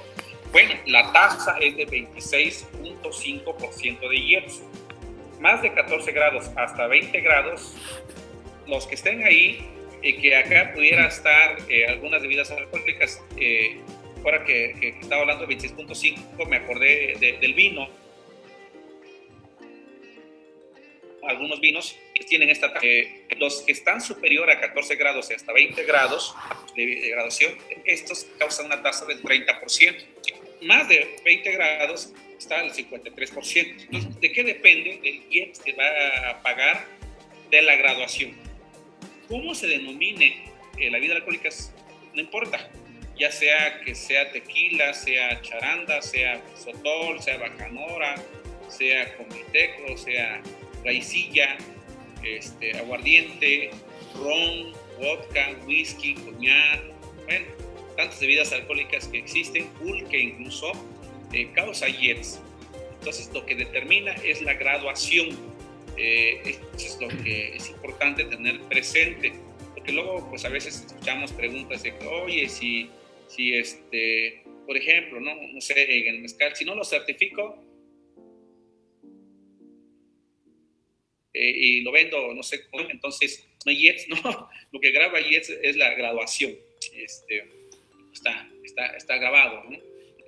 bueno, 0.52 0.72
la 0.86 1.12
tasa 1.12 1.58
es 1.60 1.76
de 1.76 1.86
26.5% 1.86 4.08
de 4.08 4.22
hierro. 4.22 4.54
Más 5.38 5.60
de 5.60 5.74
14 5.74 6.12
grados 6.12 6.50
hasta 6.56 6.86
20 6.86 7.20
grados, 7.20 7.76
los 8.66 8.86
que 8.86 8.94
estén 8.94 9.22
ahí, 9.24 9.68
y 10.02 10.14
que 10.14 10.36
acá 10.36 10.72
pudiera 10.74 11.06
estar 11.06 11.58
eh, 11.68 11.86
algunas 11.86 12.22
bebidas 12.22 12.50
alcohólicas, 12.50 13.22
eh, 13.36 13.80
ahora 14.24 14.44
que, 14.44 14.96
estaba 15.00 15.22
hablando 15.22 15.46
de 15.46 15.56
26.5, 15.56 16.46
me 16.48 16.56
acordé 16.56 17.16
del 17.40 17.54
vino. 17.54 17.88
Algunos 21.22 21.60
vinos 21.60 21.96
tienen 22.32 22.48
esta 22.48 22.72
eh, 22.82 23.26
los 23.38 23.62
que 23.62 23.72
están 23.72 24.00
superior 24.00 24.50
a 24.50 24.58
14 24.58 24.96
grados 24.96 25.30
y 25.30 25.34
hasta 25.34 25.52
20 25.52 25.84
grados 25.84 26.34
de, 26.74 27.10
graduación, 27.10 27.58
estos 27.84 28.26
causan 28.38 28.66
una 28.66 28.82
tasa 28.82 29.04
del 29.04 29.22
30%. 29.22 30.04
Más 30.62 30.88
de 30.88 31.16
20 31.24 31.52
grados 31.52 32.12
está 32.38 32.62
el 32.62 32.72
53%. 32.72 34.18
¿de 34.20 34.32
qué 34.32 34.44
depende 34.44 35.00
el 35.02 35.22
IEPS 35.30 35.58
que 35.60 35.72
va 35.72 36.30
a 36.30 36.42
pagar 36.42 36.86
de 37.50 37.62
la 37.62 37.76
graduación? 37.76 38.51
¿Cómo 39.32 39.54
se 39.54 39.66
denomine 39.66 40.44
eh, 40.76 40.90
la 40.90 40.98
vida 40.98 41.14
alcohólica? 41.14 41.48
No 42.12 42.20
importa, 42.20 42.68
ya 43.18 43.32
sea 43.32 43.80
que 43.80 43.94
sea 43.94 44.30
tequila, 44.30 44.92
sea 44.92 45.40
charanda, 45.40 46.02
sea 46.02 46.42
sotol, 46.54 47.18
sea 47.22 47.38
bacanora, 47.38 48.16
sea 48.68 49.16
comiteco, 49.16 49.96
sea 49.96 50.42
raicilla, 50.84 51.56
este, 52.22 52.76
aguardiente, 52.76 53.70
ron, 54.16 54.74
vodka, 55.00 55.56
whisky, 55.66 56.12
coñac, 56.12 56.82
bueno, 57.24 57.46
tantas 57.96 58.20
bebidas 58.20 58.52
alcohólicas 58.52 59.08
que 59.08 59.16
existen, 59.16 59.66
que 60.10 60.18
incluso 60.18 60.72
eh, 61.32 61.50
causa 61.54 61.88
IELTS. 61.88 62.38
Entonces, 62.98 63.30
lo 63.32 63.46
que 63.46 63.54
determina 63.54 64.12
es 64.12 64.42
la 64.42 64.52
graduación. 64.52 65.30
Eh, 65.96 66.56
eso 66.74 66.86
es 66.86 66.98
lo 67.00 67.08
que 67.22 67.56
es 67.56 67.70
importante 67.70 68.24
tener 68.24 68.60
presente, 68.62 69.32
porque 69.74 69.92
luego, 69.92 70.28
pues 70.30 70.44
a 70.44 70.48
veces 70.48 70.84
escuchamos 70.86 71.32
preguntas 71.32 71.82
de, 71.82 71.92
oye, 72.06 72.48
si, 72.48 72.88
si 73.28 73.54
este, 73.54 74.42
por 74.66 74.76
ejemplo, 74.76 75.20
no, 75.20 75.34
no 75.34 75.60
sé, 75.60 76.08
en 76.08 76.14
el 76.14 76.22
mezcal, 76.22 76.54
si 76.56 76.64
no 76.64 76.74
lo 76.74 76.84
certifico, 76.84 77.58
Eh, 81.34 81.50
y 81.56 81.80
lo 81.80 81.92
vendo, 81.92 82.34
no 82.34 82.42
sé 82.42 82.66
entonces 82.90 83.48
no 83.64 83.72
Jets, 83.72 84.06
no, 84.08 84.48
lo 84.70 84.80
que 84.80 84.90
graba 84.90 85.18
Jets 85.20 85.48
es 85.48 85.76
la 85.76 85.94
grabación, 85.94 86.54
este, 86.94 87.48
está, 88.12 88.50
está, 88.62 88.96
está 88.96 89.16
grabado, 89.16 89.64
¿no? 89.70 89.78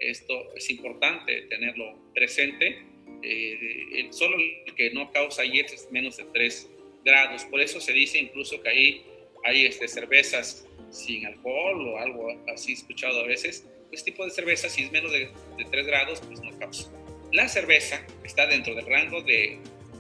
Esto 0.01 0.55
es 0.55 0.69
importante 0.71 1.43
tenerlo 1.43 2.11
presente, 2.15 2.83
eh, 3.25 4.07
solo 4.11 4.37
el 4.39 4.75
que 4.75 4.91
no 4.91 5.11
causa 5.11 5.45
Jets 5.45 5.73
es 5.73 5.89
menos 5.91 6.17
de 6.17 6.25
3 6.25 6.71
grados, 7.05 7.45
por 7.45 7.61
eso 7.61 7.81
se 7.81 7.93
dice 7.93 8.19
incluso 8.19 8.61
que 8.63 8.69
ahí 8.69 9.07
hay 9.45 9.67
este, 9.67 9.89
cervezas 9.89 10.67
sin 10.91 11.27
alcohol 11.27 11.89
o 11.89 11.99
algo 11.99 12.29
así 12.53 12.73
escuchado 12.73 13.21
a 13.21 13.27
veces, 13.27 13.67
este 13.93 14.11
tipo 14.11 14.25
de 14.25 14.31
cerveza 14.31 14.69
si 14.69 14.85
es 14.85 14.93
menos 14.93 15.13
de, 15.13 15.31
de 15.59 15.65
3 15.71 15.87
grados 15.87 16.21
pues 16.21 16.41
no 16.41 16.59
causa. 16.59 16.91
La 17.33 17.49
cerveza 17.49 18.07
está 18.23 18.47
dentro 18.47 18.75
del 18.75 18.87
rango 18.87 19.21
de 19.23 19.59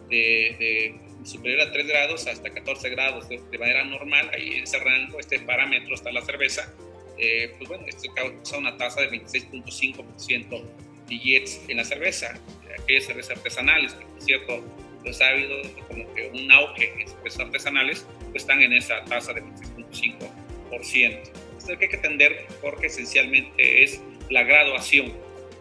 de, 0.09 0.95
superior 1.25 1.62
a 1.62 1.72
3 1.72 1.87
grados 1.87 2.27
hasta 2.27 2.51
14 2.51 2.91
grados. 2.91 3.29
De, 3.29 3.39
manera 3.59 3.85
normal, 3.85 4.31
ahí 4.33 4.55
en 4.55 4.64
ese 4.64 4.79
rango, 4.79 5.18
este 5.18 5.39
parámetro 5.41 5.95
está 5.95 6.12
la 6.12 6.22
cerveza, 6.22 6.72
eh, 7.18 7.55
pues 7.57 7.68
bueno, 7.68 7.87
esto 7.87 8.12
causa 8.14 8.59
una 8.59 8.77
tasa 8.77 9.01
de 9.03 9.11
26.5% 9.11 10.62
de 11.09 11.18
jets 11.18 11.61
en 11.68 11.77
la 11.77 11.85
cerveza, 11.85 12.39
aquellas 12.85 13.05
cervezas 13.05 13.37
artesanales, 13.39 13.95
que 13.95 14.05
por 14.05 14.22
cierto, 14.22 14.64
pues 15.03 15.20
ha 15.20 15.28
habido 15.28 15.57
como 15.89 16.14
que 16.14 16.28
un 16.28 16.51
auge 16.51 16.93
en 17.01 17.09
cervezas 17.09 17.41
artesanales, 17.41 18.07
pues 18.30 18.43
están 18.45 18.62
en 18.62 18.72
esa 18.72 19.05
tasa 19.05 19.32
de 19.32 19.43
26.5%. 19.43 21.20
Esto 21.59 21.72
hay 21.72 21.76
que 21.78 21.97
entender 21.97 22.47
porque 22.62 22.87
esencialmente 22.87 23.82
es 23.82 24.01
la 24.30 24.43
graduación 24.43 25.12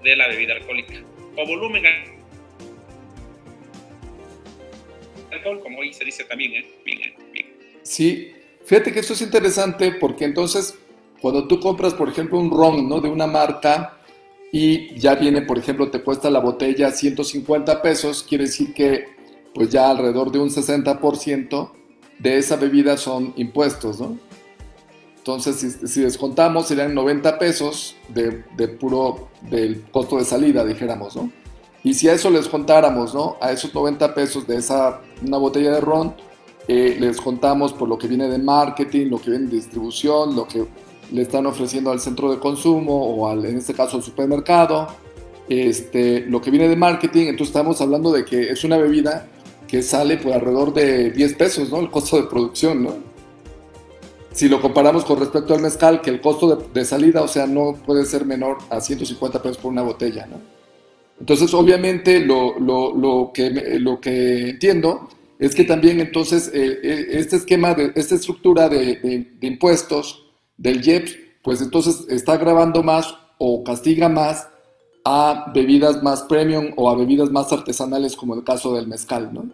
de 0.04 0.16
la 0.16 0.28
bebida 0.28 0.54
alcohólica 0.54 1.02
o 1.38 1.48
volumen 1.48 1.84
como 5.62 5.80
hoy 5.80 5.94
se 5.94 6.06
dice 6.06 6.24
también. 6.24 6.54
¿eh? 6.54 6.66
¿eh? 6.86 7.80
Sí, 7.84 8.34
fíjate 8.66 8.92
que 8.92 9.00
eso 9.00 9.14
es 9.14 9.22
interesante 9.22 9.94
porque 10.00 10.26
entonces 10.26 10.78
cuando 11.22 11.48
tú 11.48 11.60
compras, 11.60 11.94
por 11.94 12.10
ejemplo, 12.10 12.38
un 12.38 12.52
ron 12.52 12.88
¿no? 12.88 13.00
de 13.00 13.10
una 13.10 13.28
marca 13.28 13.98
y 14.56 14.94
ya 15.00 15.16
viene, 15.16 15.42
por 15.42 15.58
ejemplo, 15.58 15.90
te 15.90 16.04
cuesta 16.04 16.30
la 16.30 16.40
botella 16.40 16.92
150 16.92 17.82
pesos, 17.82 18.22
quiere 18.22 18.44
decir 18.44 18.76
que 18.76 19.08
pues 19.56 19.70
ya 19.70 19.90
alrededor 19.90 20.32
de 20.32 20.38
un 20.38 20.52
60% 20.52 21.72
de 22.20 22.38
esa 22.38 22.56
bebida 22.56 22.96
son 22.98 23.34
impuestos, 23.36 24.00
¿no? 24.00 24.20
Entonces, 25.18 25.80
si, 25.84 26.02
descontamos, 26.02 26.68
serían 26.68 26.94
90 26.94 27.40
pesos 27.40 27.96
de, 28.10 28.44
de, 28.56 28.68
puro 28.68 29.30
del 29.50 29.86
costo 29.90 30.18
de 30.18 30.26
salida, 30.26 30.64
dijéramos, 30.64 31.16
¿no? 31.16 31.32
Y 31.84 31.96
si 31.96 32.08
a 32.08 32.14
eso 32.14 32.30
les 32.30 32.48
contáramos, 32.48 33.16
¿no? 33.16 33.38
A 33.42 33.52
esos 33.52 33.74
90 33.74 34.14
pesos 34.14 34.46
de 34.46 34.58
esa, 34.58 35.02
una 35.26 35.38
botella 35.38 35.72
de 35.72 35.82
ron, 35.82 36.14
eh, 36.68 36.96
les 37.00 37.20
contamos 37.20 37.74
por 37.74 37.90
lo 37.90 37.98
que 37.98 38.08
viene 38.08 38.30
de 38.30 38.38
marketing, 38.38 39.08
lo 39.08 39.20
que 39.20 39.32
viene 39.32 39.48
de 39.48 39.56
distribución, 39.56 40.36
lo 40.36 40.48
que 40.48 40.64
le 41.12 41.22
están 41.22 41.46
ofreciendo 41.46 41.92
al 41.92 42.00
centro 42.00 42.32
de 42.32 42.40
consumo 42.40 43.16
o 43.16 43.28
al, 43.28 43.46
en 43.46 43.58
este 43.58 43.74
caso 43.74 43.98
al 43.98 44.04
supermercado, 44.04 44.88
este, 45.50 46.22
lo 46.22 46.42
que 46.42 46.52
viene 46.52 46.70
de 46.70 46.76
marketing, 46.76 47.28
entonces 47.28 47.48
estamos 47.48 47.82
hablando 47.82 48.12
de 48.12 48.24
que 48.26 48.50
es 48.50 48.64
una 48.64 48.78
bebida 48.78 49.28
que 49.68 49.82
sale 49.82 50.18
por 50.18 50.34
alrededor 50.34 50.74
de 50.74 51.12
10 51.12 51.34
pesos, 51.36 51.70
¿no? 51.70 51.80
El 51.80 51.90
costo 51.90 52.18
de 52.22 52.28
producción, 52.28 52.84
¿no? 52.84 52.96
Si 54.32 54.48
lo 54.48 54.62
comparamos 54.62 55.04
con 55.06 55.20
respecto 55.20 55.54
al 55.54 55.62
mezcal, 55.62 56.02
que 56.02 56.10
el 56.10 56.22
costo 56.22 56.56
de, 56.56 56.86
salida, 56.86 57.22
o 57.22 57.28
sea, 57.28 57.46
no 57.46 57.74
puede 57.86 58.06
ser 58.06 58.26
menor 58.26 58.58
a 58.70 58.82
150 58.82 59.42
pesos 59.42 59.58
por 59.58 59.72
una 59.72 59.82
botella, 59.82 60.26
¿no? 60.26 60.38
Entonces, 61.20 61.54
obviamente, 61.54 62.20
lo, 62.20 62.60
lo, 62.60 62.96
lo 62.96 63.32
que, 63.34 63.50
lo 63.80 64.00
que 64.00 64.50
entiendo 64.50 65.10
es 65.40 65.54
que 65.54 65.64
también 65.64 66.00
entonces 66.00 66.50
eh, 66.54 66.80
eh, 66.84 67.06
este 67.12 67.36
esquema, 67.36 67.74
de, 67.74 67.92
esta 67.96 68.16
estructura 68.16 68.70
de, 68.70 68.96
de, 68.98 69.32
de 69.40 69.48
impuestos 69.48 70.23
del 70.64 70.86
IEPS, 70.86 71.18
pues 71.42 71.62
entonces 71.62 72.08
está 72.10 72.38
grabando 72.38 72.82
más 72.82 73.14
o 73.38 73.64
castiga 73.64 74.08
más 74.08 74.50
a 75.04 75.52
bebidas 75.54 76.02
más 76.02 76.24
premium 76.24 76.72
o 76.78 76.90
a 76.90 76.96
bebidas 76.96 77.30
más 77.30 77.52
artesanales 77.52 78.16
como 78.16 78.34
el 78.36 78.46
caso 78.46 78.74
del 78.74 78.88
mezcal, 78.88 79.34
¿no? 79.34 79.52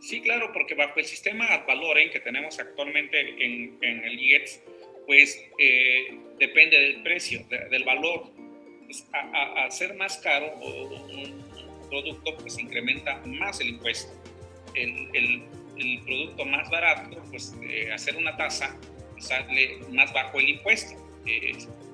Sí, 0.00 0.20
claro, 0.20 0.50
porque 0.52 0.74
bajo 0.74 1.00
el 1.00 1.06
sistema 1.06 1.46
ad 1.46 1.66
valorem 1.66 2.10
que 2.10 2.20
tenemos 2.20 2.60
actualmente 2.60 3.18
en, 3.20 3.78
el 3.82 4.20
IETS, 4.20 4.60
pues 5.06 5.42
eh, 5.58 6.18
depende 6.38 6.78
del 6.78 7.02
precio, 7.02 7.44
de, 7.48 7.68
del 7.70 7.84
valor. 7.84 8.30
Pues, 8.84 9.06
a, 9.12 9.68
ser 9.70 9.94
más 9.94 10.18
caro 10.18 10.54
un 10.60 11.42
producto, 11.88 12.36
pues 12.36 12.58
incrementa 12.58 13.20
más 13.26 13.60
el 13.60 13.70
impuesto. 13.70 14.12
El, 14.74 15.42
el 15.78 16.00
producto 16.00 16.44
más 16.44 16.68
barato, 16.70 17.22
pues 17.30 17.54
eh, 17.62 17.92
hacer 17.92 18.16
una 18.16 18.36
tasa, 18.36 18.76
sale 19.18 19.78
más 19.90 20.12
bajo 20.12 20.38
el 20.38 20.48
impuesto. 20.50 20.94
Eh, 21.26 21.52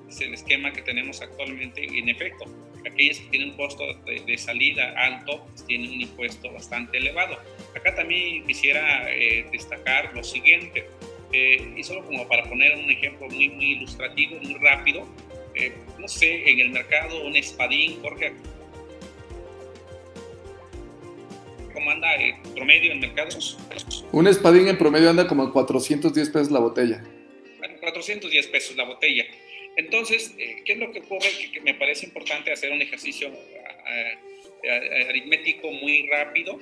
es 0.09 0.21
el 0.21 0.33
esquema 0.33 0.73
que 0.73 0.81
tenemos 0.81 1.21
actualmente 1.21 1.85
y 1.85 1.99
en 1.99 2.09
efecto, 2.09 2.45
aquellas 2.85 3.19
que 3.19 3.29
tienen 3.29 3.51
un 3.51 3.57
costo 3.57 3.93
de, 4.05 4.19
de 4.19 4.37
salida 4.37 4.93
alto 4.97 5.45
pues 5.47 5.65
tienen 5.65 5.91
un 5.91 6.01
impuesto 6.01 6.51
bastante 6.51 6.97
elevado. 6.97 7.37
Acá 7.75 7.95
también 7.95 8.45
quisiera 8.45 9.09
eh, 9.09 9.45
destacar 9.51 10.13
lo 10.13 10.23
siguiente, 10.23 10.85
eh, 11.33 11.73
y 11.77 11.83
solo 11.83 12.05
como 12.05 12.27
para 12.27 12.43
poner 12.43 12.75
un 12.75 12.91
ejemplo 12.91 13.27
muy, 13.29 13.49
muy 13.49 13.71
ilustrativo, 13.71 14.37
muy 14.41 14.55
rápido, 14.55 15.07
eh, 15.55 15.73
no 15.97 16.07
sé, 16.07 16.49
en 16.49 16.59
el 16.59 16.69
mercado 16.71 17.25
un 17.25 17.35
espadín, 17.35 18.01
Jorge, 18.01 18.33
¿cómo 21.81 21.91
anda 21.91 22.13
el 22.13 22.35
promedio 22.53 22.91
en 22.91 22.99
mercados? 22.99 23.57
Un 24.11 24.27
espadín 24.27 24.67
en 24.67 24.77
promedio 24.77 25.09
anda 25.09 25.27
como 25.27 25.51
410 25.51 26.29
pesos 26.29 26.51
la 26.51 26.59
botella. 26.59 27.03
410 27.79 28.47
pesos 28.47 28.75
la 28.75 28.83
botella. 28.83 29.25
Entonces, 29.77 30.35
eh, 30.37 30.61
¿qué 30.63 30.73
es 30.73 30.77
lo 30.77 30.91
que 30.91 30.99
ocurre? 30.99 31.27
Que, 31.39 31.51
que, 31.51 31.61
me 31.61 31.73
parece 31.73 32.05
importante 32.05 32.51
hacer 32.51 32.71
un 32.71 32.81
ejercicio 32.83 33.29
uh, 33.29 33.31
uh, 33.31 35.09
aritmético 35.09 35.71
muy 35.71 36.07
rápido. 36.07 36.59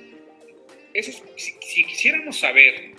Eso, 0.94 1.12
si, 1.36 1.52
si, 1.60 1.84
quisiéramos 1.84 2.38
saber 2.38 2.92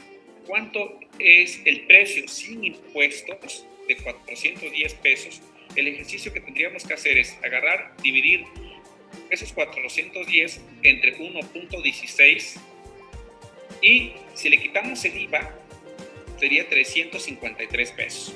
cuánto 0.46 1.00
es 1.18 1.60
el 1.66 1.88
precio 1.88 2.28
sin 2.28 2.64
impuestos 2.66 3.66
de 3.88 3.98
410 3.98 4.94
pesos, 4.96 5.42
el 5.76 5.88
ejercicio 5.88 6.32
que 6.32 6.42
tendríamos 6.42 6.86
que 6.86 6.94
hacer 6.94 7.18
es 7.18 7.36
agarrar, 7.42 7.96
dividir 8.04 8.46
esos 9.32 9.52
410 9.54 10.62
entre 10.84 11.18
1.16 11.18 12.60
y 13.82 14.12
si 14.36 14.50
le 14.50 14.60
quitamos 14.60 15.04
el 15.06 15.20
IVA, 15.22 15.56
sería 16.40 16.70
353 16.70 17.92
pesos. 17.92 18.36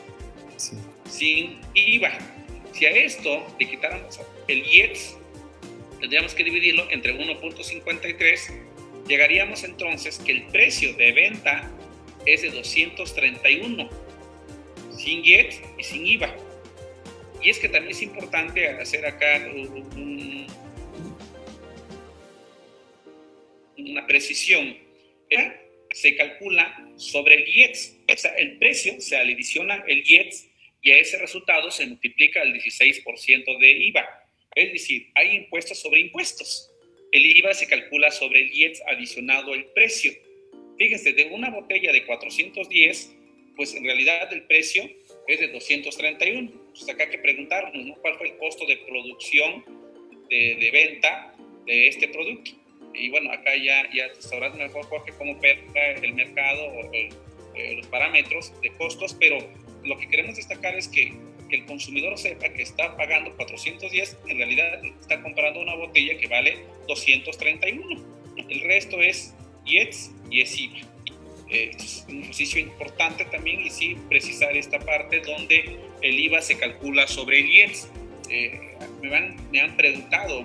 Sí 0.58 0.78
sin 1.10 1.60
IVA. 1.74 2.18
Si 2.74 2.86
a 2.86 2.90
esto 2.92 3.46
le 3.60 3.70
quitáramos 3.70 4.20
el 4.48 4.66
IEPS, 4.66 5.18
tendríamos 6.00 6.36
que 6.36 6.44
dividirlo 6.44 6.90
entre 6.92 7.18
1.53, 7.18 8.52
llegaríamos 9.08 9.64
entonces 9.64 10.20
que 10.20 10.32
el 10.34 10.44
precio 10.48 10.94
de 10.96 11.12
venta 11.14 11.72
es 12.26 12.42
de 12.42 12.50
231, 12.50 13.90
sin 14.98 15.24
IEPS 15.24 15.62
y 15.78 15.84
sin 15.84 16.06
IVA. 16.06 16.36
Y 17.42 17.50
es 17.50 17.60
que 17.60 17.70
también 17.70 17.92
es 17.92 18.02
importante 18.02 18.68
hacer 18.70 19.06
acá 19.06 19.48
un, 19.54 20.35
una 23.78 24.06
precisión. 24.08 24.78
Se 25.92 26.16
calcula 26.16 26.92
sobre 26.98 27.36
el 27.36 27.48
IEPS, 27.48 27.98
o 28.14 28.18
sea, 28.18 28.32
el 28.36 28.58
precio 28.58 29.00
se 29.00 29.24
le 29.24 29.34
adiciona 29.34 29.84
el 29.88 30.04
IEPS 30.06 30.48
y 30.82 30.92
a 30.92 30.98
ese 30.98 31.18
resultado 31.18 31.72
se 31.72 31.88
multiplica 31.88 32.42
el 32.42 32.54
16% 32.54 33.60
de 33.60 33.72
IVA. 33.72 34.08
Es 34.56 34.72
decir, 34.72 35.10
hay 35.16 35.36
impuestos 35.36 35.80
sobre 35.80 36.02
impuestos. 36.02 36.72
El 37.12 37.26
IVA 37.26 37.54
se 37.54 37.68
calcula 37.68 38.12
sobre 38.12 38.42
el 38.42 38.54
IEPS 38.54 38.82
adicionado 38.88 39.54
el 39.54 39.66
precio. 39.66 40.12
Fíjense, 40.78 41.14
de 41.14 41.26
una 41.26 41.50
botella 41.50 41.92
de 41.92 42.06
410, 42.06 43.16
pues 43.56 43.74
en 43.74 43.84
realidad 43.86 44.32
el 44.34 44.44
precio 44.44 44.90
es 45.28 45.40
de 45.40 45.48
231. 45.48 46.52
Pues 46.72 46.90
acá 46.90 47.06
hay 47.06 47.10
que 47.10 47.18
preguntarnos, 47.20 47.86
¿no? 47.86 47.96
¿Cuál 47.96 48.18
fue 48.18 48.28
el 48.28 48.38
costo 48.38 48.66
de 48.66 48.78
producción, 48.78 49.64
de, 50.30 50.56
de 50.60 50.72
venta 50.72 51.36
de 51.66 51.88
este 51.88 52.10
producto? 52.10 52.52
Y 52.98 53.10
bueno, 53.10 53.32
acá 53.32 53.52
ya, 53.56 53.90
ya 53.94 54.10
sabrás 54.20 54.56
mejor, 54.56 54.86
Jorge, 54.86 55.14
cómo 55.18 55.34
opera 55.34 55.60
el 56.02 56.14
mercado, 56.14 56.68
o 56.68 56.92
eh, 56.94 57.10
los 57.76 57.88
parámetros 57.88 58.54
de 58.62 58.70
costos, 58.72 59.16
pero 59.20 59.38
lo 59.84 59.98
que 59.98 60.08
queremos 60.08 60.36
destacar 60.36 60.76
es 60.76 60.88
que, 60.88 61.14
que, 61.50 61.58
el 61.58 61.66
consumidor 61.66 62.18
sepa 62.18 62.50
que 62.50 62.62
está 62.62 62.98
pagando 62.98 63.36
410, 63.36 64.18
en 64.28 64.38
realidad 64.38 64.84
está 65.00 65.22
comprando 65.22 65.62
una 65.62 65.76
botella 65.76 66.18
que 66.18 66.28
vale 66.28 66.66
231. 66.88 68.16
El 68.50 68.62
resto 68.62 69.02
es 69.02 69.34
IETS 69.66 70.12
y 70.30 70.42
es 70.42 70.60
IVA. 70.60 70.80
Eh, 71.50 71.72
es 71.78 72.06
un 72.10 72.24
ejercicio 72.24 72.60
importante 72.60 73.24
también 73.26 73.62
y 73.62 73.70
sí 73.70 73.96
precisar 74.10 74.58
esta 74.58 74.80
parte 74.80 75.20
donde 75.20 75.78
el 76.02 76.20
IVA 76.20 76.42
se 76.42 76.58
calcula 76.58 77.08
sobre 77.08 77.40
el 77.40 77.46
IETS. 77.46 77.90
Eh, 78.30 78.76
me, 79.02 79.16
han, 79.16 79.52
me 79.52 79.62
han 79.62 79.78
preguntado 79.78 80.44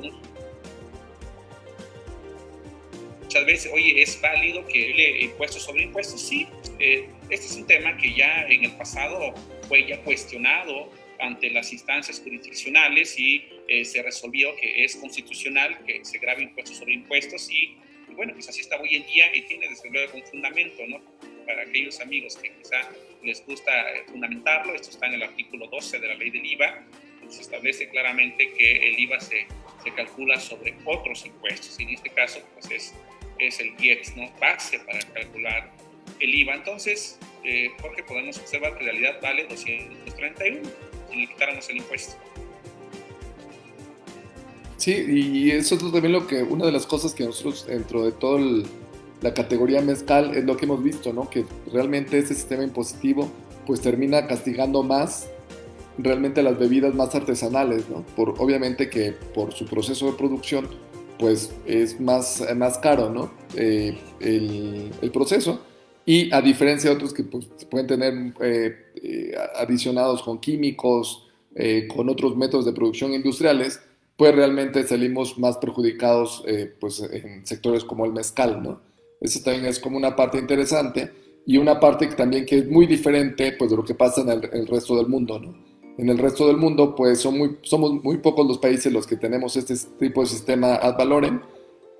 muchas 3.31 3.47
veces, 3.47 3.73
oye, 3.73 4.03
¿es 4.03 4.21
válido 4.21 4.67
que 4.67 4.93
le 4.93 5.21
impuestos 5.21 5.63
sobre 5.63 5.85
impuestos? 5.85 6.21
Sí, 6.21 6.49
eh, 6.81 7.09
este 7.29 7.47
es 7.47 7.55
un 7.55 7.65
tema 7.65 7.97
que 7.97 8.13
ya 8.13 8.45
en 8.49 8.65
el 8.65 8.73
pasado 8.73 9.33
fue 9.69 9.87
ya 9.87 10.03
cuestionado 10.03 10.91
ante 11.21 11.49
las 11.51 11.73
instancias 11.73 12.19
jurisdiccionales 12.19 13.17
y 13.21 13.45
eh, 13.69 13.85
se 13.85 14.03
resolvió 14.03 14.57
que 14.57 14.85
es 14.85 14.97
constitucional 14.97 15.79
que 15.87 16.05
se 16.05 16.19
grabe 16.19 16.43
impuestos 16.43 16.79
sobre 16.79 16.95
impuestos 16.95 17.49
y, 17.53 17.77
y, 18.09 18.15
bueno, 18.17 18.33
pues 18.33 18.49
así 18.49 18.63
está 18.63 18.81
hoy 18.81 18.97
en 18.97 19.07
día 19.07 19.31
y 19.33 19.43
tiene 19.43 19.69
desde 19.69 19.89
luego 19.91 20.17
un 20.17 20.25
fundamento, 20.25 20.85
¿no? 20.89 21.01
Para 21.47 21.63
aquellos 21.63 22.01
amigos 22.01 22.37
que 22.37 22.51
quizá 22.51 22.91
les 23.23 23.47
gusta 23.47 23.93
eh, 23.93 24.07
fundamentarlo, 24.09 24.75
esto 24.75 24.91
está 24.91 25.07
en 25.07 25.15
el 25.15 25.23
artículo 25.23 25.69
12 25.69 26.01
de 26.01 26.09
la 26.09 26.15
ley 26.15 26.31
del 26.31 26.45
IVA, 26.45 26.85
se 27.29 27.43
establece 27.43 27.89
claramente 27.91 28.53
que 28.55 28.89
el 28.89 28.99
IVA 28.99 29.21
se, 29.21 29.47
se 29.85 29.95
calcula 29.95 30.41
sobre 30.41 30.75
otros 30.85 31.25
impuestos 31.27 31.79
y 31.79 31.85
en 31.85 31.91
este 31.91 32.11
caso 32.11 32.43
pues 32.55 32.71
es, 32.73 32.95
es 33.41 33.61
el 33.61 33.75
IEX, 33.81 34.17
¿no? 34.17 34.31
Base 34.41 34.79
para 34.81 35.01
calcular 35.13 35.73
el 36.21 36.35
IVA. 36.35 36.55
Entonces, 36.55 37.19
eh, 37.45 37.71
Jorge, 37.81 38.03
podemos 38.03 38.39
observar 38.39 38.75
que 38.75 38.81
en 38.81 38.87
realidad 38.87 39.21
vale 39.23 39.47
231 39.49 40.69
si 41.11 41.17
le 41.17 41.27
quitáramos 41.27 41.69
el 41.71 41.79
impuesto. 41.79 42.15
Sí, 44.77 44.93
y 45.09 45.51
eso 45.51 45.75
es 45.75 45.81
también 45.81 46.13
lo 46.13 46.27
que, 46.27 46.43
una 46.43 46.65
de 46.65 46.73
las 46.73 46.87
cosas 46.87 47.13
que 47.13 47.25
nosotros 47.25 47.67
dentro 47.67 48.05
de 48.05 48.13
toda 48.13 48.41
la 49.21 49.35
categoría 49.35 49.83
mezcal 49.83 50.35
es 50.35 50.45
lo 50.45 50.57
que 50.57 50.65
hemos 50.65 50.83
visto, 50.83 51.13
¿no? 51.13 51.29
Que 51.29 51.45
realmente 51.71 52.19
ese 52.19 52.35
sistema 52.35 52.65
impositivo 52.65 53.31
pues 53.67 53.83
termina 53.83 54.27
castigando 54.27 54.83
más 54.83 55.29
realmente 55.99 56.43
las 56.43 56.59
bebidas 56.59 56.95
más 56.95 57.15
artesanales, 57.15 57.89
¿no? 57.91 58.03
Por, 58.17 58.35
obviamente 58.39 58.89
que 58.89 59.13
por 59.13 59.53
su 59.53 59.67
proceso 59.67 60.11
de 60.11 60.17
producción 60.17 60.69
pues 61.21 61.53
es 61.67 62.01
más, 62.01 62.43
más 62.57 62.79
caro, 62.79 63.11
¿no? 63.11 63.31
Eh, 63.55 63.97
el, 64.21 64.91
el 65.03 65.11
proceso 65.11 65.61
y 66.07 66.33
a 66.33 66.41
diferencia 66.41 66.89
de 66.89 66.97
otros 66.97 67.13
que 67.13 67.23
pues, 67.25 67.47
pueden 67.71 67.87
tener 67.87 68.15
eh, 68.41 68.75
eh, 68.97 69.35
adicionados 69.57 70.23
con 70.23 70.41
químicos, 70.41 71.27
con 71.95 72.09
otros 72.09 72.37
métodos 72.37 72.65
de 72.65 72.73
producción 72.73 73.13
industriales, 73.13 73.81
pues 74.17 74.35
realmente 74.35 74.87
salimos 74.87 75.37
más 75.37 75.59
perjudicados 75.59 76.45
pues, 76.79 77.01
en 77.01 77.45
sectores 77.45 77.83
como 77.83 78.07
el 78.07 78.13
mezcal, 78.13 78.63
¿no? 78.63 78.81
Eso 79.21 79.41
también 79.43 79.67
es 79.67 79.81
como 79.81 79.97
una 79.97 80.15
parte 80.15 80.39
interesante 80.39 81.11
y 81.45 81.59
una 81.59 81.81
parte 81.81 82.09
que 82.09 82.15
también 82.15 82.47
que 82.47 82.59
es 82.59 82.69
muy 82.69 82.87
diferente 82.87 83.53
pues 83.59 83.69
de 83.71 83.77
lo 83.77 83.85
que 83.85 83.97
pasa 83.97 84.21
en 84.23 84.31
el, 84.31 84.67
resto 84.69 84.97
del 84.97 85.09
mundo, 85.09 85.41
¿no? 85.41 85.70
En 86.01 86.09
el 86.09 86.17
resto 86.17 86.47
del 86.47 86.57
mundo 86.57 86.95
pues 86.95 87.21
son 87.21 87.37
muy, 87.37 87.59
somos 87.61 88.03
muy 88.03 88.17
pocos 88.17 88.47
los 88.47 88.57
países 88.57 88.91
los 88.91 89.07
que 89.07 89.17
tenemos 89.17 89.55
este 89.57 89.75
tipo 89.99 90.23
de 90.23 90.29
sistema 90.29 90.77
ad 90.77 90.97
valorem, 90.97 91.43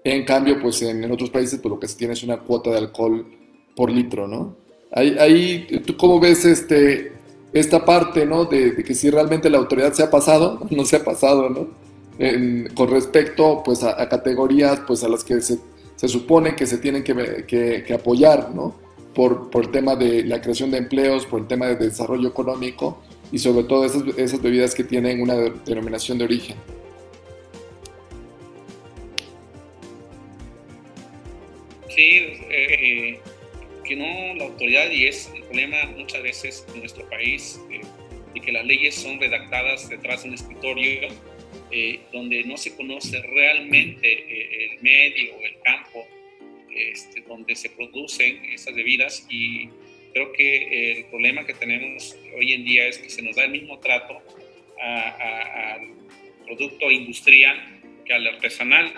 en 0.03 0.25
cambio 0.25 0.59
pues 0.59 0.81
en, 0.81 1.11
otros 1.13 1.29
países 1.29 1.61
pues 1.61 1.71
lo 1.71 1.79
que 1.79 1.87
se 1.87 1.99
tiene 1.99 2.15
es 2.15 2.23
una 2.23 2.39
cuota 2.39 2.71
de 2.71 2.79
alcohol 2.79 3.27
por 3.77 3.91
litro, 3.91 4.27
¿no? 4.27 4.57
Ahí, 4.91 5.17
ahí 5.21 5.83
¿tú 5.85 5.99
cómo 5.99 6.19
ves 6.19 6.47
este, 6.47 7.13
esta 7.53 7.85
parte, 7.85 8.25
¿no? 8.25 8.47
De, 8.47 8.75
que 8.75 8.95
si 8.95 9.11
realmente 9.11 9.51
la 9.51 9.59
autoridad 9.59 9.93
se 9.93 10.03
ha 10.03 10.11
pasado, 10.11 10.67
no 10.71 10.85
se 10.87 10.97
ha 10.97 11.05
pasado, 11.05 11.51
¿no? 11.51 11.69
con 12.75 12.89
respecto 12.89 13.63
pues 13.65 13.83
a, 13.83 14.09
categorías 14.09 14.81
pues 14.87 15.05
a 15.05 15.09
las 15.09 15.25
que 15.25 15.41
se, 15.41 15.59
se 15.97 16.09
supone 16.09 16.55
que 16.55 16.67
se 16.67 16.77
tienen 16.77 17.03
que, 17.03 17.45
que, 17.47 17.85
que 17.87 17.95
apoyar, 17.95 18.55
¿no? 18.55 18.75
por, 19.15 19.51
por 19.51 19.65
el 19.65 19.71
tema 19.71 19.95
de 19.95 20.25
la 20.25 20.41
creación 20.41 20.71
de 20.71 20.79
empleos, 20.79 21.27
por 21.27 21.41
el 21.41 21.47
tema 21.47 21.67
de 21.67 21.77
desarrollo 21.77 22.29
económico 22.29 22.99
y 23.33 23.39
sobre 23.39 23.65
todo 23.65 23.85
esas, 23.85 24.03
esas 24.17 24.43
bebidas 24.43 24.75
que 24.75 24.85
tienen 24.85 25.21
una 25.21 25.37
denominación 25.37 26.19
de 26.19 26.25
origen. 26.25 26.57
Sí, 31.89 32.39
eh, 32.51 33.21
que 33.85 33.97
no 33.97 34.35
la 34.37 34.45
autoridad 34.45 34.91
y 34.91 35.07
es 35.07 35.31
el 35.35 35.43
problema 35.43 35.77
muchas 35.97 36.23
veces 36.23 36.67
en 36.73 36.81
nuestro 36.81 37.09
país 37.09 37.61
eh, 37.71 37.81
y 38.35 38.41
que 38.41 38.53
las 38.53 38.65
leyes 38.65 38.95
son 38.95 39.21
redactadas 39.21 39.89
detrás 39.89 40.23
de 40.23 40.29
un 40.29 40.35
escritorio 40.35 41.09
eh, 41.73 42.01
donde 42.13 42.45
no 42.45 42.57
se 42.57 42.75
conoce 42.77 43.21
realmente 43.23 44.75
el 44.75 44.81
medio 44.83 45.35
el 45.43 45.61
campo 45.63 46.07
este, 46.75 47.23
donde 47.23 47.57
se 47.57 47.69
producen 47.71 48.45
esas 48.47 48.75
bebidas 48.75 49.27
y 49.29 49.69
creo 50.13 50.33
que 50.33 50.93
el 50.93 51.05
problema 51.07 51.45
que 51.47 51.55
tenemos 51.55 52.17
hoy 52.37 52.53
en 52.53 52.65
día 52.65 52.87
es 52.87 52.99
que 52.99 53.11
se 53.11 53.23
nos 53.23 53.37
da 53.37 53.45
el 53.45 53.51
mismo 53.51 53.79
trato 53.79 54.23
al 54.81 55.89
producto 56.45 56.91
industrial 56.91 57.81
que 58.05 58.15
al 58.15 58.27
artesanal, 58.27 58.93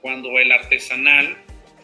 cuando 0.00 0.38
el 0.38 0.52
artesanal 0.52 1.36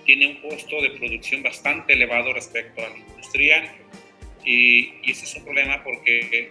tiene 0.04 0.26
un 0.26 0.36
costo 0.36 0.80
de 0.80 0.90
producción 0.90 1.42
bastante 1.42 1.92
elevado 1.92 2.32
respecto 2.32 2.84
al 2.84 2.96
industrial. 2.96 3.70
Y, 4.44 4.94
y 5.02 5.10
ese 5.10 5.24
es 5.24 5.34
un 5.36 5.44
problema 5.44 5.82
porque 5.82 6.48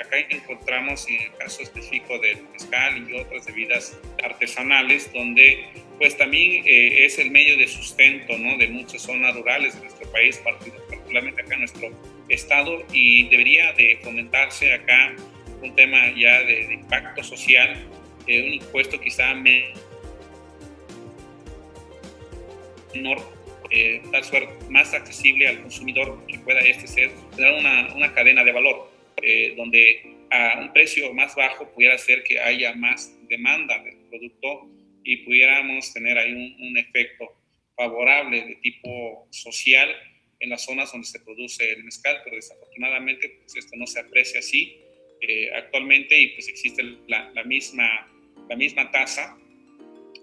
acá 0.00 0.18
encontramos 0.30 1.08
en 1.08 1.20
el 1.20 1.32
caso 1.36 1.62
específico 1.62 2.18
del 2.18 2.42
mezcal 2.52 3.10
y 3.10 3.14
otras 3.14 3.46
bebidas 3.46 3.98
artesanales, 4.22 5.12
donde 5.12 5.64
pues 5.98 6.16
también 6.16 6.62
eh, 6.66 7.04
es 7.04 7.18
el 7.18 7.30
medio 7.30 7.56
de 7.56 7.68
sustento 7.68 8.36
¿no? 8.38 8.56
de 8.58 8.68
muchas 8.68 9.02
zonas 9.02 9.34
rurales 9.34 9.74
de 9.74 9.82
nuestro 9.82 10.10
país, 10.10 10.38
particularmente 10.38 11.42
acá 11.42 11.54
en 11.54 11.60
nuestro 11.60 11.90
estado, 12.28 12.84
y 12.92 13.28
debería 13.28 13.72
de 13.72 13.98
fomentarse 14.02 14.72
acá 14.72 15.14
un 15.62 15.74
tema 15.74 16.12
ya 16.16 16.42
de, 16.42 16.74
impacto 16.74 17.22
social, 17.22 17.86
eh, 18.26 18.42
un 18.46 18.52
impuesto 18.54 19.00
quizá 19.00 19.34
menor, 19.34 19.68
eh, 23.70 24.02
tal 24.12 24.24
suerte 24.24 24.52
más 24.70 24.92
accesible 24.94 25.48
al 25.48 25.62
consumidor 25.62 26.24
que 26.26 26.38
pueda 26.38 26.60
este 26.60 26.86
ser, 26.86 27.10
tener 27.34 27.52
una, 27.54 27.94
una 27.94 28.12
cadena 28.12 28.44
de 28.44 28.52
valor, 28.52 28.90
eh, 29.22 29.54
donde 29.56 30.14
a 30.30 30.60
un 30.60 30.72
precio 30.72 31.12
más 31.14 31.34
bajo 31.34 31.68
pudiera 31.70 31.94
hacer 31.94 32.24
que 32.24 32.40
haya 32.40 32.74
más 32.74 33.16
demanda 33.28 33.78
del 33.82 33.96
producto 34.10 34.68
y 35.04 35.18
pudiéramos 35.18 35.92
tener 35.92 36.18
ahí 36.18 36.32
un, 36.32 36.78
efecto 36.78 37.30
favorable 37.76 38.40
de 38.40 38.54
tipo 38.56 39.28
social 39.30 39.88
en 40.40 40.50
las 40.50 40.64
zonas 40.64 40.90
donde 40.90 41.06
se 41.06 41.20
produce 41.20 41.72
el 41.72 41.84
mezcal, 41.84 42.20
pero 42.24 42.36
desafortunadamente 42.36 43.28
pues 43.40 43.56
esto 43.56 43.76
no 43.76 43.86
se 43.86 44.00
aprecia 44.00 44.40
así 44.40 44.76
eh, 45.20 45.50
actualmente 45.54 46.18
y 46.18 46.28
pues 46.28 46.48
existe 46.48 46.82
la, 47.06 47.30
la, 47.34 47.44
misma, 47.44 48.10
la 48.48 48.56
misma 48.56 48.90
tasa 48.90 49.36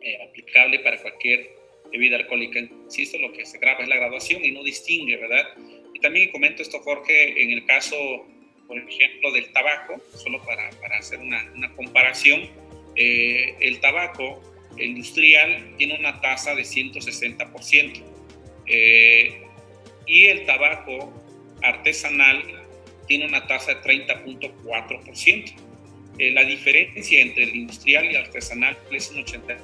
eh, 0.02 0.18
aplicable 0.28 0.80
para 0.80 1.02
cualquier 1.02 1.50
bebida 1.92 2.18
alcohólica. 2.18 2.60
Insisto, 2.60 3.18
lo 3.20 3.32
que 3.34 3.46
se 3.46 3.60
graba 3.60 3.84
es 3.84 3.90
la 3.90 3.98
graduación 3.98 4.44
y 4.44 4.52
no 4.52 4.64
distingue, 4.64 5.18
¿verdad? 5.18 5.46
Y 5.94 6.00
también 6.00 6.32
comento 6.32 6.62
esto, 6.62 6.80
Jorge, 6.80 7.42
en 7.42 7.52
el 7.52 7.66
caso, 7.66 8.26
por 8.68 8.78
ejemplo, 8.78 9.32
del 9.32 9.52
tabaco, 9.52 10.02
solo 10.16 10.44
para, 10.46 10.70
para 10.82 10.98
hacer 10.98 11.20
una, 11.20 11.52
una 11.54 11.76
comparación, 11.76 12.50
eh, 12.96 13.56
el 13.60 13.80
tabaco 13.80 14.51
industrial 14.84 15.74
tiene 15.78 15.98
una 15.98 16.20
tasa 16.22 16.56
de 16.56 16.64
160%. 16.64 18.04
Eh, 18.68 19.42
y 20.08 20.26
el 20.26 20.46
tabaco 20.46 21.14
artesanal 21.62 22.44
tiene 23.08 23.26
una 23.26 23.46
tasa 23.48 23.76
de 23.76 23.82
30.4%. 23.82 25.54
Eh, 26.18 26.32
la 26.32 26.44
diferencia 26.44 27.22
entre 27.22 27.44
el 27.44 27.56
industrial 27.56 28.06
y 28.06 28.10
el 28.10 28.18
artesanal 28.18 28.78
es 28.92 29.12
un 29.12 29.24
81%. 29.26 29.58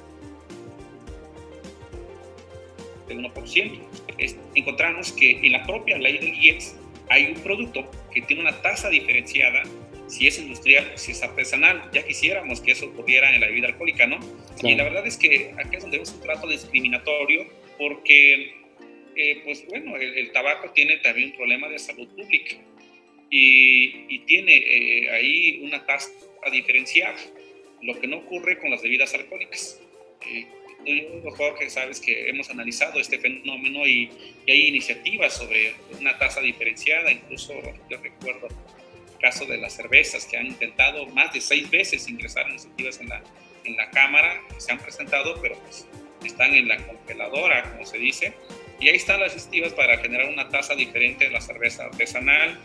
encontramos 4.54 5.12
que 5.12 5.30
en 5.30 5.52
la 5.52 5.64
propia 5.64 5.96
ley 5.98 6.18
del 6.18 6.34
IEX 6.34 6.74
hay 7.08 7.26
un 7.26 7.40
producto 7.40 7.90
que 8.12 8.20
tiene 8.22 8.42
una 8.42 8.60
tasa 8.60 8.90
diferenciada 8.90 9.62
si 10.08 10.26
es 10.26 10.38
industrial, 10.38 10.92
si 10.96 11.12
es 11.12 11.22
artesanal. 11.22 11.90
Ya 11.92 12.04
quisiéramos 12.06 12.60
que 12.60 12.72
eso 12.72 12.86
ocurriera 12.86 13.34
en 13.34 13.40
la 13.40 13.46
bebida 13.46 13.68
alcohólica, 13.68 14.06
¿no? 14.06 14.18
Y 14.62 14.74
la 14.74 14.84
verdad 14.84 15.06
es 15.06 15.16
que 15.16 15.54
aquí 15.58 15.76
es 15.76 15.82
donde 15.82 15.98
vemos 15.98 16.12
un 16.12 16.20
trato 16.20 16.48
discriminatorio 16.48 17.46
porque, 17.76 18.54
eh, 19.16 19.40
pues 19.44 19.66
bueno, 19.68 19.96
el, 19.96 20.32
tabaco 20.32 20.70
tiene 20.70 20.96
también 20.98 21.30
un 21.30 21.36
problema 21.36 21.68
de 21.68 21.78
salud 21.78 22.08
pública 22.08 22.56
y, 23.30 24.18
tiene 24.26 24.56
eh, 24.56 25.10
ahí 25.10 25.60
una 25.62 25.86
tasa 25.86 26.10
diferenciada, 26.52 27.16
lo 27.82 27.98
que 27.98 28.06
no 28.06 28.18
ocurre 28.18 28.58
con 28.58 28.70
las 28.70 28.82
bebidas 28.82 29.14
alcohólicas. 29.14 29.80
Eh, 30.26 30.46
tú, 31.22 31.30
Jorge, 31.30 31.70
sabes 31.70 32.00
que 32.00 32.28
hemos 32.28 32.50
analizado 32.50 33.00
este 33.00 33.18
fenómeno 33.18 33.86
y, 33.86 34.10
y 34.46 34.50
hay 34.50 34.66
iniciativas 34.68 35.36
sobre 35.36 35.74
una 35.98 36.18
tasa 36.18 36.40
diferenciada, 36.40 37.10
incluso 37.10 37.54
yo 37.88 37.98
recuerdo 38.02 38.48
caso 39.20 39.46
de 39.46 39.58
las 39.58 39.74
cervezas, 39.74 40.24
que 40.26 40.36
han 40.36 40.46
intentado 40.46 41.06
más 41.08 41.32
de 41.32 41.40
seis 41.40 41.68
veces 41.70 42.08
ingresar 42.08 42.48
iniciativas 42.48 43.00
en 43.00 43.08
la, 43.08 43.22
en 43.64 43.76
la 43.76 43.90
Cámara, 43.90 44.40
se 44.56 44.72
han 44.72 44.78
presentado, 44.78 45.40
pero 45.40 45.56
pues 45.58 45.86
están 46.24 46.54
en 46.54 46.68
la 46.68 46.76
congeladora, 46.86 47.62
como 47.70 47.86
se 47.86 47.98
dice, 47.98 48.32
y 48.80 48.88
ahí 48.88 48.96
están 48.96 49.20
las 49.20 49.32
iniciativas 49.32 49.72
para 49.72 49.98
generar 49.98 50.28
una 50.28 50.48
tasa 50.48 50.74
diferente 50.74 51.24
de 51.24 51.30
la 51.30 51.40
cerveza 51.40 51.84
artesanal. 51.84 52.58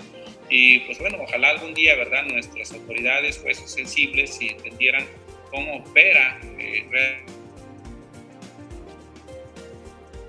Y 0.49 0.81
pues 0.81 0.99
bueno, 0.99 1.17
ojalá 1.21 1.49
algún 1.49 1.73
día, 1.73 1.95
¿verdad?, 1.95 2.25
nuestras 2.25 2.71
autoridades 2.73 3.39
fuesen 3.39 3.67
sensibles 3.67 4.39
y 4.39 4.49
entendieran 4.49 5.07
cómo 5.49 5.77
opera 5.77 6.39
eh, 6.59 6.85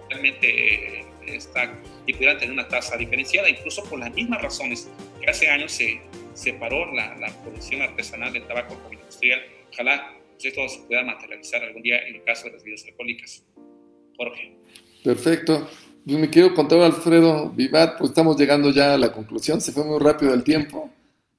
realmente 0.08 1.00
eh, 1.00 1.04
esta, 1.26 1.74
y 2.06 2.12
pudieran 2.14 2.38
tener 2.38 2.52
una 2.52 2.68
tasa 2.68 2.96
diferenciada, 2.96 3.48
incluso 3.48 3.84
por 3.84 3.98
las 3.98 4.12
mismas 4.14 4.40
razones 4.40 4.88
que 5.20 5.30
hace 5.30 5.48
años 5.48 5.72
se 5.72 6.00
separó 6.34 6.92
la, 6.92 7.16
la 7.16 7.28
producción 7.42 7.82
artesanal 7.82 8.32
del 8.32 8.46
tabaco 8.46 8.74
como 8.74 8.92
industrial. 8.92 9.40
Ojalá 9.72 10.14
pues, 10.32 10.44
esto 10.44 10.68
se 10.68 10.86
pueda 10.86 11.02
materializar 11.02 11.62
algún 11.62 11.82
día 11.82 12.06
en 12.06 12.16
el 12.16 12.24
caso 12.24 12.44
de 12.44 12.52
las 12.52 12.62
bebidas 12.62 12.84
alcohólicas. 12.86 13.44
Jorge. 14.16 14.56
Perfecto. 15.02 15.68
Pues 16.04 16.18
me 16.18 16.28
quiero 16.28 16.54
contar, 16.54 16.80
Alfredo 16.80 17.50
Vivat, 17.50 17.98
pues 17.98 18.10
estamos 18.10 18.36
llegando 18.36 18.70
ya 18.70 18.94
a 18.94 18.98
la 18.98 19.10
conclusión, 19.10 19.60
se 19.60 19.72
fue 19.72 19.84
muy 19.84 19.98
rápido 19.98 20.34
el 20.34 20.44
tiempo. 20.44 20.90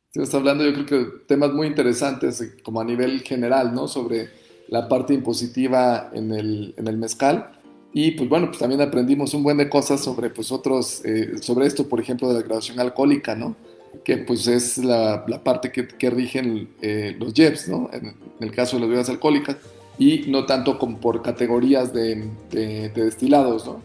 Estamos 0.08 0.34
hablando, 0.34 0.66
yo 0.66 0.74
creo 0.74 0.86
que 0.86 1.12
temas 1.28 1.52
muy 1.52 1.68
interesantes, 1.68 2.42
eh, 2.42 2.58
como 2.64 2.82
a 2.82 2.86
nivel 2.86 3.22
general, 3.22 3.76
¿no? 3.76 3.88
Sobre 3.88 4.30
la 4.70 4.88
parte 4.88 5.14
impositiva 5.14 6.10
en 6.14 6.32
el, 6.32 6.74
en 6.78 6.88
el 6.88 6.98
mezcal. 6.98 7.52
Y 7.94 8.12
pues 8.12 8.28
bueno, 8.28 8.48
pues 8.48 8.58
también 8.58 8.82
aprendimos 8.82 9.34
un 9.34 9.44
buen 9.44 9.58
de 9.58 9.70
cosas 9.70 10.04
sobre 10.04 10.30
pues 10.30 10.52
otros, 10.52 11.04
eh, 11.06 11.38
sobre 11.42 11.68
esto, 11.68 11.88
por 11.88 12.00
ejemplo, 12.00 12.28
de 12.30 12.36
la 12.36 12.42
graduación 12.42 12.80
alcohólica, 12.80 13.36
¿no? 13.36 13.56
Que 14.04 14.18
pues 14.18 14.48
es 14.48 14.78
la, 14.78 15.26
parte 15.44 15.72
que, 15.72 16.10
rigen 16.10 16.70
eh, 16.82 17.16
los 17.20 17.34
JEPs, 17.34 17.68
¿no? 17.70 17.90
En, 17.94 18.16
el 18.40 18.52
caso 18.52 18.76
de 18.76 18.82
las 18.82 18.90
bebidas 18.90 19.10
alcohólicas, 19.10 19.58
y 19.98 20.26
no 20.28 20.46
tanto 20.46 20.78
como 20.78 21.00
por 21.00 21.22
categorías 21.22 21.94
de, 21.94 22.30
de, 22.52 22.90
destilados, 22.90 23.66
¿no? 23.66 23.82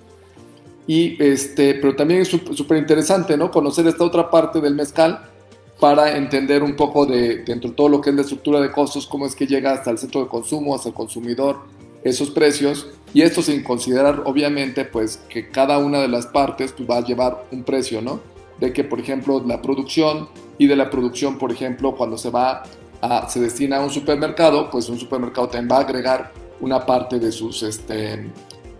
Y 0.86 1.22
este, 1.22 1.74
pero 1.74 1.94
también 1.94 2.22
es 2.22 2.28
súper 2.28 2.78
interesante, 2.78 3.36
¿no? 3.36 3.50
Conocer 3.50 3.86
esta 3.86 4.04
otra 4.04 4.28
parte 4.28 4.60
del 4.60 4.74
mezcal 4.74 5.30
para 5.78 6.16
entender 6.16 6.62
un 6.62 6.76
poco 6.76 7.06
de, 7.06 7.38
dentro 7.38 7.70
de 7.70 7.76
todo 7.76 7.88
lo 7.88 8.00
que 8.00 8.10
es 8.10 8.16
la 8.16 8.22
estructura 8.22 8.60
de 8.60 8.70
costos, 8.70 9.06
cómo 9.06 9.24
es 9.24 9.34
que 9.34 9.46
llega 9.46 9.72
hasta 9.72 9.90
el 9.90 9.98
centro 9.98 10.20
de 10.22 10.28
consumo, 10.28 10.74
hasta 10.74 10.88
el 10.88 10.94
consumidor, 10.94 11.60
esos 12.04 12.30
precios, 12.30 12.88
y 13.12 13.22
esto 13.22 13.42
sin 13.42 13.62
considerar, 13.62 14.22
obviamente, 14.24 14.84
pues 14.84 15.18
que 15.28 15.48
cada 15.48 15.78
una 15.78 16.00
de 16.00 16.08
las 16.08 16.26
partes 16.26 16.72
pues, 16.72 16.88
va 16.88 16.98
a 16.98 17.04
llevar 17.04 17.44
un 17.50 17.64
precio, 17.64 18.02
¿no? 18.02 18.20
De 18.60 18.72
que, 18.72 18.84
por 18.84 19.00
ejemplo, 19.00 19.42
la 19.46 19.60
producción 19.60 20.28
y 20.58 20.66
de 20.66 20.76
la 20.76 20.90
producción, 20.90 21.38
por 21.38 21.50
ejemplo, 21.50 21.94
cuando 21.94 22.18
se 22.18 22.30
va 22.30 22.62
a, 23.00 23.28
se 23.28 23.40
destina 23.40 23.78
a 23.78 23.84
un 23.84 23.90
supermercado, 23.90 24.70
pues 24.70 24.88
un 24.88 24.98
supermercado 24.98 25.48
también 25.48 25.70
va 25.70 25.82
a 25.82 25.84
agregar 25.86 26.32
una 26.60 26.84
parte 26.84 27.18
de 27.18 27.32
sus, 27.32 27.62
este, 27.62 28.30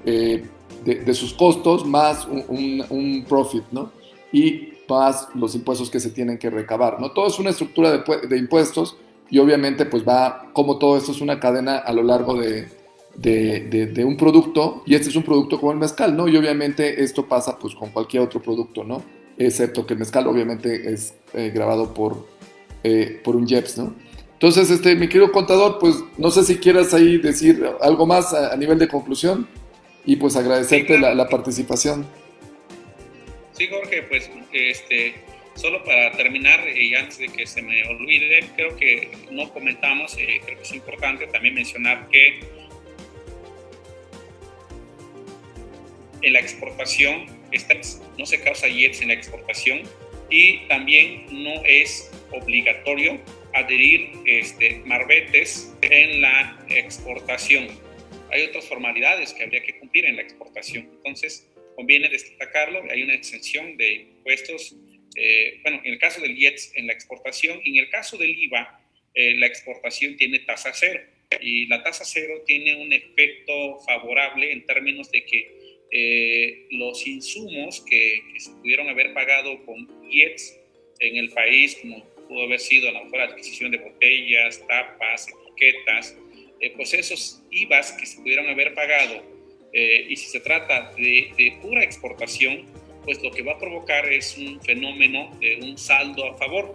eh, 0.04 0.44
de, 0.84 1.14
sus 1.14 1.32
costos 1.32 1.86
más 1.86 2.26
un, 2.26 2.84
un, 2.90 3.24
profit, 3.26 3.64
¿no? 3.70 3.90
y 4.32 4.74
más 4.88 5.28
los 5.34 5.54
impuestos 5.54 5.88
que 5.90 6.00
se 6.00 6.10
tienen 6.10 6.36
que 6.36 6.50
recabar. 6.50 7.00
¿no? 7.00 7.12
Todo 7.12 7.28
es 7.28 7.38
una 7.38 7.50
estructura 7.50 7.90
de, 7.90 8.26
de 8.28 8.36
impuestos 8.36 8.96
y 9.30 9.38
obviamente 9.38 9.86
pues 9.86 10.06
va, 10.06 10.50
como 10.52 10.78
todo 10.78 10.96
esto 10.96 11.12
es 11.12 11.20
una 11.20 11.40
cadena 11.40 11.78
a 11.78 11.92
lo 11.92 12.02
largo 12.02 12.34
de, 12.34 12.68
de, 13.16 13.90
de, 13.92 14.04
un 14.04 14.16
producto 14.16 14.82
y 14.86 14.94
este 14.94 15.08
es 15.08 15.16
un 15.16 15.22
producto 15.22 15.58
como 15.58 15.72
el 15.72 15.78
mezcal, 15.78 16.16
¿no? 16.16 16.28
Y 16.28 16.36
obviamente 16.36 17.02
esto 17.02 17.26
pasa 17.26 17.58
pues 17.58 17.74
con 17.74 17.90
cualquier 17.90 18.22
otro 18.22 18.40
producto, 18.40 18.84
¿no? 18.84 19.02
Excepto 19.40 19.86
que 19.86 19.94
el 19.94 19.98
mezcal 19.98 20.26
obviamente 20.26 20.92
es 20.92 21.14
eh, 21.32 21.48
grabado 21.48 21.94
por, 21.94 22.28
eh, 22.84 23.22
por 23.24 23.36
un 23.36 23.48
JEPS, 23.48 23.78
¿no? 23.78 23.96
Entonces, 24.34 24.70
este, 24.70 24.94
mi 24.96 25.08
querido 25.08 25.32
contador, 25.32 25.78
pues 25.78 25.96
no 26.18 26.30
sé 26.30 26.44
si 26.44 26.58
quieras 26.58 26.92
ahí 26.92 27.16
decir 27.16 27.66
algo 27.80 28.06
más 28.06 28.34
a, 28.34 28.54
nivel 28.58 28.78
de 28.78 28.86
conclusión 28.86 29.48
y 30.04 30.16
pues 30.16 30.36
agradecerte 30.36 30.98
la, 30.98 31.14
la, 31.14 31.26
participación. 31.26 32.06
Sí, 33.52 33.66
Jorge, 33.68 34.02
pues 34.02 34.30
este, 34.52 35.14
solo 35.54 35.82
para 35.84 36.12
terminar 36.12 36.60
y 36.76 36.94
antes 36.94 37.16
de 37.16 37.28
que 37.28 37.46
se 37.46 37.62
me 37.62 37.82
olvide, 37.84 38.44
creo 38.56 38.76
que 38.76 39.10
no 39.30 39.50
comentamos, 39.54 40.18
eh, 40.18 40.42
creo 40.44 40.58
que 40.58 40.64
es 40.64 40.72
importante 40.74 41.26
también 41.28 41.54
mencionar 41.54 42.08
que 42.08 42.40
en 46.20 46.32
la 46.34 46.40
exportación 46.40 47.39
no 48.18 48.26
se 48.26 48.40
causa 48.40 48.68
IEPS 48.68 49.02
en 49.02 49.08
la 49.08 49.14
exportación 49.14 49.82
y 50.30 50.66
también 50.68 51.26
no 51.30 51.62
es 51.64 52.10
obligatorio 52.30 53.20
adherir 53.52 54.12
este, 54.26 54.80
marbetes 54.84 55.74
en 55.82 56.22
la 56.22 56.64
exportación. 56.68 57.68
Hay 58.30 58.42
otras 58.42 58.68
formalidades 58.68 59.34
que 59.34 59.42
habría 59.42 59.62
que 59.62 59.78
cumplir 59.78 60.06
en 60.06 60.16
la 60.16 60.22
exportación. 60.22 60.88
Entonces, 60.92 61.50
conviene 61.74 62.08
destacarlo. 62.08 62.82
Hay 62.90 63.02
una 63.02 63.14
exención 63.14 63.76
de 63.76 63.92
impuestos, 63.92 64.76
eh, 65.16 65.58
bueno, 65.62 65.80
en 65.84 65.94
el 65.94 65.98
caso 65.98 66.20
del 66.20 66.38
IETS 66.38 66.72
en 66.76 66.86
la 66.86 66.92
exportación, 66.92 67.60
y 67.64 67.78
en 67.78 67.84
el 67.84 67.90
caso 67.90 68.16
del 68.16 68.30
IVA, 68.30 68.80
eh, 69.14 69.34
la 69.34 69.46
exportación 69.46 70.16
tiene 70.16 70.40
tasa 70.40 70.72
cero. 70.72 71.00
Y 71.40 71.66
la 71.66 71.82
tasa 71.82 72.04
cero 72.04 72.42
tiene 72.46 72.76
un 72.76 72.92
efecto 72.92 73.80
favorable 73.80 74.52
en 74.52 74.64
términos 74.66 75.10
de 75.10 75.24
que 75.24 75.59
eh, 75.92 76.66
los 76.70 77.04
insumos 77.06 77.80
que, 77.80 78.22
se 78.38 78.50
pudieron 78.52 78.88
haber 78.88 79.12
pagado 79.12 79.64
con 79.64 79.88
IETS 80.08 80.56
en 81.00 81.16
el 81.16 81.30
país, 81.30 81.78
como 81.80 82.04
pudo 82.28 82.44
haber 82.44 82.60
sido 82.60 82.90
la 82.92 83.02
mejor 83.02 83.22
adquisición 83.22 83.72
de 83.72 83.78
botellas, 83.78 84.64
tapas, 84.68 85.26
etiquetas, 85.28 86.16
eh, 86.60 86.72
pues 86.76 86.94
esos 86.94 87.42
IVAs 87.50 87.92
que 87.92 88.06
se 88.06 88.18
pudieron 88.20 88.48
haber 88.48 88.74
pagado, 88.74 89.22
eh, 89.72 90.06
y 90.08 90.16
si 90.16 90.28
se 90.28 90.40
trata 90.40 90.92
de, 90.96 91.32
de, 91.36 91.58
pura 91.60 91.82
exportación, 91.82 92.66
pues 93.04 93.20
lo 93.22 93.32
que 93.32 93.42
va 93.42 93.52
a 93.52 93.58
provocar 93.58 94.12
es 94.12 94.36
un 94.36 94.60
fenómeno 94.60 95.36
de 95.40 95.56
un 95.56 95.76
saldo 95.76 96.26
a 96.26 96.36
favor. 96.36 96.74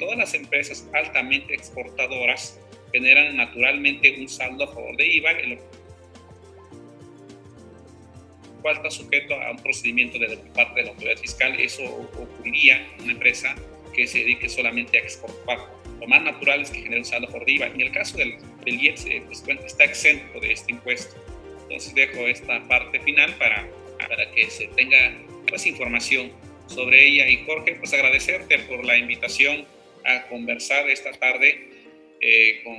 todas 0.00 0.18
las 0.18 0.34
empresas 0.34 0.88
altamente 0.92 1.54
exportadoras 1.54 2.60
generan 2.92 3.36
naturalmente 3.36 4.16
un 4.18 4.28
saldo 4.28 4.64
a 4.64 4.66
favor 4.66 4.96
de 4.96 5.06
IVA, 5.06 5.32
en 5.32 5.50
lo 5.50 5.83
cual 8.64 8.76
está 8.76 8.90
sujeto 8.90 9.34
a 9.34 9.50
un 9.50 9.58
procedimiento 9.58 10.18
de 10.18 10.38
parte 10.54 10.80
de 10.80 10.86
la 10.86 10.92
autoridad 10.92 11.18
fiscal. 11.18 11.54
Eso 11.60 11.84
ocurriría 11.84 12.78
en 12.96 13.02
una 13.02 13.12
empresa 13.12 13.54
que 13.94 14.06
se 14.06 14.20
dedique 14.20 14.48
solamente 14.48 14.96
a 14.96 15.02
exportar. 15.02 15.58
Lo 16.00 16.06
más 16.06 16.22
natural 16.22 16.62
es 16.62 16.70
que 16.70 16.78
genere 16.78 17.00
un 17.00 17.04
saldo 17.04 17.28
por 17.28 17.48
IVA. 17.48 17.66
En 17.66 17.82
el 17.82 17.92
caso 17.92 18.16
del, 18.16 18.38
del 18.64 18.86
eh, 18.86 19.22
pues, 19.26 19.44
está 19.66 19.84
exento 19.84 20.40
de 20.40 20.52
este 20.52 20.72
impuesto. 20.72 21.14
Entonces 21.64 21.94
dejo 21.94 22.26
esta 22.26 22.66
parte 22.66 23.00
final 23.00 23.34
para, 23.34 23.68
para 23.98 24.30
que 24.30 24.48
se 24.48 24.68
tenga 24.68 25.12
más 25.52 25.66
información 25.66 26.32
sobre 26.66 27.06
ella. 27.06 27.28
Y 27.28 27.44
Jorge, 27.44 27.74
pues 27.74 27.92
agradecerte 27.92 28.60
por 28.60 28.82
la 28.82 28.96
invitación 28.96 29.66
a 30.06 30.22
conversar 30.28 30.88
esta 30.88 31.12
tarde 31.12 31.68
eh, 32.18 32.62
con, 32.64 32.76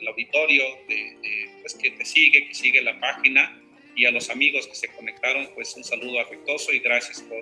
el 0.00 0.08
auditorio 0.08 0.64
de, 0.88 1.48
pues, 1.60 1.74
que 1.74 1.92
te 1.92 2.04
sigue, 2.04 2.48
que 2.48 2.54
sigue 2.54 2.82
la 2.82 2.98
página 2.98 3.62
y 3.98 4.06
a 4.06 4.12
los 4.12 4.30
amigos 4.30 4.68
que 4.68 4.76
se 4.76 4.88
conectaron, 4.88 5.48
pues 5.54 5.76
un 5.76 5.82
saludo 5.82 6.20
afectuoso 6.20 6.72
y 6.72 6.78
gracias 6.78 7.20
por 7.20 7.38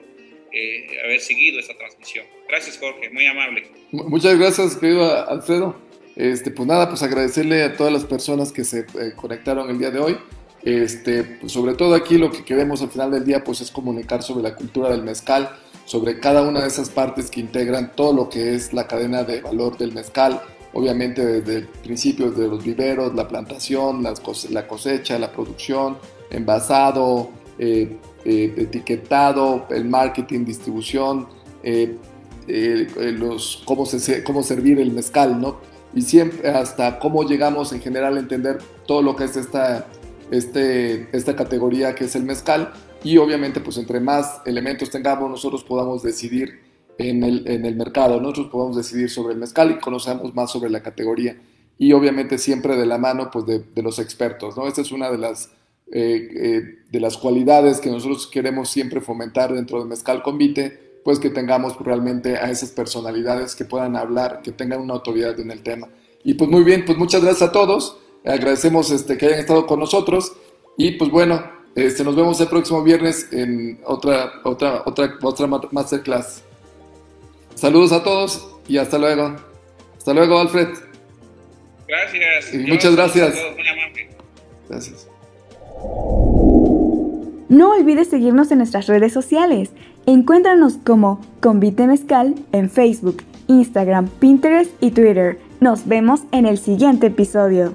eh, 0.52 0.86
haber 1.04 1.20
seguido 1.20 1.61
esta 1.61 1.76
transmisión. 1.76 2.24
Gracias, 2.48 2.78
Jorge, 2.78 3.11
muy 3.11 3.26
amable. 3.26 3.64
Muchas 3.92 4.38
gracias, 4.38 4.74
querido 4.76 5.28
Alfredo. 5.28 5.76
Este, 6.16 6.50
pues 6.50 6.66
nada, 6.66 6.88
pues 6.88 7.02
agradecerle 7.02 7.62
a 7.62 7.76
todas 7.76 7.92
las 7.92 8.07
personas 8.07 8.52
que 8.52 8.64
se 8.64 8.80
eh, 8.80 9.12
conectaron 9.14 9.68
el 9.68 9.78
día 9.78 9.90
de 9.90 9.98
hoy. 9.98 10.16
Este, 10.64 11.24
pues 11.24 11.52
sobre 11.52 11.74
todo 11.74 11.94
aquí 11.94 12.16
lo 12.16 12.30
que 12.30 12.42
queremos 12.42 12.80
al 12.80 12.90
final 12.90 13.11
del 13.11 13.24
día 13.24 13.44
pues 13.44 13.61
es 13.61 13.70
comunicar 13.70 14.22
sobre 14.22 14.42
la 14.42 14.57
cultura 14.57 14.88
del 14.88 15.02
mezcal, 15.02 15.50
sobre 15.84 16.18
cada 16.18 16.40
una 16.40 16.62
de 16.62 16.68
esas 16.68 16.88
partes 16.88 17.30
que 17.30 17.40
integran 17.40 17.94
todo 17.94 18.14
lo 18.14 18.28
que 18.30 18.54
es 18.54 18.72
la 18.72 18.88
cadena 18.88 19.24
de 19.24 19.42
valor 19.42 19.76
del 19.76 19.92
mezcal, 19.92 20.40
obviamente 20.77 21.24
desde 21.24 21.57
el 21.57 21.64
principio 21.64 22.31
de 22.31 22.49
los 22.49 22.62
viveros, 22.62 23.14
la 23.14 23.27
plantación, 23.27 24.03
la 24.03 24.68
cosecha, 24.68 25.18
la 25.18 25.33
producción, 25.33 25.97
envasado, 26.31 27.31
eh, 27.59 27.97
eh, 28.27 28.55
etiquetado, 28.59 29.66
el 29.70 29.87
marketing, 29.87 30.45
distribución, 30.45 31.29
eh, 31.62 31.97
los, 32.47 33.62
cómo, 33.64 33.87
se, 33.87 34.22
cómo 34.22 34.43
servir 34.43 34.79
el 34.79 34.93
mezcal, 34.93 35.41
¿no? 35.41 35.57
Y 35.95 36.03
siempre 36.03 36.51
hasta 36.51 36.99
cómo 36.99 37.22
llegamos 37.22 37.72
en 37.72 37.81
general 37.81 38.18
a 38.18 38.20
entender 38.20 38.59
todo 38.87 39.01
lo 39.01 39.16
que 39.16 39.24
es 39.24 39.37
esta, 39.37 39.87
este, 40.31 41.09
esta 41.16 41.35
categoría 41.35 41.95
que 41.95 42.05
es 42.05 42.14
el 42.16 42.24
mezcal. 42.24 42.74
Y 43.03 43.16
obviamente, 43.16 43.61
pues 43.61 43.79
entre 43.79 43.99
más 43.99 44.43
elementos 44.45 44.91
tengamos, 44.91 45.31
nosotros 45.31 45.64
podamos 45.64 46.03
decidir 46.03 46.66
en 46.99 47.22
el, 47.22 47.47
en 47.49 47.64
el 47.64 47.76
mercado, 47.76 48.20
nosotros 48.20 48.49
podamos 48.51 48.76
decidir 48.76 49.11
sobre 49.11 49.34
el 49.34 49.40
mezcal 49.40 49.70
y 49.70 49.78
conocemos 49.78 50.34
más 50.34 50.51
sobre 50.51 50.70
la 50.70 50.82
categoría. 50.82 51.36
Y 51.78 51.92
obviamente 51.92 52.38
siempre 52.38 52.76
de 52.76 52.86
la 52.86 52.99
mano 52.99 53.30
pues 53.30 53.47
de, 53.47 53.59
de 53.59 53.82
los 53.82 53.99
expertos, 53.99 54.57
¿no? 54.57 54.66
Esta 54.66 54.80
es 54.80 54.92
una 54.92 55.11
de 55.11 55.18
las 55.18 55.51
eh, 55.92 56.28
eh, 56.34 56.78
de 56.90 56.99
las 57.01 57.16
cualidades 57.16 57.80
que 57.80 57.90
nosotros 57.90 58.26
queremos 58.26 58.68
siempre 58.68 59.01
fomentar 59.01 59.55
dentro 59.55 59.78
de 59.78 59.84
Mezcal 59.84 60.20
Convite, 60.20 61.01
pues 61.05 61.20
que 61.20 61.30
tengamos 61.30 61.78
realmente 61.78 62.36
a 62.36 62.51
esas 62.51 62.70
personalidades 62.70 63.55
que 63.55 63.64
puedan 63.64 63.94
hablar, 63.94 64.40
que 64.42 64.51
tengan 64.51 64.80
una 64.80 64.94
autoridad 64.94 65.38
en 65.38 65.53
el 65.53 65.62
tema. 65.62 65.88
Y 66.24 66.34
pues 66.34 66.51
muy 66.51 66.64
bien, 66.64 66.84
pues 66.84 66.99
muchas 66.99 67.22
gracias 67.22 67.51
a 67.51 67.53
todos, 67.53 67.99
agradecemos 68.24 68.90
este, 68.90 69.16
que 69.16 69.26
hayan 69.26 69.38
estado 69.38 69.64
con 69.66 69.78
nosotros 69.78 70.32
y 70.76 70.92
pues 70.92 71.09
bueno, 71.09 71.40
este, 71.76 72.03
nos 72.03 72.16
vemos 72.16 72.40
el 72.40 72.49
próximo 72.49 72.82
viernes 72.82 73.32
en 73.32 73.80
otra, 73.84 74.40
otra, 74.42 74.82
otra, 74.86 75.14
otra 75.22 75.47
masterclass. 75.70 76.42
Saludos 77.57 77.92
a 77.92 78.04
todos 78.04 78.46
y 78.68 78.76
hasta 78.76 78.98
luego. 78.98 79.34
Hasta 79.96 80.12
luego, 80.12 80.38
Alfred. 80.38 80.68
Gracias. 81.88 82.54
Y 82.54 82.59
muchas 82.59 82.94
gracias. 82.94 83.34
Gracias. 84.68 85.09
No 87.48 87.72
olvides 87.72 88.09
seguirnos 88.09 88.50
en 88.50 88.59
nuestras 88.59 88.86
redes 88.86 89.12
sociales. 89.12 89.70
Encuéntranos 90.04 90.74
como 90.84 91.20
Convite 91.40 91.86
Mezcal 91.86 92.34
en 92.52 92.70
Facebook, 92.70 93.22
Instagram, 93.48 94.09
Pinterest 94.09 94.70
y 94.82 94.90
Twitter. 94.90 95.38
Nos 95.61 95.86
vemos 95.88 96.20
en 96.32 96.44
el 96.44 96.59
siguiente 96.59 97.07
episodio. 97.07 97.72